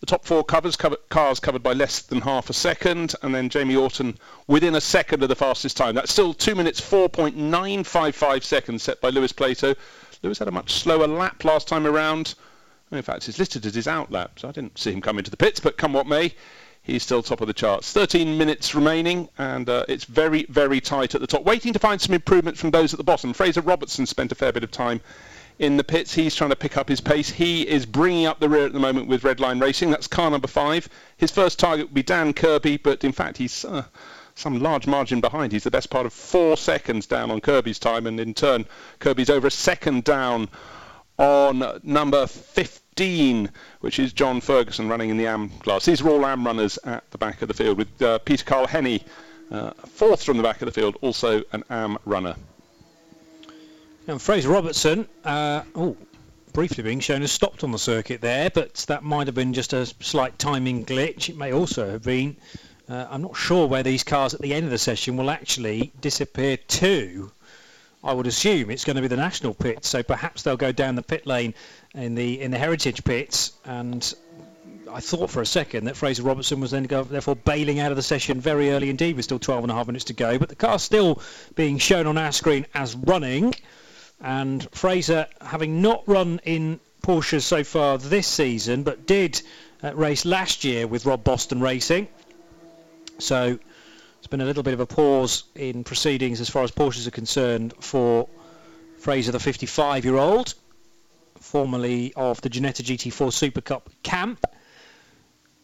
the 0.00 0.06
top 0.06 0.24
four 0.24 0.44
covers 0.44 0.76
cover, 0.76 0.96
cars 1.08 1.40
covered 1.40 1.62
by 1.62 1.72
less 1.72 2.02
than 2.02 2.20
half 2.20 2.50
a 2.50 2.52
second, 2.52 3.14
and 3.22 3.34
then 3.34 3.48
Jamie 3.48 3.76
Orton 3.76 4.16
within 4.46 4.76
a 4.76 4.80
second 4.80 5.22
of 5.22 5.28
the 5.28 5.34
fastest 5.34 5.76
time. 5.76 5.94
That's 5.94 6.12
still 6.12 6.32
two 6.32 6.54
minutes 6.54 6.80
4.955 6.80 8.44
seconds 8.44 8.82
set 8.82 9.00
by 9.00 9.10
Lewis 9.10 9.32
Plato. 9.32 9.74
Lewis 10.22 10.38
had 10.38 10.48
a 10.48 10.52
much 10.52 10.72
slower 10.72 11.06
lap 11.06 11.44
last 11.44 11.68
time 11.68 11.86
around. 11.86 12.34
In 12.90 13.02
fact, 13.02 13.28
it's 13.28 13.38
listed 13.38 13.66
as 13.66 13.74
his 13.74 13.88
out 13.88 14.10
lap, 14.10 14.38
so 14.38 14.48
I 14.48 14.52
didn't 14.52 14.78
see 14.78 14.92
him 14.92 15.00
come 15.00 15.18
into 15.18 15.30
the 15.30 15.36
pits, 15.36 15.60
but 15.60 15.76
come 15.76 15.92
what 15.92 16.06
may, 16.06 16.32
he's 16.82 17.02
still 17.02 17.22
top 17.22 17.40
of 17.40 17.46
the 17.46 17.52
charts. 17.52 17.92
13 17.92 18.38
minutes 18.38 18.74
remaining, 18.74 19.28
and 19.36 19.68
uh, 19.68 19.84
it's 19.88 20.04
very, 20.04 20.44
very 20.44 20.80
tight 20.80 21.14
at 21.14 21.20
the 21.20 21.26
top. 21.26 21.44
Waiting 21.44 21.72
to 21.72 21.78
find 21.78 22.00
some 22.00 22.14
improvement 22.14 22.56
from 22.56 22.70
those 22.70 22.94
at 22.94 22.98
the 22.98 23.04
bottom. 23.04 23.32
Fraser 23.32 23.60
Robertson 23.60 24.06
spent 24.06 24.32
a 24.32 24.34
fair 24.34 24.52
bit 24.52 24.64
of 24.64 24.70
time 24.70 25.00
in 25.58 25.76
the 25.76 25.84
pits. 25.84 26.14
He's 26.14 26.34
trying 26.34 26.50
to 26.50 26.56
pick 26.56 26.76
up 26.76 26.88
his 26.88 27.00
pace. 27.00 27.28
He 27.28 27.68
is 27.68 27.84
bringing 27.84 28.26
up 28.26 28.40
the 28.40 28.48
rear 28.48 28.66
at 28.66 28.72
the 28.72 28.78
moment 28.78 29.08
with 29.08 29.22
Redline 29.22 29.60
Racing. 29.60 29.90
That's 29.90 30.06
car 30.06 30.30
number 30.30 30.48
five. 30.48 30.88
His 31.16 31.30
first 31.30 31.58
target 31.58 31.86
would 31.86 31.94
be 31.94 32.02
Dan 32.02 32.32
Kirby, 32.32 32.76
but 32.78 33.04
in 33.04 33.12
fact 33.12 33.36
he's 33.36 33.64
uh, 33.64 33.84
some 34.34 34.60
large 34.60 34.86
margin 34.86 35.20
behind. 35.20 35.52
He's 35.52 35.64
the 35.64 35.70
best 35.70 35.90
part 35.90 36.06
of 36.06 36.12
four 36.12 36.56
seconds 36.56 37.06
down 37.06 37.30
on 37.30 37.40
Kirby's 37.40 37.78
time, 37.78 38.06
and 38.06 38.20
in 38.20 38.34
turn 38.34 38.66
Kirby's 39.00 39.30
over 39.30 39.48
a 39.48 39.50
second 39.50 40.04
down 40.04 40.48
on 41.18 41.80
number 41.82 42.26
15 42.26 42.88
which 43.80 44.00
is 44.00 44.12
John 44.12 44.40
Ferguson 44.40 44.88
running 44.88 45.10
in 45.10 45.16
the 45.16 45.26
AM 45.26 45.50
class. 45.60 45.84
These 45.84 46.00
are 46.00 46.08
all 46.08 46.26
AM 46.26 46.44
runners 46.44 46.80
at 46.82 47.08
the 47.12 47.18
back 47.18 47.42
of 47.42 47.48
the 47.48 47.54
field, 47.54 47.78
with 47.78 48.02
uh, 48.02 48.18
Peter 48.18 48.44
Carl 48.44 48.66
Henney 48.66 49.04
uh, 49.52 49.70
fourth 49.86 50.24
from 50.24 50.36
the 50.36 50.42
back 50.42 50.62
of 50.62 50.66
the 50.66 50.72
field, 50.72 50.96
also 51.00 51.42
an 51.52 51.62
AM 51.70 51.96
runner. 52.04 52.34
And 54.08 54.22
Fraser 54.22 54.48
Robertson, 54.48 55.06
uh, 55.22 55.64
oh, 55.74 55.94
briefly 56.54 56.82
being 56.82 56.98
shown 56.98 57.20
as 57.22 57.30
stopped 57.30 57.62
on 57.62 57.72
the 57.72 57.78
circuit 57.78 58.22
there, 58.22 58.48
but 58.48 58.76
that 58.88 59.04
might 59.04 59.26
have 59.26 59.34
been 59.34 59.52
just 59.52 59.74
a 59.74 59.84
slight 59.84 60.38
timing 60.38 60.86
glitch. 60.86 61.28
It 61.28 61.36
may 61.36 61.52
also 61.52 61.90
have 61.90 62.04
been. 62.04 62.38
Uh, 62.88 63.06
I'm 63.10 63.20
not 63.20 63.36
sure 63.36 63.66
where 63.66 63.82
these 63.82 64.04
cars 64.04 64.32
at 64.32 64.40
the 64.40 64.54
end 64.54 64.64
of 64.64 64.70
the 64.70 64.78
session 64.78 65.18
will 65.18 65.28
actually 65.28 65.92
disappear 66.00 66.56
to. 66.56 67.30
I 68.02 68.14
would 68.14 68.26
assume 68.26 68.70
it's 68.70 68.86
going 68.86 68.96
to 68.96 69.02
be 69.02 69.08
the 69.08 69.16
national 69.18 69.52
pit, 69.52 69.84
so 69.84 70.02
perhaps 70.02 70.42
they'll 70.42 70.56
go 70.56 70.72
down 70.72 70.94
the 70.94 71.02
pit 71.02 71.26
lane 71.26 71.52
in 71.92 72.14
the 72.14 72.40
in 72.40 72.50
the 72.50 72.58
heritage 72.58 73.04
pits. 73.04 73.52
And 73.66 74.14
I 74.90 75.00
thought 75.00 75.28
for 75.28 75.42
a 75.42 75.46
second 75.46 75.84
that 75.84 75.98
Fraser 75.98 76.22
Robertson 76.22 76.60
was 76.60 76.70
then 76.70 76.84
go, 76.84 77.04
therefore 77.04 77.36
bailing 77.36 77.78
out 77.78 77.90
of 77.90 77.96
the 77.96 78.02
session 78.02 78.40
very 78.40 78.70
early 78.70 78.88
indeed, 78.88 79.16
with 79.16 79.26
still 79.26 79.38
12 79.38 79.64
and 79.64 79.70
a 79.70 79.74
half 79.74 79.86
minutes 79.86 80.06
to 80.06 80.14
go. 80.14 80.38
But 80.38 80.48
the 80.48 80.56
car's 80.56 80.82
still 80.82 81.20
being 81.56 81.76
shown 81.76 82.06
on 82.06 82.16
our 82.16 82.32
screen 82.32 82.64
as 82.74 82.96
running, 82.96 83.54
and 84.20 84.68
Fraser 84.72 85.26
having 85.40 85.80
not 85.80 86.02
run 86.06 86.40
in 86.44 86.80
Porsches 87.02 87.42
so 87.42 87.64
far 87.64 87.98
this 87.98 88.26
season, 88.26 88.82
but 88.82 89.06
did 89.06 89.40
uh, 89.82 89.94
race 89.94 90.24
last 90.24 90.64
year 90.64 90.86
with 90.86 91.06
Rob 91.06 91.24
Boston 91.24 91.60
Racing. 91.60 92.08
So 93.18 93.58
it's 94.18 94.26
been 94.26 94.40
a 94.40 94.44
little 94.44 94.62
bit 94.62 94.74
of 94.74 94.80
a 94.80 94.86
pause 94.86 95.44
in 95.54 95.84
proceedings 95.84 96.40
as 96.40 96.50
far 96.50 96.64
as 96.64 96.70
Porsches 96.70 97.06
are 97.06 97.12
concerned 97.12 97.74
for 97.80 98.28
Fraser, 98.98 99.32
the 99.32 99.38
55-year-old, 99.38 100.54
formerly 101.36 102.12
of 102.14 102.40
the 102.40 102.50
Ginetta 102.50 102.82
GT4 102.82 103.32
Super 103.32 103.60
Cup 103.60 103.90
camp. 104.02 104.44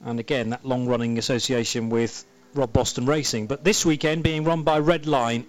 And 0.04 0.20
again, 0.20 0.50
that 0.50 0.64
long-running 0.64 1.18
association 1.18 1.90
with 1.90 2.24
Rob 2.54 2.72
Boston 2.72 3.06
Racing. 3.06 3.48
But 3.48 3.64
this 3.64 3.84
weekend 3.84 4.22
being 4.22 4.44
run 4.44 4.62
by 4.62 4.80
Redline, 4.80 5.44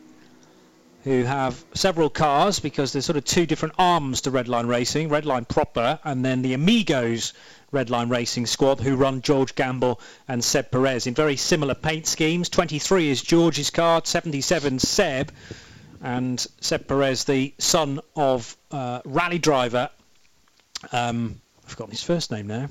who 1.06 1.24
have 1.24 1.64
several 1.76 2.10
cars 2.10 2.60
because 2.60 2.92
there's 2.92 3.06
sort 3.06 3.16
of 3.16 3.24
two 3.24 3.46
different 3.46 3.76
arms 3.78 4.22
to 4.22 4.32
Redline 4.32 4.68
Racing, 4.68 5.08
Redline 5.08 5.48
proper, 5.48 6.00
and 6.04 6.26
then 6.26 6.42
the 6.42 6.56
Amigos 6.56 7.34
Redline 7.72 8.10
Racing 8.10 8.48
squad 8.48 8.80
who 8.80 8.96
run 8.96 9.22
George 9.22 9.54
Gamble 9.54 10.02
and 10.28 10.44
Seb 10.44 10.72
Perez 10.72 11.06
in 11.06 11.14
very 11.14 11.38
similar 11.38 11.76
paint 11.76 12.08
schemes. 12.08 12.50
23 12.50 13.10
is 13.10 13.22
George's 13.22 13.70
card, 13.70 14.08
77 14.08 14.80
Seb, 14.80 15.32
and 16.02 16.46
Seb 16.60 16.88
Perez, 16.88 17.24
the 17.24 17.54
son 17.60 18.00
of 18.16 18.58
uh, 18.72 19.02
rally 19.06 19.38
driver. 19.38 19.92
Um, 20.92 21.40
I've 21.64 21.70
forgotten 21.70 21.92
his 21.92 22.04
first 22.04 22.32
name 22.32 22.48
now. 22.48 22.68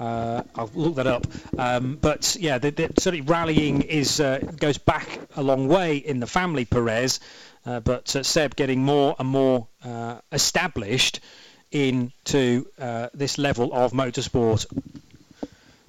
Uh, 0.00 0.42
I'll 0.54 0.70
look 0.74 0.94
that 0.94 1.06
up. 1.06 1.26
Um, 1.58 1.98
but 2.00 2.36
yeah, 2.40 2.56
the, 2.58 2.70
the, 2.70 2.90
certainly 2.98 3.20
rallying 3.20 3.82
is 3.82 4.18
uh, 4.18 4.38
goes 4.58 4.78
back 4.78 5.20
a 5.36 5.42
long 5.42 5.68
way 5.68 5.98
in 5.98 6.20
the 6.20 6.26
family 6.26 6.64
Perez. 6.64 7.20
Uh, 7.66 7.80
but 7.80 8.16
uh, 8.16 8.22
Seb 8.22 8.56
getting 8.56 8.82
more 8.82 9.14
and 9.18 9.28
more 9.28 9.66
uh, 9.84 10.18
established 10.32 11.20
into 11.70 12.66
uh, 12.78 13.08
this 13.12 13.36
level 13.36 13.72
of 13.74 13.92
motorsport. 13.92 14.64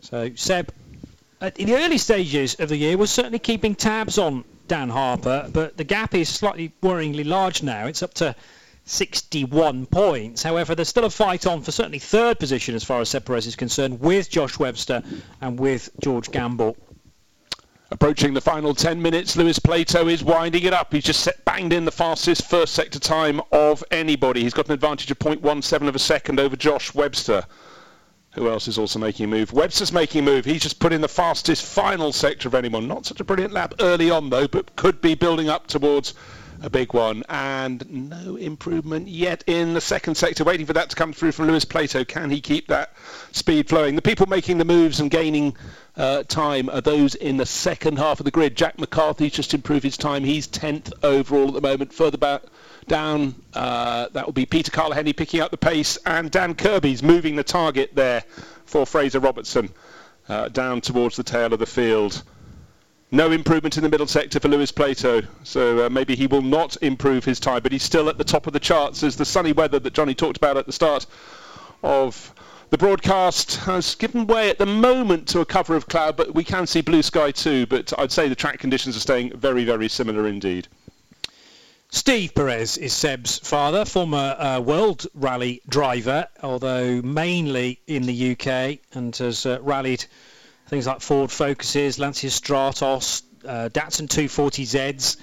So 0.01 0.31
Seb, 0.35 0.73
in 1.55 1.67
the 1.67 1.75
early 1.75 1.97
stages 1.97 2.55
of 2.59 2.67
the 2.69 2.77
year, 2.77 2.97
was 2.97 3.09
certainly 3.09 3.39
keeping 3.39 3.75
tabs 3.75 4.17
on 4.17 4.43
Dan 4.67 4.89
Harper, 4.89 5.49
but 5.51 5.77
the 5.77 5.83
gap 5.83 6.13
is 6.13 6.27
slightly 6.27 6.73
worryingly 6.81 7.25
large 7.25 7.63
now. 7.63 7.87
It's 7.87 8.03
up 8.03 8.13
to 8.15 8.35
61 8.91 9.85
points. 9.85 10.43
However, 10.43 10.75
there's 10.75 10.89
still 10.89 11.05
a 11.05 11.09
fight 11.09 11.47
on 11.47 11.61
for 11.61 11.71
certainly 11.71 11.99
third 11.99 12.39
position 12.39 12.75
as 12.75 12.83
far 12.83 13.01
as 13.01 13.09
Seb 13.09 13.25
Perez 13.25 13.47
is 13.47 13.55
concerned 13.55 13.99
with 14.01 14.29
Josh 14.29 14.59
Webster 14.59 15.01
and 15.39 15.59
with 15.59 15.89
George 16.01 16.29
Gamble. 16.31 16.75
Approaching 17.91 18.33
the 18.33 18.41
final 18.41 18.73
10 18.73 19.01
minutes, 19.01 19.35
Lewis 19.35 19.59
Plato 19.59 20.07
is 20.07 20.23
winding 20.23 20.63
it 20.63 20.73
up. 20.73 20.93
He's 20.93 21.03
just 21.03 21.21
set, 21.21 21.43
banged 21.43 21.73
in 21.73 21.83
the 21.83 21.91
fastest 21.91 22.49
first 22.49 22.73
sector 22.73 22.99
time 22.99 23.41
of 23.51 23.83
anybody. 23.91 24.43
He's 24.43 24.53
got 24.53 24.67
an 24.67 24.73
advantage 24.73 25.11
of 25.11 25.19
0.17 25.19 25.87
of 25.87 25.95
a 25.95 25.99
second 25.99 26.39
over 26.39 26.55
Josh 26.55 26.93
Webster. 26.93 27.45
Who 28.33 28.49
else 28.49 28.69
is 28.69 28.77
also 28.77 28.97
making 28.97 29.25
a 29.25 29.27
move? 29.27 29.51
Webster's 29.51 29.91
making 29.91 30.19
a 30.19 30.23
move. 30.23 30.45
He's 30.45 30.61
just 30.61 30.79
put 30.79 30.93
in 30.93 31.01
the 31.01 31.09
fastest 31.09 31.65
final 31.65 32.13
sector 32.13 32.47
of 32.47 32.55
anyone. 32.55 32.87
Not 32.87 33.05
such 33.05 33.19
a 33.19 33.25
brilliant 33.25 33.51
lap 33.51 33.73
early 33.81 34.09
on, 34.09 34.29
though, 34.29 34.47
but 34.47 34.75
could 34.77 35.01
be 35.01 35.15
building 35.15 35.49
up 35.49 35.67
towards 35.67 36.13
a 36.61 36.69
big 36.69 36.93
one. 36.93 37.23
And 37.29 38.09
no 38.09 38.35
improvement 38.35 39.07
yet 39.07 39.43
in 39.47 39.73
the 39.73 39.81
second 39.81 40.15
sector. 40.15 40.43
Waiting 40.43 40.65
for 40.65 40.73
that 40.73 40.89
to 40.91 40.95
come 40.95 41.13
through 41.13 41.31
from 41.31 41.47
Lewis 41.47 41.65
Plato. 41.65 42.03
Can 42.03 42.29
he 42.29 42.41
keep 42.41 42.67
that 42.67 42.93
speed 43.31 43.67
flowing? 43.69 43.95
The 43.95 44.01
people 44.01 44.27
making 44.27 44.57
the 44.57 44.65
moves 44.65 44.99
and 44.99 45.09
gaining 45.09 45.55
uh, 45.97 46.23
time 46.23 46.69
are 46.69 46.81
those 46.81 47.15
in 47.15 47.37
the 47.37 47.45
second 47.45 47.97
half 47.97 48.19
of 48.19 48.25
the 48.25 48.31
grid. 48.31 48.55
Jack 48.55 48.77
McCarthy's 48.77 49.33
just 49.33 49.53
improved 49.53 49.83
his 49.83 49.97
time. 49.97 50.23
He's 50.23 50.47
10th 50.47 50.93
overall 51.03 51.49
at 51.49 51.53
the 51.53 51.61
moment. 51.61 51.93
Further 51.93 52.17
back 52.17 52.43
down, 52.87 53.35
uh, 53.53 54.07
that 54.13 54.25
will 54.25 54.33
be 54.33 54.45
Peter 54.45 54.71
Carl-Henny 54.71 55.13
picking 55.13 55.41
up 55.41 55.51
the 55.51 55.57
pace, 55.57 55.97
and 56.05 56.31
Dan 56.31 56.55
Kirby's 56.55 57.03
moving 57.03 57.35
the 57.35 57.43
target 57.43 57.91
there 57.93 58.23
for 58.65 58.85
Fraser 58.85 59.19
Robertson 59.19 59.69
uh, 60.29 60.47
down 60.49 60.81
towards 60.81 61.15
the 61.15 61.23
tail 61.23 61.53
of 61.53 61.59
the 61.59 61.65
field. 61.65 62.23
No 63.13 63.31
improvement 63.31 63.75
in 63.75 63.83
the 63.83 63.89
middle 63.89 64.07
sector 64.07 64.39
for 64.39 64.47
Lewis 64.47 64.71
Plato, 64.71 65.21
so 65.43 65.85
uh, 65.85 65.89
maybe 65.89 66.15
he 66.15 66.27
will 66.27 66.41
not 66.41 66.77
improve 66.81 67.25
his 67.25 67.41
time, 67.41 67.61
but 67.61 67.73
he's 67.73 67.83
still 67.83 68.07
at 68.07 68.17
the 68.17 68.23
top 68.23 68.47
of 68.47 68.53
the 68.53 68.59
charts 68.59 69.03
as 69.03 69.17
the 69.17 69.25
sunny 69.25 69.51
weather 69.51 69.79
that 69.79 69.93
Jonny 69.93 70.15
talked 70.15 70.37
about 70.37 70.55
at 70.55 70.65
the 70.65 70.71
start 70.71 71.05
of 71.83 72.33
the 72.69 72.77
broadcast 72.77 73.57
has 73.57 73.95
given 73.95 74.27
way 74.27 74.49
at 74.49 74.57
the 74.57 74.65
moment 74.65 75.27
to 75.27 75.41
a 75.41 75.45
cover 75.45 75.75
of 75.75 75.89
cloud, 75.89 76.15
but 76.15 76.33
we 76.33 76.45
can 76.45 76.65
see 76.65 76.79
blue 76.79 77.03
sky 77.03 77.31
too. 77.31 77.65
But 77.65 77.91
I'd 77.99 78.13
say 78.13 78.29
the 78.29 78.35
track 78.35 78.59
conditions 78.59 78.95
are 78.95 79.01
staying 79.01 79.37
very, 79.37 79.65
very 79.65 79.89
similar 79.89 80.25
indeed. 80.25 80.69
Steve 81.89 82.33
Perez 82.33 82.77
is 82.77 82.93
Seb's 82.93 83.39
father, 83.39 83.83
former 83.83 84.37
uh, 84.39 84.61
World 84.61 85.05
Rally 85.13 85.61
driver, 85.67 86.29
although 86.41 87.01
mainly 87.01 87.81
in 87.87 88.03
the 88.03 88.31
UK, 88.31 88.79
and 88.93 89.13
has 89.17 89.45
uh, 89.45 89.59
rallied 89.61 90.05
things 90.71 90.87
like 90.87 91.01
Ford 91.01 91.29
Focuses, 91.29 91.99
Lancia 91.99 92.29
Stratos, 92.29 93.23
uh, 93.45 93.67
Datsun 93.73 94.07
240Zs. 94.07 95.17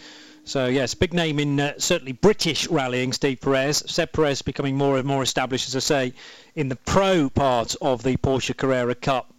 So 0.45 0.67
yes, 0.67 0.93
big 0.93 1.15
name 1.15 1.41
in 1.41 1.59
uh, 1.59 1.73
certainly 1.79 2.13
British 2.13 2.69
rallying. 2.69 3.15
Steve 3.15 3.41
Perez, 3.41 3.83
Seb 3.87 4.13
Perez 4.13 4.43
becoming 4.43 4.77
more 4.77 4.99
and 4.99 5.09
more 5.09 5.23
established, 5.23 5.67
as 5.67 5.75
I 5.75 5.79
say, 5.79 6.13
in 6.55 6.69
the 6.69 6.77
pro 6.77 7.31
part 7.31 7.75
of 7.81 8.03
the 8.03 8.19
Porsche 8.19 8.55
Carrera 8.55 8.95
Cup. 8.95 9.33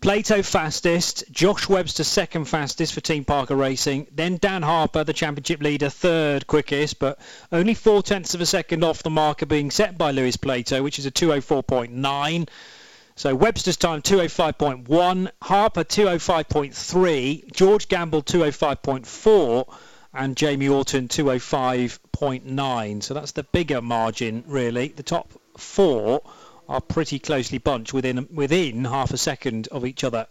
Plato 0.00 0.42
fastest, 0.42 1.24
Josh 1.32 1.68
Webster 1.68 2.04
second 2.04 2.44
fastest 2.44 2.94
for 2.94 3.00
Team 3.00 3.24
Parker 3.24 3.56
Racing, 3.56 4.06
then 4.12 4.36
Dan 4.40 4.62
Harper, 4.62 5.02
the 5.02 5.12
championship 5.12 5.60
leader, 5.60 5.90
third 5.90 6.46
quickest, 6.46 7.00
but 7.00 7.18
only 7.50 7.74
four 7.74 8.00
tenths 8.00 8.36
of 8.36 8.40
a 8.40 8.46
second 8.46 8.84
off 8.84 9.02
the 9.02 9.10
marker 9.10 9.46
being 9.46 9.72
set 9.72 9.98
by 9.98 10.12
Lewis 10.12 10.36
Plato, 10.36 10.84
which 10.84 11.00
is 11.00 11.06
a 11.06 11.10
204.9. 11.10 12.46
So 13.18 13.34
Webster's 13.34 13.78
time 13.78 14.02
205.1, 14.02 15.30
Harper 15.40 15.84
205.3, 15.84 17.50
George 17.50 17.88
Gamble 17.88 18.22
205.4, 18.22 19.74
and 20.12 20.36
Jamie 20.36 20.68
Orton 20.68 21.08
205.9. 21.08 23.02
So 23.02 23.14
that's 23.14 23.32
the 23.32 23.44
bigger 23.44 23.80
margin, 23.80 24.44
really. 24.46 24.88
The 24.88 25.02
top 25.02 25.32
four 25.56 26.20
are 26.68 26.82
pretty 26.82 27.18
closely 27.18 27.56
bunched 27.56 27.94
within 27.94 28.28
within 28.30 28.84
half 28.84 29.12
a 29.12 29.16
second 29.16 29.68
of 29.68 29.86
each 29.86 30.04
other. 30.04 30.26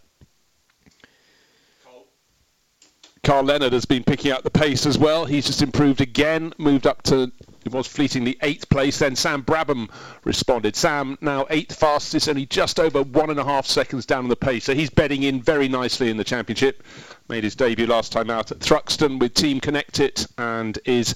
Carl 3.24 3.42
Leonard 3.42 3.72
has 3.72 3.84
been 3.84 4.04
picking 4.04 4.30
up 4.30 4.44
the 4.44 4.50
pace 4.50 4.86
as 4.86 4.96
well. 4.96 5.24
He's 5.24 5.46
just 5.46 5.60
improved 5.60 6.00
again, 6.00 6.52
moved 6.58 6.86
up 6.86 7.02
to 7.04 7.32
it 7.66 7.72
was 7.72 7.86
fleetingly 7.86 8.36
eighth 8.42 8.68
place. 8.68 8.98
Then 8.98 9.16
Sam 9.16 9.42
Brabham 9.42 9.90
responded. 10.24 10.76
Sam 10.76 11.18
now 11.20 11.46
eighth 11.50 11.76
fastest, 11.76 12.28
only 12.28 12.46
just 12.46 12.80
over 12.80 13.02
one 13.02 13.30
and 13.30 13.40
a 13.40 13.44
half 13.44 13.66
seconds 13.66 14.06
down 14.06 14.24
on 14.24 14.28
the 14.28 14.36
pace. 14.36 14.64
So 14.64 14.74
he's 14.74 14.90
bedding 14.90 15.24
in 15.24 15.42
very 15.42 15.68
nicely 15.68 16.10
in 16.10 16.16
the 16.16 16.24
championship. 16.24 16.82
Made 17.28 17.44
his 17.44 17.54
debut 17.54 17.86
last 17.86 18.12
time 18.12 18.30
out 18.30 18.52
at 18.52 18.60
Thruxton 18.60 19.18
with 19.18 19.34
Team 19.34 19.60
Connect 19.60 20.00
It 20.00 20.26
and 20.38 20.78
is 20.84 21.14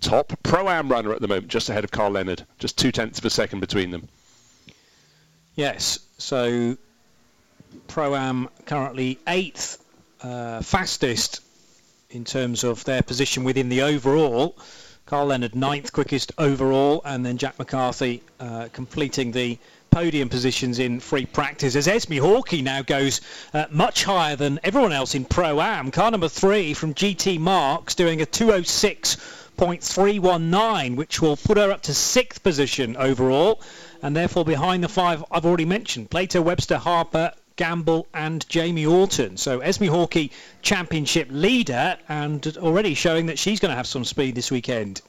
top 0.00 0.32
pro-am 0.42 0.88
runner 0.88 1.12
at 1.12 1.20
the 1.20 1.28
moment, 1.28 1.48
just 1.48 1.68
ahead 1.68 1.84
of 1.84 1.90
Carl 1.90 2.10
Leonard. 2.10 2.44
Just 2.58 2.78
two 2.78 2.92
tenths 2.92 3.18
of 3.18 3.24
a 3.24 3.30
second 3.30 3.60
between 3.60 3.90
them. 3.90 4.08
Yes, 5.56 5.98
so 6.18 6.76
Pro-Am 7.88 8.48
currently 8.66 9.18
eighth 9.26 9.82
uh, 10.22 10.62
fastest 10.62 11.40
in 12.10 12.24
terms 12.24 12.64
of 12.64 12.84
their 12.84 13.02
position 13.02 13.44
within 13.44 13.68
the 13.68 13.82
overall. 13.82 14.56
Carl 15.10 15.26
Leonard 15.26 15.54
ninth 15.56 15.92
quickest 15.92 16.30
overall, 16.38 17.02
and 17.04 17.26
then 17.26 17.36
Jack 17.36 17.58
McCarthy 17.58 18.22
uh, 18.38 18.68
completing 18.72 19.32
the 19.32 19.58
podium 19.90 20.28
positions 20.28 20.78
in 20.78 21.00
free 21.00 21.26
practice 21.26 21.74
as 21.74 21.88
Esme 21.88 22.12
Hawkey 22.12 22.62
now 22.62 22.82
goes 22.82 23.20
uh, 23.52 23.66
much 23.72 24.04
higher 24.04 24.36
than 24.36 24.60
everyone 24.62 24.92
else 24.92 25.16
in 25.16 25.24
Pro-Am. 25.24 25.90
Car 25.90 26.12
number 26.12 26.28
three 26.28 26.74
from 26.74 26.94
GT 26.94 27.40
Marques 27.40 27.96
doing 27.96 28.22
a 28.22 28.24
206.319, 28.24 30.94
which 30.94 31.20
will 31.20 31.36
put 31.36 31.58
her 31.58 31.72
up 31.72 31.82
to 31.82 31.92
sixth 31.92 32.44
position 32.44 32.96
overall 32.96 33.60
and 34.02 34.14
therefore 34.14 34.44
behind 34.44 34.84
the 34.84 34.88
five 34.88 35.24
I've 35.28 35.44
already 35.44 35.64
mentioned 35.64 36.10
Plato, 36.10 36.40
Webster, 36.40 36.78
Harper, 36.78 37.32
Gamble 37.60 38.06
and 38.14 38.48
Jamie 38.48 38.86
Orton. 38.86 39.36
So 39.36 39.60
Esme 39.60 39.84
Hawkey, 39.84 40.30
championship 40.62 41.28
leader, 41.30 41.98
and 42.08 42.56
already 42.56 42.94
showing 42.94 43.26
that 43.26 43.38
she's 43.38 43.60
going 43.60 43.68
to 43.68 43.76
have 43.76 43.86
some 43.86 44.02
speed 44.02 44.34
this 44.34 44.50
weekend. 44.50 45.02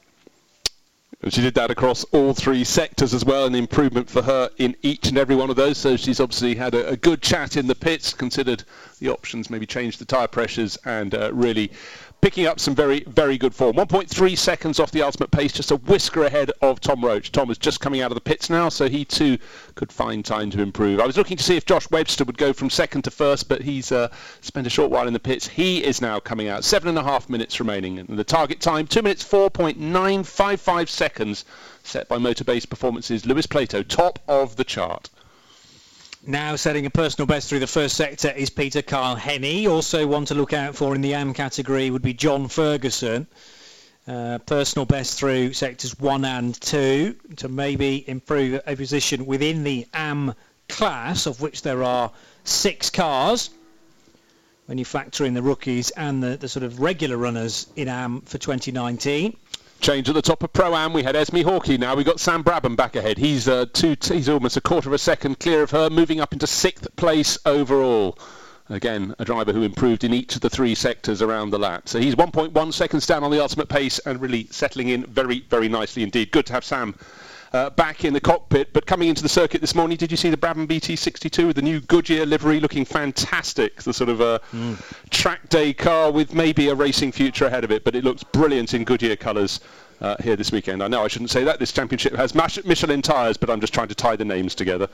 She 1.30 1.40
did 1.40 1.54
that 1.54 1.70
across 1.70 2.04
all 2.12 2.34
three 2.34 2.62
sectors 2.64 3.14
as 3.14 3.24
well, 3.24 3.46
an 3.46 3.54
improvement 3.54 4.10
for 4.10 4.20
her 4.20 4.50
in 4.58 4.76
each 4.82 5.08
and 5.08 5.16
every 5.16 5.34
one 5.34 5.48
of 5.48 5.56
those. 5.56 5.78
So 5.78 5.96
she's 5.96 6.20
obviously 6.20 6.54
had 6.54 6.74
a, 6.74 6.90
a 6.90 6.96
good 6.96 7.22
chat 7.22 7.56
in 7.56 7.66
the 7.66 7.74
pits, 7.74 8.12
considered 8.12 8.64
the 8.98 9.08
options, 9.08 9.48
maybe 9.48 9.64
changed 9.64 9.98
the 9.98 10.04
tyre 10.04 10.28
pressures, 10.28 10.76
and 10.84 11.14
uh, 11.14 11.32
really 11.32 11.72
picking 12.22 12.46
up 12.46 12.60
some 12.60 12.72
very, 12.72 13.00
very 13.08 13.36
good 13.36 13.52
form. 13.52 13.74
1.3 13.74 14.38
seconds 14.38 14.78
off 14.78 14.92
the 14.92 15.02
ultimate 15.02 15.32
pace, 15.32 15.52
just 15.52 15.72
a 15.72 15.76
whisker 15.76 16.22
ahead 16.22 16.52
of 16.62 16.80
Tom 16.80 17.04
Roach. 17.04 17.32
Tom 17.32 17.50
is 17.50 17.58
just 17.58 17.80
coming 17.80 18.00
out 18.00 18.12
of 18.12 18.14
the 18.14 18.20
pits 18.20 18.48
now, 18.48 18.68
so 18.68 18.88
he 18.88 19.04
too 19.04 19.36
could 19.74 19.90
find 19.90 20.24
time 20.24 20.48
to 20.50 20.62
improve. 20.62 21.00
I 21.00 21.06
was 21.06 21.16
looking 21.16 21.36
to 21.36 21.42
see 21.42 21.56
if 21.56 21.66
Josh 21.66 21.90
Webster 21.90 22.24
would 22.24 22.38
go 22.38 22.52
from 22.52 22.70
second 22.70 23.02
to 23.02 23.10
first, 23.10 23.48
but 23.48 23.60
he's 23.60 23.90
uh, 23.90 24.08
spent 24.40 24.68
a 24.68 24.70
short 24.70 24.92
while 24.92 25.08
in 25.08 25.12
the 25.12 25.18
pits. 25.18 25.48
He 25.48 25.84
is 25.84 26.00
now 26.00 26.20
coming 26.20 26.46
out. 26.46 26.62
Seven 26.62 26.88
and 26.88 26.98
a 26.98 27.02
half 27.02 27.28
minutes 27.28 27.58
remaining. 27.58 27.98
And 27.98 28.16
the 28.16 28.22
target 28.22 28.60
time, 28.60 28.86
2 28.86 29.02
minutes 29.02 29.24
4.955 29.24 30.88
seconds, 30.88 31.44
set 31.82 32.08
by 32.08 32.18
Motorbase 32.18 32.70
Performances. 32.70 33.26
Lewis 33.26 33.46
Plato, 33.46 33.82
top 33.82 34.20
of 34.28 34.54
the 34.54 34.64
chart. 34.64 35.10
Now 36.24 36.54
setting 36.54 36.86
a 36.86 36.90
personal 36.90 37.26
best 37.26 37.48
through 37.48 37.58
the 37.58 37.66
first 37.66 37.96
sector 37.96 38.30
is 38.30 38.48
Peter 38.48 38.80
Carl-Henny. 38.80 39.66
Also 39.66 40.06
one 40.06 40.24
to 40.26 40.36
look 40.36 40.52
out 40.52 40.76
for 40.76 40.94
in 40.94 41.00
the 41.00 41.14
AM 41.14 41.34
category 41.34 41.90
would 41.90 42.00
be 42.02 42.14
John 42.14 42.46
Ferguson. 42.46 43.26
Uh, 44.06 44.38
personal 44.38 44.86
best 44.86 45.18
through 45.18 45.52
sectors 45.52 45.98
1 45.98 46.24
and 46.24 46.60
2 46.60 47.16
to 47.38 47.48
maybe 47.48 48.08
improve 48.08 48.60
a 48.68 48.76
position 48.76 49.26
within 49.26 49.64
the 49.64 49.84
AM 49.94 50.34
class, 50.68 51.26
of 51.26 51.40
which 51.40 51.62
there 51.62 51.82
are 51.82 52.12
six 52.44 52.88
cars 52.88 53.50
when 54.66 54.78
you 54.78 54.84
factor 54.84 55.24
in 55.24 55.34
the 55.34 55.42
rookies 55.42 55.90
and 55.90 56.22
the, 56.22 56.36
the 56.36 56.48
sort 56.48 56.62
of 56.62 56.78
regular 56.78 57.16
runners 57.16 57.66
in 57.74 57.88
AM 57.88 58.20
for 58.20 58.38
2019. 58.38 59.36
Change 59.82 60.08
at 60.08 60.14
the 60.14 60.22
top 60.22 60.44
of 60.44 60.52
Pro-Am. 60.52 60.92
We 60.92 61.02
had 61.02 61.16
Esme 61.16 61.38
Hawkey. 61.38 61.76
Now 61.76 61.96
we've 61.96 62.06
got 62.06 62.20
Sam 62.20 62.44
Brabham 62.44 62.76
back 62.76 62.94
ahead. 62.94 63.18
He's, 63.18 63.48
uh, 63.48 63.66
two, 63.72 63.96
he's 64.00 64.28
almost 64.28 64.56
a 64.56 64.60
quarter 64.60 64.88
of 64.88 64.92
a 64.92 64.98
second 64.98 65.40
clear 65.40 65.60
of 65.64 65.72
her, 65.72 65.90
moving 65.90 66.20
up 66.20 66.32
into 66.32 66.46
sixth 66.46 66.86
place 66.94 67.36
overall. 67.44 68.16
Again, 68.68 69.12
a 69.18 69.24
driver 69.24 69.52
who 69.52 69.64
improved 69.64 70.04
in 70.04 70.14
each 70.14 70.36
of 70.36 70.40
the 70.40 70.48
three 70.48 70.76
sectors 70.76 71.20
around 71.20 71.50
the 71.50 71.58
lap. 71.58 71.88
So 71.88 71.98
he's 71.98 72.14
1.1 72.14 72.72
seconds 72.72 73.06
down 73.08 73.24
on 73.24 73.32
the 73.32 73.42
ultimate 73.42 73.68
pace 73.68 73.98
and 74.06 74.20
really 74.20 74.46
settling 74.52 74.90
in 74.90 75.04
very, 75.06 75.40
very 75.50 75.68
nicely 75.68 76.04
indeed. 76.04 76.30
Good 76.30 76.46
to 76.46 76.52
have 76.52 76.64
Sam 76.64 76.94
uh, 77.52 77.70
back 77.70 78.04
in 78.04 78.12
the 78.12 78.20
cockpit. 78.20 78.72
But 78.72 78.86
coming 78.86 79.08
into 79.08 79.22
the 79.22 79.28
circuit 79.28 79.60
this 79.60 79.74
morning, 79.74 79.96
did 79.96 80.10
you 80.10 80.16
see 80.16 80.30
the 80.30 80.36
Brabham 80.36 80.66
BT62 80.66 81.46
with 81.46 81.56
the 81.56 81.62
new 81.62 81.80
Goodyear 81.80 82.26
livery 82.26 82.60
looking 82.60 82.84
fantastic? 82.84 83.82
The 83.82 83.92
sort 83.92 84.10
of 84.10 84.20
a 84.20 84.40
mm. 84.52 84.80
track 85.10 85.48
day 85.48 85.72
car 85.72 86.10
with 86.10 86.34
maybe 86.34 86.68
a 86.68 86.74
racing 86.74 87.12
future 87.12 87.46
ahead 87.46 87.64
of 87.64 87.70
it, 87.70 87.84
but 87.84 87.94
it 87.94 88.04
looks 88.04 88.22
brilliant 88.22 88.74
in 88.74 88.84
Goodyear 88.84 89.16
colours. 89.16 89.60
Uh, 90.00 90.16
here 90.20 90.34
this 90.34 90.50
weekend. 90.50 90.82
I 90.82 90.88
know 90.88 91.04
I 91.04 91.06
shouldn't 91.06 91.30
say 91.30 91.44
that. 91.44 91.60
This 91.60 91.70
championship 91.70 92.12
has 92.16 92.34
Michelin 92.34 93.02
tyres, 93.02 93.36
but 93.36 93.48
I'm 93.48 93.60
just 93.60 93.72
trying 93.72 93.86
to 93.86 93.94
tie 93.94 94.16
the 94.16 94.24
names 94.24 94.52
together. 94.56 94.88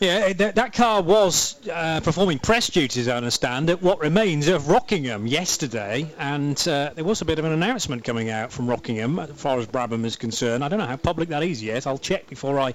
Yeah, 0.00 0.32
that, 0.32 0.56
that 0.56 0.72
car 0.72 1.02
was 1.02 1.56
uh, 1.68 2.00
performing 2.00 2.40
press 2.40 2.68
duties, 2.68 3.06
I 3.06 3.16
understand, 3.16 3.70
at 3.70 3.80
what 3.80 4.00
remains 4.00 4.48
of 4.48 4.68
Rockingham 4.68 5.28
yesterday, 5.28 6.12
and 6.18 6.56
uh, 6.66 6.90
there 6.94 7.04
was 7.04 7.20
a 7.20 7.24
bit 7.24 7.38
of 7.38 7.44
an 7.44 7.52
announcement 7.52 8.02
coming 8.02 8.28
out 8.28 8.50
from 8.50 8.66
Rockingham 8.66 9.20
as 9.20 9.30
far 9.30 9.58
as 9.60 9.68
Brabham 9.68 10.04
is 10.04 10.16
concerned. 10.16 10.64
I 10.64 10.68
don't 10.68 10.80
know 10.80 10.86
how 10.86 10.96
public 10.96 11.28
that 11.28 11.44
is 11.44 11.62
yet. 11.62 11.86
I'll 11.86 11.96
check 11.96 12.28
before 12.28 12.58
I 12.58 12.74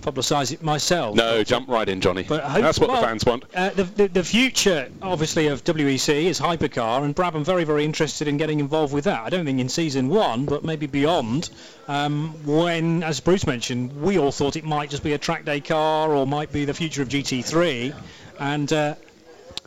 publicise 0.00 0.52
it 0.52 0.62
myself. 0.62 1.16
No, 1.16 1.38
but, 1.38 1.46
jump 1.46 1.68
right 1.68 1.88
in, 1.88 2.00
Johnny. 2.00 2.22
But 2.22 2.42
That's 2.60 2.78
what 2.78 2.90
well, 2.90 3.00
the 3.00 3.06
fans 3.06 3.24
want. 3.24 3.44
Uh, 3.54 3.70
the, 3.70 3.84
the, 3.84 4.08
the, 4.08 4.24
future, 4.24 4.90
obviously, 5.02 5.48
of 5.48 5.64
WEC 5.64 6.24
is 6.24 6.40
hypercar, 6.40 7.04
and 7.04 7.14
Brabham 7.14 7.44
very, 7.44 7.64
very 7.64 7.84
interested 7.84 8.28
in 8.28 8.36
getting 8.36 8.60
involved 8.60 8.92
with 8.92 9.04
that. 9.04 9.22
I 9.22 9.30
don't 9.30 9.44
think 9.44 9.60
in 9.60 9.68
season 9.68 10.08
one, 10.08 10.46
but 10.46 10.64
maybe 10.64 10.86
beyond. 10.86 11.50
Um, 11.88 12.34
when, 12.46 13.02
as 13.02 13.20
Bruce 13.20 13.46
mentioned, 13.46 14.00
we 14.00 14.18
all 14.18 14.32
thought 14.32 14.56
it 14.56 14.64
might 14.64 14.90
just 14.90 15.02
be 15.02 15.12
a 15.12 15.18
track 15.18 15.44
day 15.44 15.60
car 15.60 16.14
or 16.14 16.26
might 16.26 16.52
be 16.52 16.64
the 16.64 16.74
future 16.74 17.02
of 17.02 17.08
GT3, 17.08 17.94
and 18.38 18.72
uh, 18.72 18.94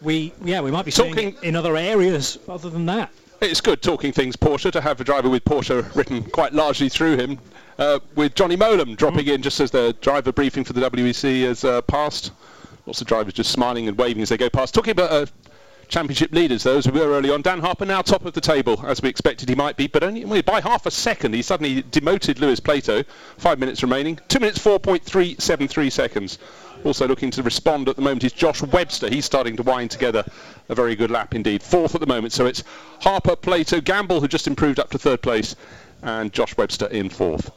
we, 0.01 0.34
yeah, 0.43 0.61
we 0.61 0.71
might 0.71 0.86
be 0.86 0.91
Talking 0.91 1.36
in 1.43 1.55
other 1.55 1.75
areas 1.75 2.38
other 2.47 2.69
than 2.69 2.86
that. 2.88 3.09
It's 3.41 3.59
good 3.59 3.81
talking 3.81 4.13
things 4.13 4.38
Porsche 4.38 4.71
to 4.71 4.79
have 4.79 5.01
a 5.01 5.03
driver 5.03 5.29
with 5.29 5.43
Porsche 5.43 5.93
written 5.95 6.23
quite 6.23 6.53
largely 6.53 6.88
through 6.88 7.17
him. 7.17 7.39
Uh, 7.84 7.99
with 8.15 8.34
Johnny 8.34 8.55
Mowlem 8.55 8.95
dropping 8.95 9.27
in 9.27 9.41
just 9.41 9.59
as 9.59 9.69
the 9.69 9.93
driver 9.99 10.31
briefing 10.31 10.63
for 10.63 10.71
the 10.71 10.79
WEC 10.89 11.43
has 11.43 11.65
uh, 11.65 11.81
passed. 11.81 12.31
Lots 12.86 13.01
of 13.01 13.07
drivers 13.07 13.34
just 13.34 13.51
smiling 13.51 13.89
and 13.89 13.97
waving 13.97 14.23
as 14.23 14.29
they 14.29 14.38
go 14.38 14.49
past. 14.49 14.73
Talking 14.73 14.91
about 14.91 15.11
uh, 15.11 15.25
championship 15.89 16.31
leaders, 16.31 16.63
those 16.63 16.89
we 16.89 17.01
were 17.01 17.07
early 17.07 17.29
on. 17.29 17.41
Dan 17.41 17.59
Harper 17.59 17.86
now 17.86 18.01
top 18.01 18.23
of 18.23 18.31
the 18.31 18.39
table, 18.39 18.81
as 18.88 19.01
we 19.01 19.09
expected 19.09 19.49
he 19.49 19.55
might 19.55 19.75
be, 19.75 19.88
but 19.88 20.01
only 20.01 20.41
by 20.41 20.61
half 20.61 20.86
a 20.86 20.91
second. 20.91 21.36
He 21.36 21.41
suddenly 21.41 21.84
demoted 21.91 22.39
Lewis 22.39 22.61
Plato. 22.61 23.03
Five 23.38 23.59
minutes 23.59 23.84
remaining. 23.84 24.17
Two 24.29 24.39
minutes, 24.39 24.59
4.373 24.59 25.91
seconds. 25.91 26.39
Also 26.86 27.05
looking 27.05 27.31
to 27.31 27.43
respond 27.43 27.89
at 27.89 27.97
the 27.97 28.01
moment 28.01 28.23
is 28.23 28.31
Josh 28.31 28.61
Webster. 28.61 29.09
He's 29.09 29.25
starting 29.25 29.57
to 29.57 29.63
wind 29.63 29.91
together 29.91 30.23
a 30.69 30.75
very 30.75 30.95
good 30.95 31.11
lap 31.11 31.36
indeed. 31.36 31.61
Fourth 31.61 31.95
at 31.95 31.99
the 31.99 32.07
moment. 32.07 32.31
So 32.31 32.45
it's 32.45 32.63
Harper, 33.01 33.36
Plato, 33.36 33.81
Gamble, 33.81 34.21
who 34.21 34.29
just 34.29 34.47
improved 34.47 34.79
up 34.79 34.89
to 34.91 34.97
third 34.97 35.21
place, 35.21 35.57
and 36.01 36.31
Josh 36.31 36.55
Webster 36.55 36.88
in 36.88 37.09
fourth. 37.09 37.51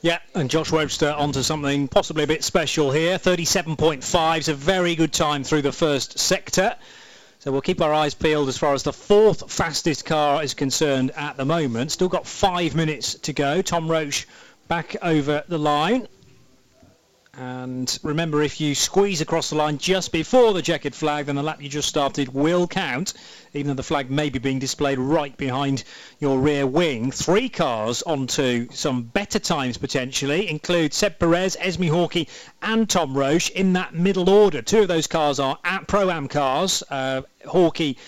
Yeah, 0.00 0.20
and 0.32 0.48
Josh 0.48 0.70
Webster 0.70 1.10
onto 1.10 1.42
something 1.42 1.88
possibly 1.88 2.22
a 2.22 2.26
bit 2.28 2.44
special 2.44 2.92
here. 2.92 3.18
37.5 3.18 4.38
is 4.38 4.48
a 4.48 4.54
very 4.54 4.94
good 4.94 5.12
time 5.12 5.42
through 5.42 5.62
the 5.62 5.72
first 5.72 6.20
sector. 6.20 6.76
So 7.40 7.50
we'll 7.50 7.62
keep 7.62 7.80
our 7.80 7.92
eyes 7.92 8.14
peeled 8.14 8.48
as 8.48 8.56
far 8.56 8.74
as 8.74 8.84
the 8.84 8.92
fourth 8.92 9.50
fastest 9.50 10.04
car 10.04 10.40
is 10.44 10.54
concerned 10.54 11.10
at 11.16 11.36
the 11.36 11.44
moment. 11.44 11.90
Still 11.90 12.08
got 12.08 12.28
five 12.28 12.76
minutes 12.76 13.14
to 13.14 13.32
go. 13.32 13.60
Tom 13.60 13.90
Roche 13.90 14.26
back 14.68 14.94
over 15.02 15.42
the 15.48 15.58
line. 15.58 16.06
And 17.40 17.96
remember, 18.02 18.42
if 18.42 18.60
you 18.60 18.74
squeeze 18.74 19.20
across 19.20 19.50
the 19.50 19.56
line 19.56 19.78
just 19.78 20.10
before 20.10 20.52
the 20.52 20.60
checkered 20.60 20.92
flag, 20.92 21.26
then 21.26 21.36
the 21.36 21.42
lap 21.44 21.62
you 21.62 21.68
just 21.68 21.88
started 21.88 22.34
will 22.34 22.66
count, 22.66 23.14
even 23.54 23.68
though 23.68 23.74
the 23.74 23.84
flag 23.84 24.10
may 24.10 24.28
be 24.28 24.40
being 24.40 24.58
displayed 24.58 24.98
right 24.98 25.36
behind 25.36 25.84
your 26.18 26.40
rear 26.40 26.66
wing. 26.66 27.12
Three 27.12 27.48
cars 27.48 28.02
onto 28.02 28.68
some 28.72 29.04
better 29.04 29.38
times 29.38 29.78
potentially 29.78 30.50
include 30.50 30.92
Seb 30.92 31.20
Perez, 31.20 31.56
Esme 31.60 31.84
Hawkey, 31.84 32.26
and 32.60 32.90
Tom 32.90 33.16
Roche 33.16 33.50
in 33.50 33.72
that 33.74 33.94
middle 33.94 34.28
order. 34.28 34.60
Two 34.60 34.80
of 34.80 34.88
those 34.88 35.06
cars 35.06 35.38
are 35.38 35.60
at 35.62 35.86
Pro-Am 35.86 36.26
cars, 36.26 36.82
uh, 36.90 37.22
Hawkey 37.46 37.98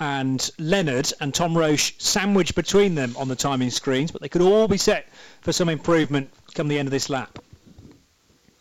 and 0.00 0.50
Leonard 0.58 1.12
and 1.20 1.32
Tom 1.32 1.56
Roche 1.56 1.92
sandwiched 1.98 2.56
between 2.56 2.96
them 2.96 3.14
on 3.16 3.28
the 3.28 3.36
timing 3.36 3.70
screens, 3.70 4.10
but 4.10 4.20
they 4.20 4.28
could 4.28 4.42
all 4.42 4.66
be 4.66 4.78
set 4.78 5.08
for 5.42 5.52
some 5.52 5.68
improvement 5.68 6.28
come 6.54 6.66
the 6.66 6.76
end 6.76 6.88
of 6.88 6.92
this 6.92 7.08
lap. 7.08 7.38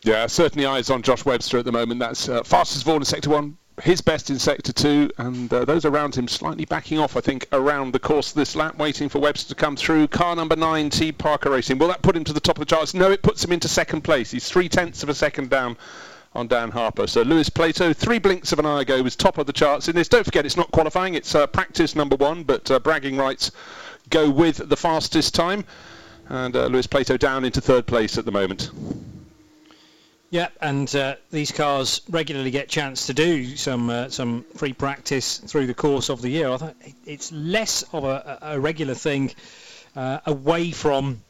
Yeah, 0.03 0.27
certainly 0.27 0.65
eyes 0.65 0.89
on 0.89 1.01
Josh 1.01 1.25
Webster 1.25 1.57
at 1.57 1.65
the 1.65 1.71
moment. 1.73 1.99
That's 1.99 2.29
uh, 2.29 2.43
fastest 2.43 2.87
all 2.87 2.95
in 2.95 3.03
Sector 3.03 3.31
1, 3.31 3.57
his 3.83 3.99
best 3.99 4.29
in 4.29 4.39
Sector 4.39 4.71
2, 4.71 5.11
and 5.17 5.53
uh, 5.53 5.65
those 5.65 5.83
around 5.83 6.15
him 6.15 6.27
slightly 6.29 6.63
backing 6.63 6.99
off, 6.99 7.17
I 7.17 7.21
think, 7.21 7.47
around 7.51 7.91
the 7.91 7.99
course 7.99 8.29
of 8.29 8.35
this 8.35 8.55
lap, 8.55 8.77
waiting 8.77 9.09
for 9.09 9.19
Webster 9.19 9.49
to 9.49 9.55
come 9.55 9.75
through. 9.75 10.07
Car 10.07 10.37
number 10.37 10.55
9, 10.55 10.89
T 10.89 11.11
Parker 11.11 11.49
Racing. 11.49 11.79
Will 11.79 11.89
that 11.89 12.01
put 12.01 12.15
him 12.15 12.23
to 12.23 12.31
the 12.31 12.39
top 12.39 12.57
of 12.57 12.61
the 12.61 12.65
charts? 12.65 12.93
No, 12.93 13.11
it 13.11 13.21
puts 13.21 13.43
him 13.43 13.51
into 13.51 13.67
second 13.67 14.01
place. 14.01 14.31
He's 14.31 14.47
three-tenths 14.47 15.03
of 15.03 15.09
a 15.09 15.13
second 15.13 15.49
down 15.49 15.75
on 16.33 16.47
Dan 16.47 16.71
Harper. 16.71 17.05
So 17.05 17.21
Lewis 17.23 17.49
Plato, 17.49 17.91
three 17.91 18.19
blinks 18.19 18.53
of 18.53 18.59
an 18.59 18.65
eye 18.65 18.81
ago, 18.81 19.01
was 19.01 19.17
top 19.17 19.37
of 19.37 19.47
the 19.47 19.53
charts 19.53 19.89
in 19.89 19.95
this. 19.95 20.07
Don't 20.07 20.23
forget, 20.23 20.45
it's 20.45 20.57
not 20.57 20.71
qualifying, 20.71 21.15
it's 21.15 21.35
uh, 21.35 21.45
practice 21.47 21.93
number 21.93 22.15
one, 22.15 22.43
but 22.43 22.71
uh, 22.71 22.79
bragging 22.79 23.17
rights 23.17 23.51
go 24.09 24.29
with 24.29 24.69
the 24.69 24.77
fastest 24.77 25.35
time. 25.35 25.65
And 26.29 26.55
uh, 26.55 26.67
Lewis 26.67 26.87
Plato 26.87 27.17
down 27.17 27.43
into 27.43 27.59
third 27.59 27.85
place 27.85 28.17
at 28.17 28.23
the 28.23 28.31
moment. 28.31 28.71
Yeah, 30.31 30.49
and 30.61 30.93
uh, 30.95 31.15
these 31.31 31.51
cars 31.51 32.01
regularly 32.07 32.51
get 32.51 32.69
chance 32.69 33.07
to 33.07 33.15
do 33.15 33.55
some 33.55 33.89
uh, 33.89 34.09
some 34.09 34.43
free 34.55 34.73
practice 34.73 35.39
through 35.39 35.65
the 35.65 35.73
course 35.73 36.09
of 36.09 36.21
the 36.21 36.29
year. 36.29 36.51
I 36.51 36.57
think 36.57 36.95
it's 37.05 37.31
less 37.31 37.83
of 37.93 38.03
a, 38.03 38.37
a 38.41 38.59
regular 38.59 38.93
thing 38.93 39.31
uh, 39.95 40.19
away 40.27 40.69
from 40.69 41.21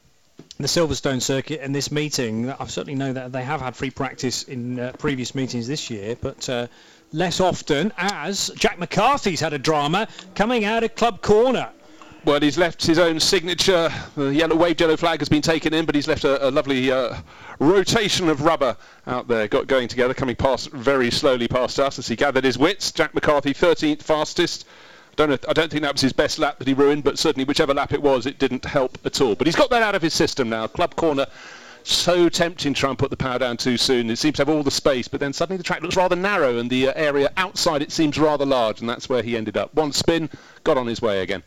the 0.57 0.67
Silverstone 0.67 1.21
circuit 1.21 1.61
and 1.63 1.73
this 1.73 1.91
meeting. 1.91 2.51
I 2.51 2.67
certainly 2.67 2.95
know 2.95 3.13
that 3.13 3.31
they 3.31 3.43
have 3.43 3.61
had 3.61 3.73
free 3.77 3.89
practice 3.89 4.43
in 4.43 4.77
uh, 4.77 4.91
previous 4.99 5.33
meetings 5.33 5.65
this 5.65 5.89
year, 5.89 6.17
but 6.19 6.49
uh, 6.49 6.67
less 7.13 7.39
often 7.39 7.93
as 7.97 8.51
Jack 8.55 8.79
McCarthy's 8.79 9.39
had 9.39 9.53
a 9.53 9.59
drama 9.59 10.09
coming 10.35 10.65
out 10.65 10.83
of 10.83 10.95
Club 10.95 11.21
Corner. 11.21 11.69
Well, 12.25 12.41
he's 12.41 12.57
left 12.57 12.85
his 12.85 12.99
own 12.99 13.19
signature. 13.21 13.89
The 14.15 14.33
yellow 14.33 14.55
waved 14.55 14.81
yellow 14.81 14.97
flag 14.97 15.19
has 15.19 15.29
been 15.29 15.41
taken 15.41 15.73
in, 15.73 15.85
but 15.85 15.95
he's 15.95 16.07
left 16.07 16.25
a, 16.25 16.47
a 16.47 16.51
lovely 16.51 16.91
uh, 16.91 17.15
rotation 17.59 18.27
of 18.27 18.41
rubber 18.41 18.75
out 19.07 19.29
there, 19.29 19.47
got 19.47 19.67
going 19.67 19.87
together, 19.87 20.13
coming 20.13 20.35
past 20.35 20.69
very 20.71 21.11
slowly 21.11 21.47
past 21.47 21.79
us 21.79 21.97
as 21.97 22.07
he 22.07 22.17
gathered 22.17 22.43
his 22.43 22.57
wits. 22.57 22.91
Jack 22.91 23.13
McCarthy, 23.15 23.53
13th 23.53 24.03
fastest. 24.03 24.67
Don't 25.15 25.29
know, 25.29 25.37
I 25.47 25.53
don't 25.53 25.71
think 25.71 25.83
that 25.83 25.93
was 25.93 26.01
his 26.01 26.11
best 26.13 26.39
lap 26.39 26.59
that 26.59 26.67
he 26.67 26.73
ruined, 26.73 27.05
but 27.05 27.17
certainly 27.17 27.45
whichever 27.45 27.73
lap 27.73 27.93
it 27.93 28.01
was, 28.01 28.25
it 28.25 28.37
didn't 28.37 28.65
help 28.65 28.97
at 29.05 29.21
all. 29.21 29.35
But 29.35 29.47
he's 29.47 29.55
got 29.55 29.69
that 29.69 29.81
out 29.81 29.95
of 29.95 30.01
his 30.01 30.13
system 30.13 30.49
now. 30.49 30.67
Club 30.67 30.97
corner 30.97 31.25
so 31.83 32.27
tempting 32.27 32.73
to 32.73 32.79
try 32.79 32.89
and 32.89 32.99
put 32.99 33.09
the 33.11 33.17
power 33.17 33.39
down 33.39 33.55
too 33.55 33.77
soon. 33.77 34.09
It 34.09 34.17
seems 34.17 34.35
to 34.35 34.41
have 34.41 34.49
all 34.49 34.63
the 34.63 34.71
space, 34.71 35.07
but 35.07 35.21
then 35.21 35.31
suddenly 35.31 35.57
the 35.57 35.63
track 35.63 35.81
looks 35.81 35.95
rather 35.95 36.17
narrow 36.17 36.57
and 36.57 36.69
the 36.69 36.89
uh, 36.89 36.93
area 36.95 37.31
outside 37.37 37.81
it 37.81 37.93
seems 37.93 38.19
rather 38.19 38.45
large, 38.45 38.81
and 38.81 38.89
that's 38.89 39.07
where 39.07 39.23
he 39.23 39.37
ended 39.37 39.55
up. 39.55 39.73
One 39.73 39.93
spin, 39.93 40.29
got 40.65 40.77
on 40.77 40.85
his 40.85 41.01
way 41.01 41.21
again. 41.21 41.43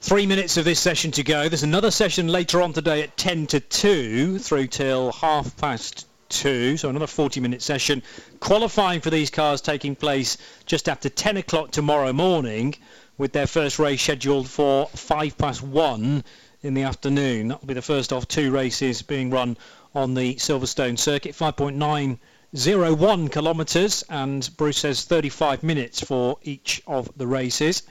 Three 0.00 0.26
minutes 0.26 0.56
of 0.58 0.64
this 0.64 0.78
session 0.78 1.10
to 1.12 1.24
go. 1.24 1.48
There's 1.48 1.62
another 1.62 1.90
session 1.90 2.28
later 2.28 2.60
on 2.60 2.74
today 2.74 3.02
at 3.02 3.16
10 3.16 3.46
to 3.48 3.60
2 3.60 4.38
through 4.38 4.66
till 4.68 5.10
half 5.10 5.56
past 5.56 6.06
2, 6.28 6.76
so 6.76 6.90
another 6.90 7.06
40 7.06 7.40
minute 7.40 7.62
session. 7.62 8.02
Qualifying 8.38 9.00
for 9.00 9.08
these 9.10 9.30
cars 9.30 9.60
taking 9.62 9.96
place 9.96 10.36
just 10.66 10.88
after 10.88 11.08
10 11.08 11.38
o'clock 11.38 11.70
tomorrow 11.70 12.12
morning 12.12 12.74
with 13.16 13.32
their 13.32 13.46
first 13.46 13.78
race 13.78 14.02
scheduled 14.02 14.48
for 14.48 14.86
5 14.88 15.38
past 15.38 15.62
1 15.62 16.22
in 16.62 16.74
the 16.74 16.82
afternoon. 16.82 17.48
That 17.48 17.62
will 17.62 17.68
be 17.68 17.74
the 17.74 17.82
first 17.82 18.12
of 18.12 18.28
two 18.28 18.50
races 18.52 19.00
being 19.02 19.30
run 19.30 19.56
on 19.94 20.14
the 20.14 20.34
Silverstone 20.34 20.98
circuit. 20.98 21.34
5.901 21.34 23.32
kilometres 23.32 24.04
and 24.10 24.56
Bruce 24.56 24.78
says 24.78 25.04
35 25.04 25.62
minutes 25.62 26.00
for 26.02 26.36
each 26.42 26.82
of 26.86 27.10
the 27.16 27.26
races. 27.26 27.82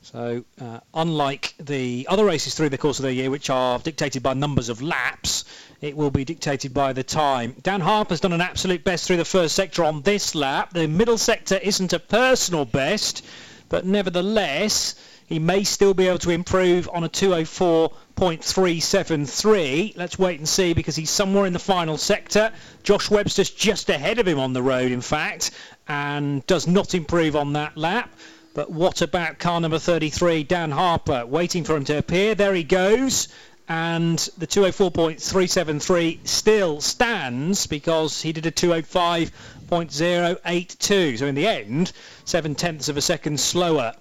So, 0.00 0.44
uh, 0.60 0.78
unlike 0.94 1.54
the 1.58 2.06
other 2.08 2.24
races 2.24 2.54
through 2.54 2.68
the 2.68 2.78
course 2.78 3.00
of 3.00 3.02
the 3.02 3.12
year, 3.12 3.30
which 3.30 3.50
are 3.50 3.80
dictated 3.80 4.22
by 4.22 4.34
numbers 4.34 4.68
of 4.68 4.80
laps, 4.80 5.44
it 5.80 5.96
will 5.96 6.12
be 6.12 6.24
dictated 6.24 6.72
by 6.72 6.92
the 6.92 7.02
time. 7.02 7.56
Dan 7.62 7.80
Harper's 7.80 8.20
done 8.20 8.32
an 8.32 8.40
absolute 8.40 8.84
best 8.84 9.06
through 9.06 9.16
the 9.16 9.24
first 9.24 9.56
sector 9.56 9.82
on 9.82 10.02
this 10.02 10.36
lap. 10.36 10.72
The 10.72 10.86
middle 10.86 11.18
sector 11.18 11.56
isn't 11.56 11.92
a 11.92 11.98
personal 11.98 12.64
best, 12.64 13.24
but 13.68 13.84
nevertheless, 13.84 14.94
he 15.26 15.40
may 15.40 15.64
still 15.64 15.94
be 15.94 16.06
able 16.08 16.20
to 16.20 16.30
improve 16.30 16.88
on 16.92 17.02
a 17.04 17.08
204.373. 17.08 19.96
Let's 19.96 20.18
wait 20.18 20.38
and 20.38 20.48
see 20.48 20.74
because 20.74 20.94
he's 20.96 21.10
somewhere 21.10 21.44
in 21.44 21.52
the 21.52 21.58
final 21.58 21.98
sector. 21.98 22.52
Josh 22.84 23.10
Webster's 23.10 23.50
just 23.50 23.90
ahead 23.90 24.20
of 24.20 24.28
him 24.28 24.38
on 24.38 24.52
the 24.52 24.62
road, 24.62 24.92
in 24.92 25.00
fact, 25.00 25.50
and 25.88 26.46
does 26.46 26.68
not 26.68 26.94
improve 26.94 27.34
on 27.36 27.54
that 27.54 27.76
lap. 27.76 28.10
But 28.58 28.72
what 28.72 29.00
about 29.02 29.38
car 29.38 29.60
number 29.60 29.78
33, 29.78 30.42
Dan 30.42 30.72
Harper, 30.72 31.24
waiting 31.24 31.62
for 31.62 31.76
him 31.76 31.84
to 31.84 31.96
appear? 31.96 32.34
There 32.34 32.54
he 32.54 32.64
goes. 32.64 33.28
And 33.68 34.18
the 34.36 34.48
204.373 34.48 36.26
still 36.26 36.80
stands 36.80 37.68
because 37.68 38.20
he 38.20 38.32
did 38.32 38.46
a 38.46 38.50
205.082. 38.50 41.18
So 41.20 41.26
in 41.26 41.36
the 41.36 41.46
end, 41.46 41.92
seven 42.24 42.56
tenths 42.56 42.88
of 42.88 42.96
a 42.96 43.00
second 43.00 43.38
slower. 43.38 43.94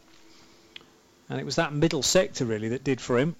And 1.29 1.39
it 1.39 1.45
was 1.45 1.57
that 1.57 1.71
middle 1.71 2.01
sector 2.01 2.43
really 2.43 2.69
that 2.69 2.83
did 2.83 2.99
for 2.99 3.19
him. 3.19 3.35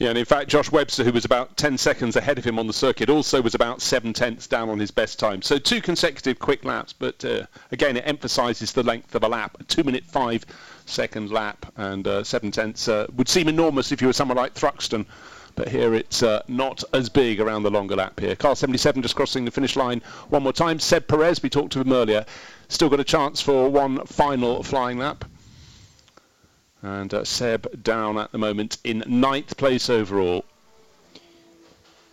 Yeah, 0.00 0.08
and 0.08 0.16
in 0.16 0.24
fact, 0.24 0.48
Josh 0.48 0.72
Webster, 0.72 1.04
who 1.04 1.12
was 1.12 1.26
about 1.26 1.58
10 1.58 1.76
seconds 1.76 2.16
ahead 2.16 2.38
of 2.38 2.44
him 2.44 2.58
on 2.58 2.66
the 2.66 2.72
circuit, 2.72 3.10
also 3.10 3.42
was 3.42 3.54
about 3.54 3.82
seven 3.82 4.14
tenths 4.14 4.46
down 4.46 4.70
on 4.70 4.78
his 4.78 4.90
best 4.90 5.18
time. 5.18 5.42
So 5.42 5.58
two 5.58 5.82
consecutive 5.82 6.38
quick 6.38 6.64
laps, 6.64 6.94
but 6.94 7.22
uh, 7.22 7.44
again, 7.70 7.98
it 7.98 8.04
emphasises 8.06 8.72
the 8.72 8.82
length 8.82 9.14
of 9.14 9.24
a 9.24 9.28
lap. 9.28 9.58
A 9.60 9.64
two 9.64 9.84
minute 9.84 10.04
five 10.06 10.46
second 10.86 11.30
lap 11.30 11.70
and 11.76 12.08
uh, 12.08 12.24
seven 12.24 12.50
tenths 12.50 12.88
uh, 12.88 13.08
would 13.14 13.28
seem 13.28 13.46
enormous 13.46 13.92
if 13.92 14.00
you 14.00 14.06
were 14.06 14.14
someone 14.14 14.38
like 14.38 14.54
Thruxton. 14.54 15.04
But 15.54 15.68
here 15.68 15.92
it's 15.92 16.22
uh, 16.22 16.42
not 16.48 16.82
as 16.94 17.10
big 17.10 17.38
around 17.38 17.64
the 17.64 17.70
longer 17.70 17.96
lap 17.96 18.20
here. 18.20 18.34
Car 18.34 18.56
77 18.56 19.02
just 19.02 19.16
crossing 19.16 19.44
the 19.44 19.50
finish 19.50 19.76
line 19.76 20.00
one 20.30 20.42
more 20.42 20.54
time. 20.54 20.78
Seb 20.78 21.08
Perez, 21.08 21.42
we 21.42 21.50
talked 21.50 21.74
to 21.74 21.80
him 21.80 21.92
earlier, 21.92 22.24
still 22.68 22.88
got 22.88 23.00
a 23.00 23.04
chance 23.04 23.42
for 23.42 23.68
one 23.68 24.06
final 24.06 24.62
flying 24.62 24.96
lap. 24.96 25.26
And 26.82 27.12
uh, 27.12 27.24
Seb 27.24 27.82
down 27.82 28.18
at 28.18 28.32
the 28.32 28.38
moment 28.38 28.78
in 28.84 29.04
ninth 29.06 29.56
place 29.56 29.90
overall. 29.90 30.44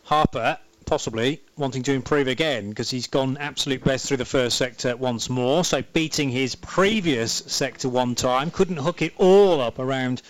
Harper 0.03 0.57
possibly 0.85 1.41
wanting 1.57 1.83
to 1.83 1.93
improve 1.93 2.27
again 2.27 2.69
because 2.69 2.89
he's 2.89 3.07
gone 3.07 3.37
absolute 3.37 3.83
best 3.83 4.07
through 4.07 4.17
the 4.17 4.25
first 4.25 4.57
sector 4.57 4.95
once 4.95 5.29
more. 5.29 5.63
So 5.63 5.81
beating 5.93 6.29
his 6.29 6.55
previous 6.55 7.31
sector 7.31 7.89
one 7.89 8.15
time, 8.15 8.49
couldn't 8.49 8.77
hook 8.77 9.01
it 9.01 9.13
all 9.17 9.59
up 9.61 9.79
around 9.79 10.21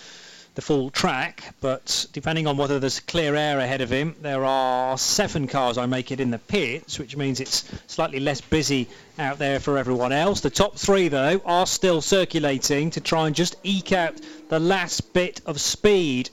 the 0.57 0.61
full 0.63 0.89
track, 0.89 1.53
but 1.61 2.07
depending 2.13 2.47
on 2.47 2.57
whether 2.57 2.79
there's 2.79 2.99
clear 2.99 3.35
air 3.35 3.59
ahead 3.59 3.79
of 3.79 3.91
him, 3.91 4.15
there 4.23 4.43
are 4.43 4.97
seven 4.97 5.45
cars 5.45 5.77
I 5.77 5.85
make 5.85 6.11
it 6.11 6.19
in 6.19 6.31
the 6.31 6.39
pits, 6.39 6.97
which 6.97 7.15
means 7.15 7.39
it's 7.39 7.71
slightly 7.85 8.19
less 8.19 8.41
busy 8.41 8.87
out 9.19 9.37
there 9.37 9.59
for 9.59 9.77
everyone 9.77 10.11
else. 10.11 10.41
The 10.41 10.49
top 10.49 10.75
three, 10.75 11.09
though, 11.09 11.39
are 11.45 11.67
still 11.67 12.01
circulating 12.01 12.89
to 12.89 12.99
try 12.99 13.27
and 13.27 13.35
just 13.35 13.55
eke 13.61 13.91
out 13.91 14.19
the 14.49 14.59
last 14.59 15.13
bit 15.13 15.41
of 15.45 15.61
speed. 15.61 16.31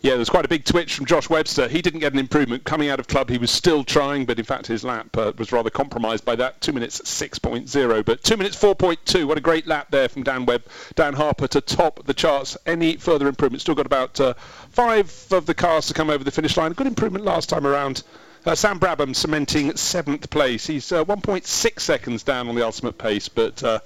Yeah, 0.04 0.16
there's 0.16 0.28
quite 0.28 0.44
a 0.44 0.48
big 0.48 0.66
twitch 0.66 0.96
from 0.96 1.06
Josh 1.06 1.30
Webster. 1.30 1.66
He 1.66 1.80
didn't 1.80 2.00
get 2.00 2.12
an 2.12 2.18
improvement 2.18 2.64
coming 2.64 2.90
out 2.90 3.00
of 3.00 3.08
club. 3.08 3.30
He 3.30 3.38
was 3.38 3.50
still 3.50 3.82
trying, 3.82 4.26
but 4.26 4.38
in 4.38 4.44
fact 4.44 4.66
his 4.66 4.84
lap 4.84 5.16
uh, 5.16 5.32
was 5.38 5.50
rather 5.50 5.70
compromised 5.70 6.26
by 6.26 6.36
that. 6.36 6.60
Two 6.60 6.74
minutes 6.74 7.00
6.0, 7.00 8.04
but 8.04 8.22
two 8.22 8.36
minutes 8.36 8.54
4.2. 8.54 9.26
What 9.26 9.38
a 9.38 9.40
great 9.40 9.66
lap 9.66 9.86
there 9.90 10.10
from 10.10 10.22
Dan 10.22 10.44
Webb, 10.44 10.64
Dan 10.94 11.14
Harper 11.14 11.48
to 11.48 11.62
top 11.62 12.04
the 12.04 12.12
charts. 12.12 12.54
Any 12.66 12.98
further 12.98 13.28
improvement? 13.28 13.62
Still 13.62 13.74
got 13.74 13.86
about 13.86 14.20
uh, 14.20 14.34
five 14.68 15.10
of 15.30 15.46
the 15.46 15.54
cars 15.54 15.86
to 15.86 15.94
come 15.94 16.10
over 16.10 16.22
the 16.22 16.30
finish 16.30 16.58
line. 16.58 16.72
Good 16.72 16.86
improvement 16.86 17.24
last 17.24 17.48
time 17.48 17.66
around. 17.66 18.02
Uh, 18.44 18.54
Sam 18.54 18.78
Brabham 18.78 19.16
cementing 19.16 19.74
seventh 19.74 20.28
place. 20.28 20.66
He's 20.66 20.92
uh, 20.92 21.02
1.6 21.06 21.80
seconds 21.80 22.22
down 22.22 22.48
on 22.48 22.54
the 22.54 22.62
ultimate 22.62 22.98
pace, 22.98 23.30
but 23.30 23.64
uh, 23.64 23.78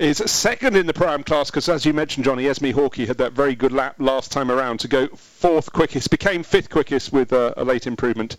is 0.00 0.16
second 0.18 0.76
in 0.76 0.86
the 0.86 0.94
Pro-Am 0.94 1.22
class 1.22 1.50
because, 1.50 1.68
as 1.68 1.84
you 1.84 1.92
mentioned, 1.92 2.24
Jonny, 2.24 2.46
Esme 2.48 2.68
Hawkey 2.68 3.06
had 3.06 3.18
that 3.18 3.34
very 3.34 3.54
good 3.54 3.70
lap 3.70 3.96
last 3.98 4.32
time 4.32 4.50
around 4.50 4.80
to 4.80 4.88
go 4.88 5.08
fourth 5.08 5.70
quickest, 5.72 6.10
became 6.10 6.42
fifth 6.42 6.70
quickest 6.70 7.12
with 7.12 7.34
uh, 7.34 7.52
a 7.58 7.64
late 7.64 7.86
improvement 7.86 8.38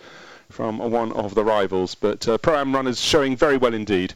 from 0.50 0.80
one 0.80 1.12
of 1.12 1.36
the 1.36 1.44
rivals. 1.44 1.94
But 1.94 2.28
uh, 2.28 2.40
Pro-Am 2.40 2.74
runners 2.74 3.00
showing 3.00 3.38
very 3.38 3.58
well 3.58 3.76
indeed. 3.76 4.16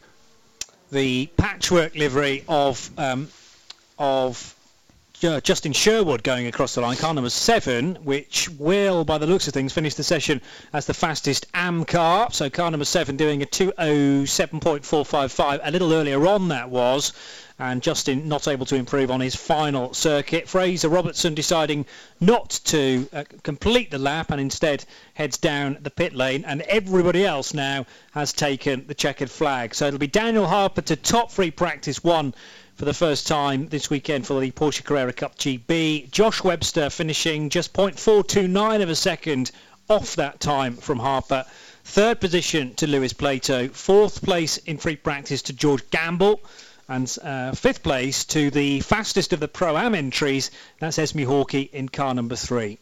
The 0.91 1.27
patchwork 1.37 1.95
livery 1.95 2.43
of 2.47 2.89
um, 2.97 3.29
of 3.99 4.54
uh, 5.25 5.41
Justin 5.41 5.73
Sherwood 5.73 6.23
going 6.23 6.47
across 6.47 6.75
the 6.75 6.81
line, 6.81 6.95
car 6.97 7.13
number 7.13 7.29
seven, 7.29 7.95
which 8.03 8.49
will, 8.51 9.03
by 9.03 9.17
the 9.17 9.27
looks 9.27 9.47
of 9.47 9.53
things, 9.53 9.73
finish 9.73 9.95
the 9.95 10.03
session 10.03 10.39
as 10.73 10.85
the 10.85 10.93
fastest 10.93 11.47
AM 11.53 11.83
car. 11.85 12.29
So 12.31 12.49
car 12.49 12.71
number 12.71 12.85
seven 12.85 13.17
doing 13.17 13.41
a 13.41 13.45
207.455. 13.45 15.59
A 15.63 15.71
little 15.71 15.91
earlier 15.91 16.25
on 16.27 16.47
that 16.49 16.69
was, 16.69 17.13
and 17.57 17.81
Justin 17.81 18.27
not 18.27 18.47
able 18.47 18.65
to 18.65 18.75
improve 18.75 19.09
on 19.09 19.21
his 19.21 19.35
final 19.35 19.93
circuit. 19.93 20.47
Fraser 20.47 20.89
Robertson 20.89 21.33
deciding 21.33 21.85
not 22.19 22.49
to 22.65 23.07
uh, 23.13 23.23
complete 23.43 23.91
the 23.91 23.97
lap 23.97 24.31
and 24.31 24.41
instead 24.41 24.85
heads 25.13 25.37
down 25.37 25.77
the 25.81 25.89
pit 25.89 26.13
lane. 26.13 26.43
And 26.45 26.61
everybody 26.63 27.25
else 27.25 27.53
now 27.53 27.85
has 28.11 28.33
taken 28.33 28.85
the 28.87 28.93
checkered 28.93 29.31
flag. 29.31 29.73
So 29.73 29.87
it'll 29.87 29.99
be 29.99 30.07
Daniel 30.07 30.47
Harper 30.47 30.81
to 30.81 30.95
top 30.95 31.31
free 31.31 31.51
practice 31.51 32.03
one 32.03 32.33
for 32.75 32.85
the 32.85 32.93
first 32.93 33.25
time 33.25 33.69
this 33.69 33.89
weekend 33.89 34.27
for 34.27 34.39
the 34.41 34.51
Porsche 34.51 34.83
Carrera 34.83 35.13
Cup 35.13 35.37
GB. 35.37 36.11
Josh 36.11 36.43
Webster 36.43 36.89
finishing 36.89 37.49
just 37.49 37.71
0.429 37.73 38.81
of 38.81 38.89
a 38.89 38.95
second 38.95 39.51
off 39.89 40.17
that 40.17 40.41
time 40.41 40.75
from 40.75 40.99
Harper. 40.99 41.45
Third 41.85 42.19
position 42.19 42.73
to 42.75 42.87
Lewis 42.87 43.13
Plato. 43.13 43.69
Fourth 43.69 44.21
place 44.21 44.57
in 44.57 44.77
free 44.77 44.97
practice 44.97 45.41
to 45.43 45.53
George 45.53 45.89
Gamble. 45.89 46.41
And 46.89 47.17
uh, 47.23 47.53
fifth 47.53 47.81
place 47.81 48.25
to 48.25 48.51
the 48.51 48.81
fastest 48.81 49.31
of 49.31 49.39
the 49.39 49.47
Pro-Am 49.47 49.95
entries. 49.95 50.51
That's 50.79 50.99
Esme 50.99 51.19
Hawkey 51.19 51.71
in 51.71 51.87
car 51.87 52.13
number 52.13 52.35
three. 52.35 52.77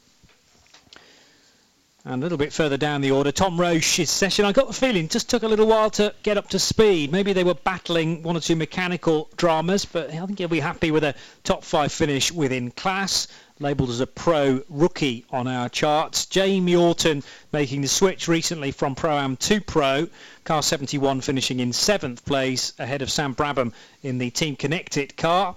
And 2.05 2.21
a 2.21 2.25
little 2.25 2.37
bit 2.37 2.51
further 2.51 2.75
down 2.75 2.99
the 2.99 3.11
order, 3.11 3.31
Tom 3.31 3.57
Roche's 3.57 4.09
session, 4.09 4.43
I 4.43 4.51
got 4.51 4.67
the 4.67 4.73
feeling, 4.73 5.07
just 5.07 5.29
took 5.29 5.43
a 5.43 5.47
little 5.47 5.67
while 5.67 5.89
to 5.91 6.13
get 6.21 6.37
up 6.37 6.49
to 6.49 6.59
speed. 6.59 7.13
Maybe 7.13 7.31
they 7.31 7.45
were 7.45 7.53
battling 7.53 8.23
one 8.23 8.35
or 8.35 8.41
two 8.41 8.57
mechanical 8.57 9.29
dramas, 9.37 9.85
but 9.85 10.09
I 10.09 10.25
think 10.25 10.37
he'll 10.37 10.49
be 10.49 10.59
happy 10.59 10.91
with 10.91 11.05
a 11.05 11.15
top 11.45 11.63
five 11.63 11.93
finish 11.93 12.29
within 12.29 12.71
class, 12.71 13.29
labelled 13.59 13.89
as 13.89 14.01
a 14.01 14.07
pro 14.07 14.61
rookie 14.67 15.23
on 15.31 15.47
our 15.47 15.69
charts. 15.69 16.25
Jamie 16.25 16.75
Orton 16.75 17.23
making 17.53 17.79
the 17.81 17.87
switch 17.87 18.27
recently 18.27 18.71
from 18.71 18.95
Pro-Am 18.95 19.37
to 19.37 19.61
Pro, 19.61 20.09
car 20.43 20.61
71 20.61 21.21
finishing 21.21 21.61
in 21.61 21.71
seventh 21.71 22.25
place, 22.25 22.73
ahead 22.79 23.01
of 23.01 23.09
Sam 23.09 23.33
Brabham 23.33 23.71
in 24.01 24.17
the 24.17 24.29
Team 24.29 24.57
Connected 24.57 25.15
car, 25.15 25.55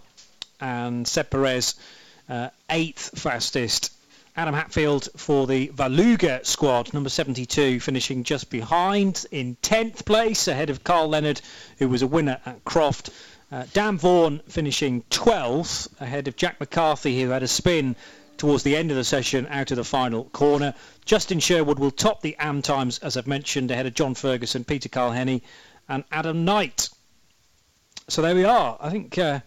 and 0.60 1.08
Seb 1.08 1.28
Perez, 1.28 1.74
uh, 2.28 2.50
eighth 2.70 3.18
fastest 3.18 3.95
Adam 4.38 4.54
Hatfield 4.54 5.08
for 5.16 5.46
the 5.46 5.68
Valluga 5.68 6.44
squad, 6.44 6.92
number 6.92 7.08
72, 7.08 7.80
finishing 7.80 8.22
just 8.22 8.50
behind 8.50 9.24
in 9.30 9.56
10th 9.62 10.04
place, 10.04 10.46
ahead 10.46 10.68
of 10.68 10.84
Carl 10.84 11.08
Leonard, 11.08 11.40
who 11.78 11.88
was 11.88 12.02
a 12.02 12.06
winner 12.06 12.38
at 12.44 12.62
Croft. 12.62 13.08
Uh, 13.50 13.64
Dan 13.72 13.96
Vaughan 13.96 14.42
finishing 14.46 15.02
12th, 15.10 15.88
ahead 16.02 16.28
of 16.28 16.36
Jack 16.36 16.60
McCarthy, 16.60 17.18
who 17.22 17.30
had 17.30 17.42
a 17.42 17.48
spin 17.48 17.96
towards 18.36 18.62
the 18.62 18.76
end 18.76 18.90
of 18.90 18.98
the 18.98 19.04
session 19.04 19.46
out 19.48 19.70
of 19.70 19.78
the 19.78 19.84
final 19.84 20.24
corner. 20.24 20.74
Justin 21.06 21.40
Sherwood 21.40 21.78
will 21.78 21.90
top 21.90 22.20
the 22.20 22.36
AM 22.38 22.60
times, 22.60 22.98
as 22.98 23.16
I've 23.16 23.26
mentioned, 23.26 23.70
ahead 23.70 23.86
of 23.86 23.94
John 23.94 24.14
Ferguson, 24.14 24.64
Peter 24.64 24.90
Carl 24.90 25.12
and 25.12 26.04
Adam 26.12 26.44
Knight. 26.44 26.90
So 28.08 28.20
there 28.20 28.34
we 28.34 28.44
are. 28.44 28.76
I 28.80 28.90
think 28.90 29.16
uh, 29.16 29.40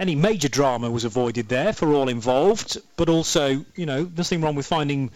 any 0.00 0.16
major 0.16 0.48
drama 0.48 0.90
was 0.90 1.04
avoided 1.04 1.48
there 1.48 1.74
for 1.74 1.92
all 1.92 2.08
involved, 2.08 2.78
but 2.96 3.10
also, 3.10 3.64
you 3.76 3.84
know, 3.84 4.10
nothing 4.16 4.40
wrong 4.40 4.54
with 4.54 4.66
finding 4.66 5.10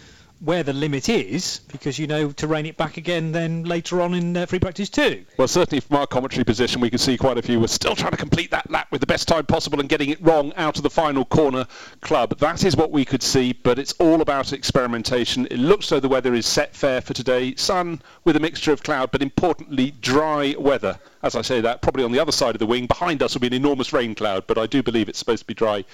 where 0.45 0.63
the 0.63 0.73
limit 0.73 1.09
is 1.09 1.61
because 1.73 1.99
you 1.99 2.07
know 2.07 2.31
to 2.33 2.47
rein 2.47 2.67
it 2.67 2.77
back 2.77 2.97
again 2.97 3.33
then 3.33 3.65
later 3.65 4.01
on 4.01 4.15
in 4.15 4.37
uh, 4.37 4.47
free 4.47 4.59
practice 4.59 4.91
too. 4.91 5.25
Well, 5.39 5.49
certainly 5.49 5.81
from 5.81 5.97
our 5.97 6.07
commentary 6.07 6.45
position, 6.45 6.81
we 6.81 6.91
can 6.91 6.99
see 6.99 7.17
quite 7.17 7.39
a 7.39 7.43
few 7.43 7.59
were 7.61 7.69
still 7.69 7.97
trying 7.97 8.11
to 8.11 8.17
complete 8.17 8.51
that 8.51 8.71
lap 8.71 8.89
with 8.91 9.01
the 9.01 9.07
best 9.07 9.27
time 9.27 9.47
possible 9.47 9.81
and 9.81 9.89
getting 9.89 10.11
it 10.11 10.21
wrong 10.21 10.53
out 10.57 10.77
of 10.77 10.83
the 10.83 10.91
final 10.91 11.25
corner 11.25 11.67
club. 12.03 12.39
That 12.39 12.65
is 12.65 12.77
what 12.77 12.91
we 12.91 13.05
could 13.05 13.23
see, 13.23 13.53
but 13.53 13.79
it's 13.79 13.93
all 13.93 14.21
about 14.21 14.53
experimentation. 14.53 15.47
It 15.51 15.59
looks 15.59 15.89
though 15.89 16.01
the 16.01 16.09
weather 16.09 16.35
is 16.35 16.47
set 16.47 16.77
fair 16.77 17.01
for 17.01 17.15
today. 17.15 17.55
Sun 17.55 18.03
with 18.25 18.37
a 18.37 18.41
mixture 18.41 18.73
of 18.73 18.83
cloud, 18.83 19.11
but 19.11 19.23
importantly 19.23 19.93
dry 20.01 20.55
weather. 20.59 20.99
As 21.23 21.35
I 21.35 21.43
say 21.43 21.63
that, 21.63 21.81
probably 21.81 22.05
on 22.05 22.13
the 22.13 22.19
other 22.19 22.33
side 22.33 22.55
of 22.55 22.59
the 22.59 22.67
wing, 22.67 22.87
behind 22.87 23.23
us 23.23 23.33
will 23.33 23.41
be 23.41 23.47
an 23.47 23.55
enormous 23.55 23.95
rain 23.95 24.15
cloud, 24.15 24.47
but 24.47 24.59
I 24.59 24.67
do 24.67 24.83
believe 24.83 25.09
it's 25.09 25.19
supposed 25.19 25.41
to 25.41 25.47
be 25.47 25.55
dry 25.55 25.85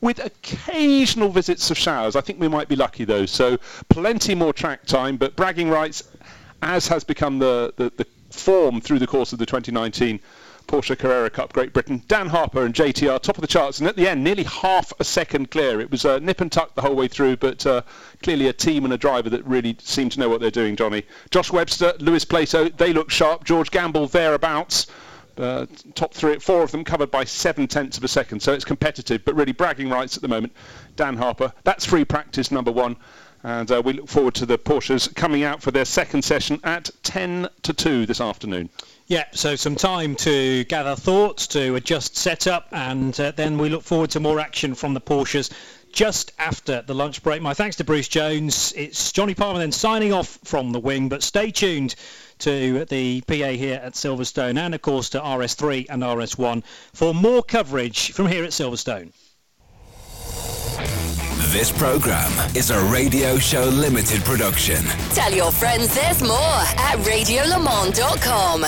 with 0.00 0.18
occasional 0.24 1.28
visits 1.30 1.70
of 1.70 1.78
showers. 1.78 2.16
I 2.16 2.20
think 2.20 2.40
we 2.40 2.48
might 2.48 2.68
be 2.68 2.76
lucky 2.76 3.04
though. 3.04 3.26
So 3.26 3.58
plenty 3.88 4.34
more 4.34 4.52
track 4.52 4.86
time, 4.86 5.16
but 5.16 5.36
bragging 5.36 5.70
rights, 5.70 6.04
as 6.62 6.88
has 6.88 7.04
become 7.04 7.38
the, 7.38 7.72
the, 7.76 7.92
the 7.96 8.06
form 8.30 8.80
through 8.80 8.98
the 8.98 9.06
course 9.06 9.32
of 9.32 9.38
the 9.38 9.46
2019 9.46 10.20
Porsche 10.68 10.98
Carrera 10.98 11.30
Cup 11.30 11.54
Great 11.54 11.72
Britain. 11.72 12.02
Dan 12.08 12.28
Harper 12.28 12.64
and 12.64 12.74
JTR 12.74 13.20
top 13.20 13.38
of 13.38 13.40
the 13.40 13.46
charts, 13.46 13.78
and 13.78 13.88
at 13.88 13.96
the 13.96 14.06
end, 14.06 14.22
nearly 14.22 14.44
half 14.44 14.92
a 15.00 15.04
second 15.04 15.50
clear. 15.50 15.80
It 15.80 15.90
was 15.90 16.04
uh, 16.04 16.18
nip 16.18 16.42
and 16.42 16.52
tuck 16.52 16.74
the 16.74 16.82
whole 16.82 16.94
way 16.94 17.08
through, 17.08 17.38
but 17.38 17.66
uh, 17.66 17.80
clearly 18.22 18.48
a 18.48 18.52
team 18.52 18.84
and 18.84 18.92
a 18.92 18.98
driver 18.98 19.30
that 19.30 19.44
really 19.46 19.76
seem 19.80 20.10
to 20.10 20.20
know 20.20 20.28
what 20.28 20.42
they're 20.42 20.50
doing, 20.50 20.76
Jonny. 20.76 21.04
Josh 21.30 21.50
Webster, 21.50 21.94
Lewis 22.00 22.26
Plato, 22.26 22.68
they 22.68 22.92
look 22.92 23.10
sharp. 23.10 23.44
George 23.44 23.70
Gamble 23.70 24.08
thereabouts. 24.08 24.88
Uh, 25.38 25.66
top 25.94 26.12
three, 26.12 26.38
four 26.38 26.62
of 26.62 26.72
them 26.72 26.84
covered 26.84 27.10
by 27.10 27.24
seven 27.24 27.68
tenths 27.68 27.96
of 27.96 28.04
a 28.04 28.08
second, 28.08 28.40
so 28.40 28.52
it's 28.52 28.64
competitive, 28.64 29.24
but 29.24 29.36
really 29.36 29.52
bragging 29.52 29.88
rights 29.88 30.16
at 30.16 30.22
the 30.22 30.28
moment. 30.28 30.52
Dan 30.96 31.16
Harper. 31.16 31.52
That's 31.62 31.84
free 31.84 32.04
practice 32.04 32.50
number 32.50 32.72
one. 32.72 32.96
And 33.44 33.70
uh, 33.70 33.80
we 33.84 33.92
look 33.92 34.08
forward 34.08 34.34
to 34.34 34.46
the 34.46 34.58
Porsches 34.58 35.14
coming 35.14 35.44
out 35.44 35.62
for 35.62 35.70
their 35.70 35.84
second 35.84 36.22
session 36.22 36.58
at 36.64 36.90
10 37.04 37.48
to 37.62 37.72
2 37.72 38.04
this 38.04 38.20
afternoon. 38.20 38.68
Yeah, 39.06 39.24
so 39.30 39.54
some 39.54 39.76
time 39.76 40.16
to 40.16 40.64
gather 40.64 40.96
thoughts, 40.96 41.46
to 41.48 41.76
adjust 41.76 42.16
setup, 42.16 42.66
and 42.72 43.18
uh, 43.20 43.30
then 43.30 43.56
we 43.56 43.68
look 43.68 43.84
forward 43.84 44.10
to 44.10 44.20
more 44.20 44.40
action 44.40 44.74
from 44.74 44.92
the 44.92 45.00
Porsches 45.00 45.50
just 45.98 46.30
after 46.38 46.80
the 46.82 46.94
lunch 46.94 47.24
break. 47.24 47.42
My 47.42 47.54
thanks 47.54 47.74
to 47.74 47.82
Bruce 47.82 48.06
Jones. 48.06 48.72
It's 48.76 49.10
Jonny 49.10 49.34
Palmer 49.34 49.58
then 49.58 49.72
signing 49.72 50.12
off 50.12 50.38
from 50.44 50.70
the 50.70 50.78
wing, 50.78 51.08
but 51.08 51.24
stay 51.24 51.50
tuned 51.50 51.96
to 52.38 52.84
the 52.84 53.20
PA 53.22 53.34
here 53.34 53.80
at 53.82 53.94
Silverstone 53.94 54.56
and 54.58 54.76
of 54.76 54.82
course 54.82 55.10
to 55.10 55.20
RS3 55.20 55.86
and 55.90 56.04
RS1 56.04 56.62
for 56.92 57.12
more 57.12 57.42
coverage 57.42 58.12
from 58.12 58.28
here 58.28 58.44
at 58.44 58.50
Silverstone. 58.50 59.12
This 61.50 61.76
program 61.76 62.30
is 62.54 62.70
a 62.70 62.80
Radio 62.92 63.36
Show 63.38 63.64
Limited 63.64 64.20
production. 64.20 64.84
Tell 65.14 65.32
your 65.32 65.50
friends 65.50 65.92
there's 65.96 66.22
more 66.22 66.38
at 66.38 66.98
radiolemans.com. 66.98 68.66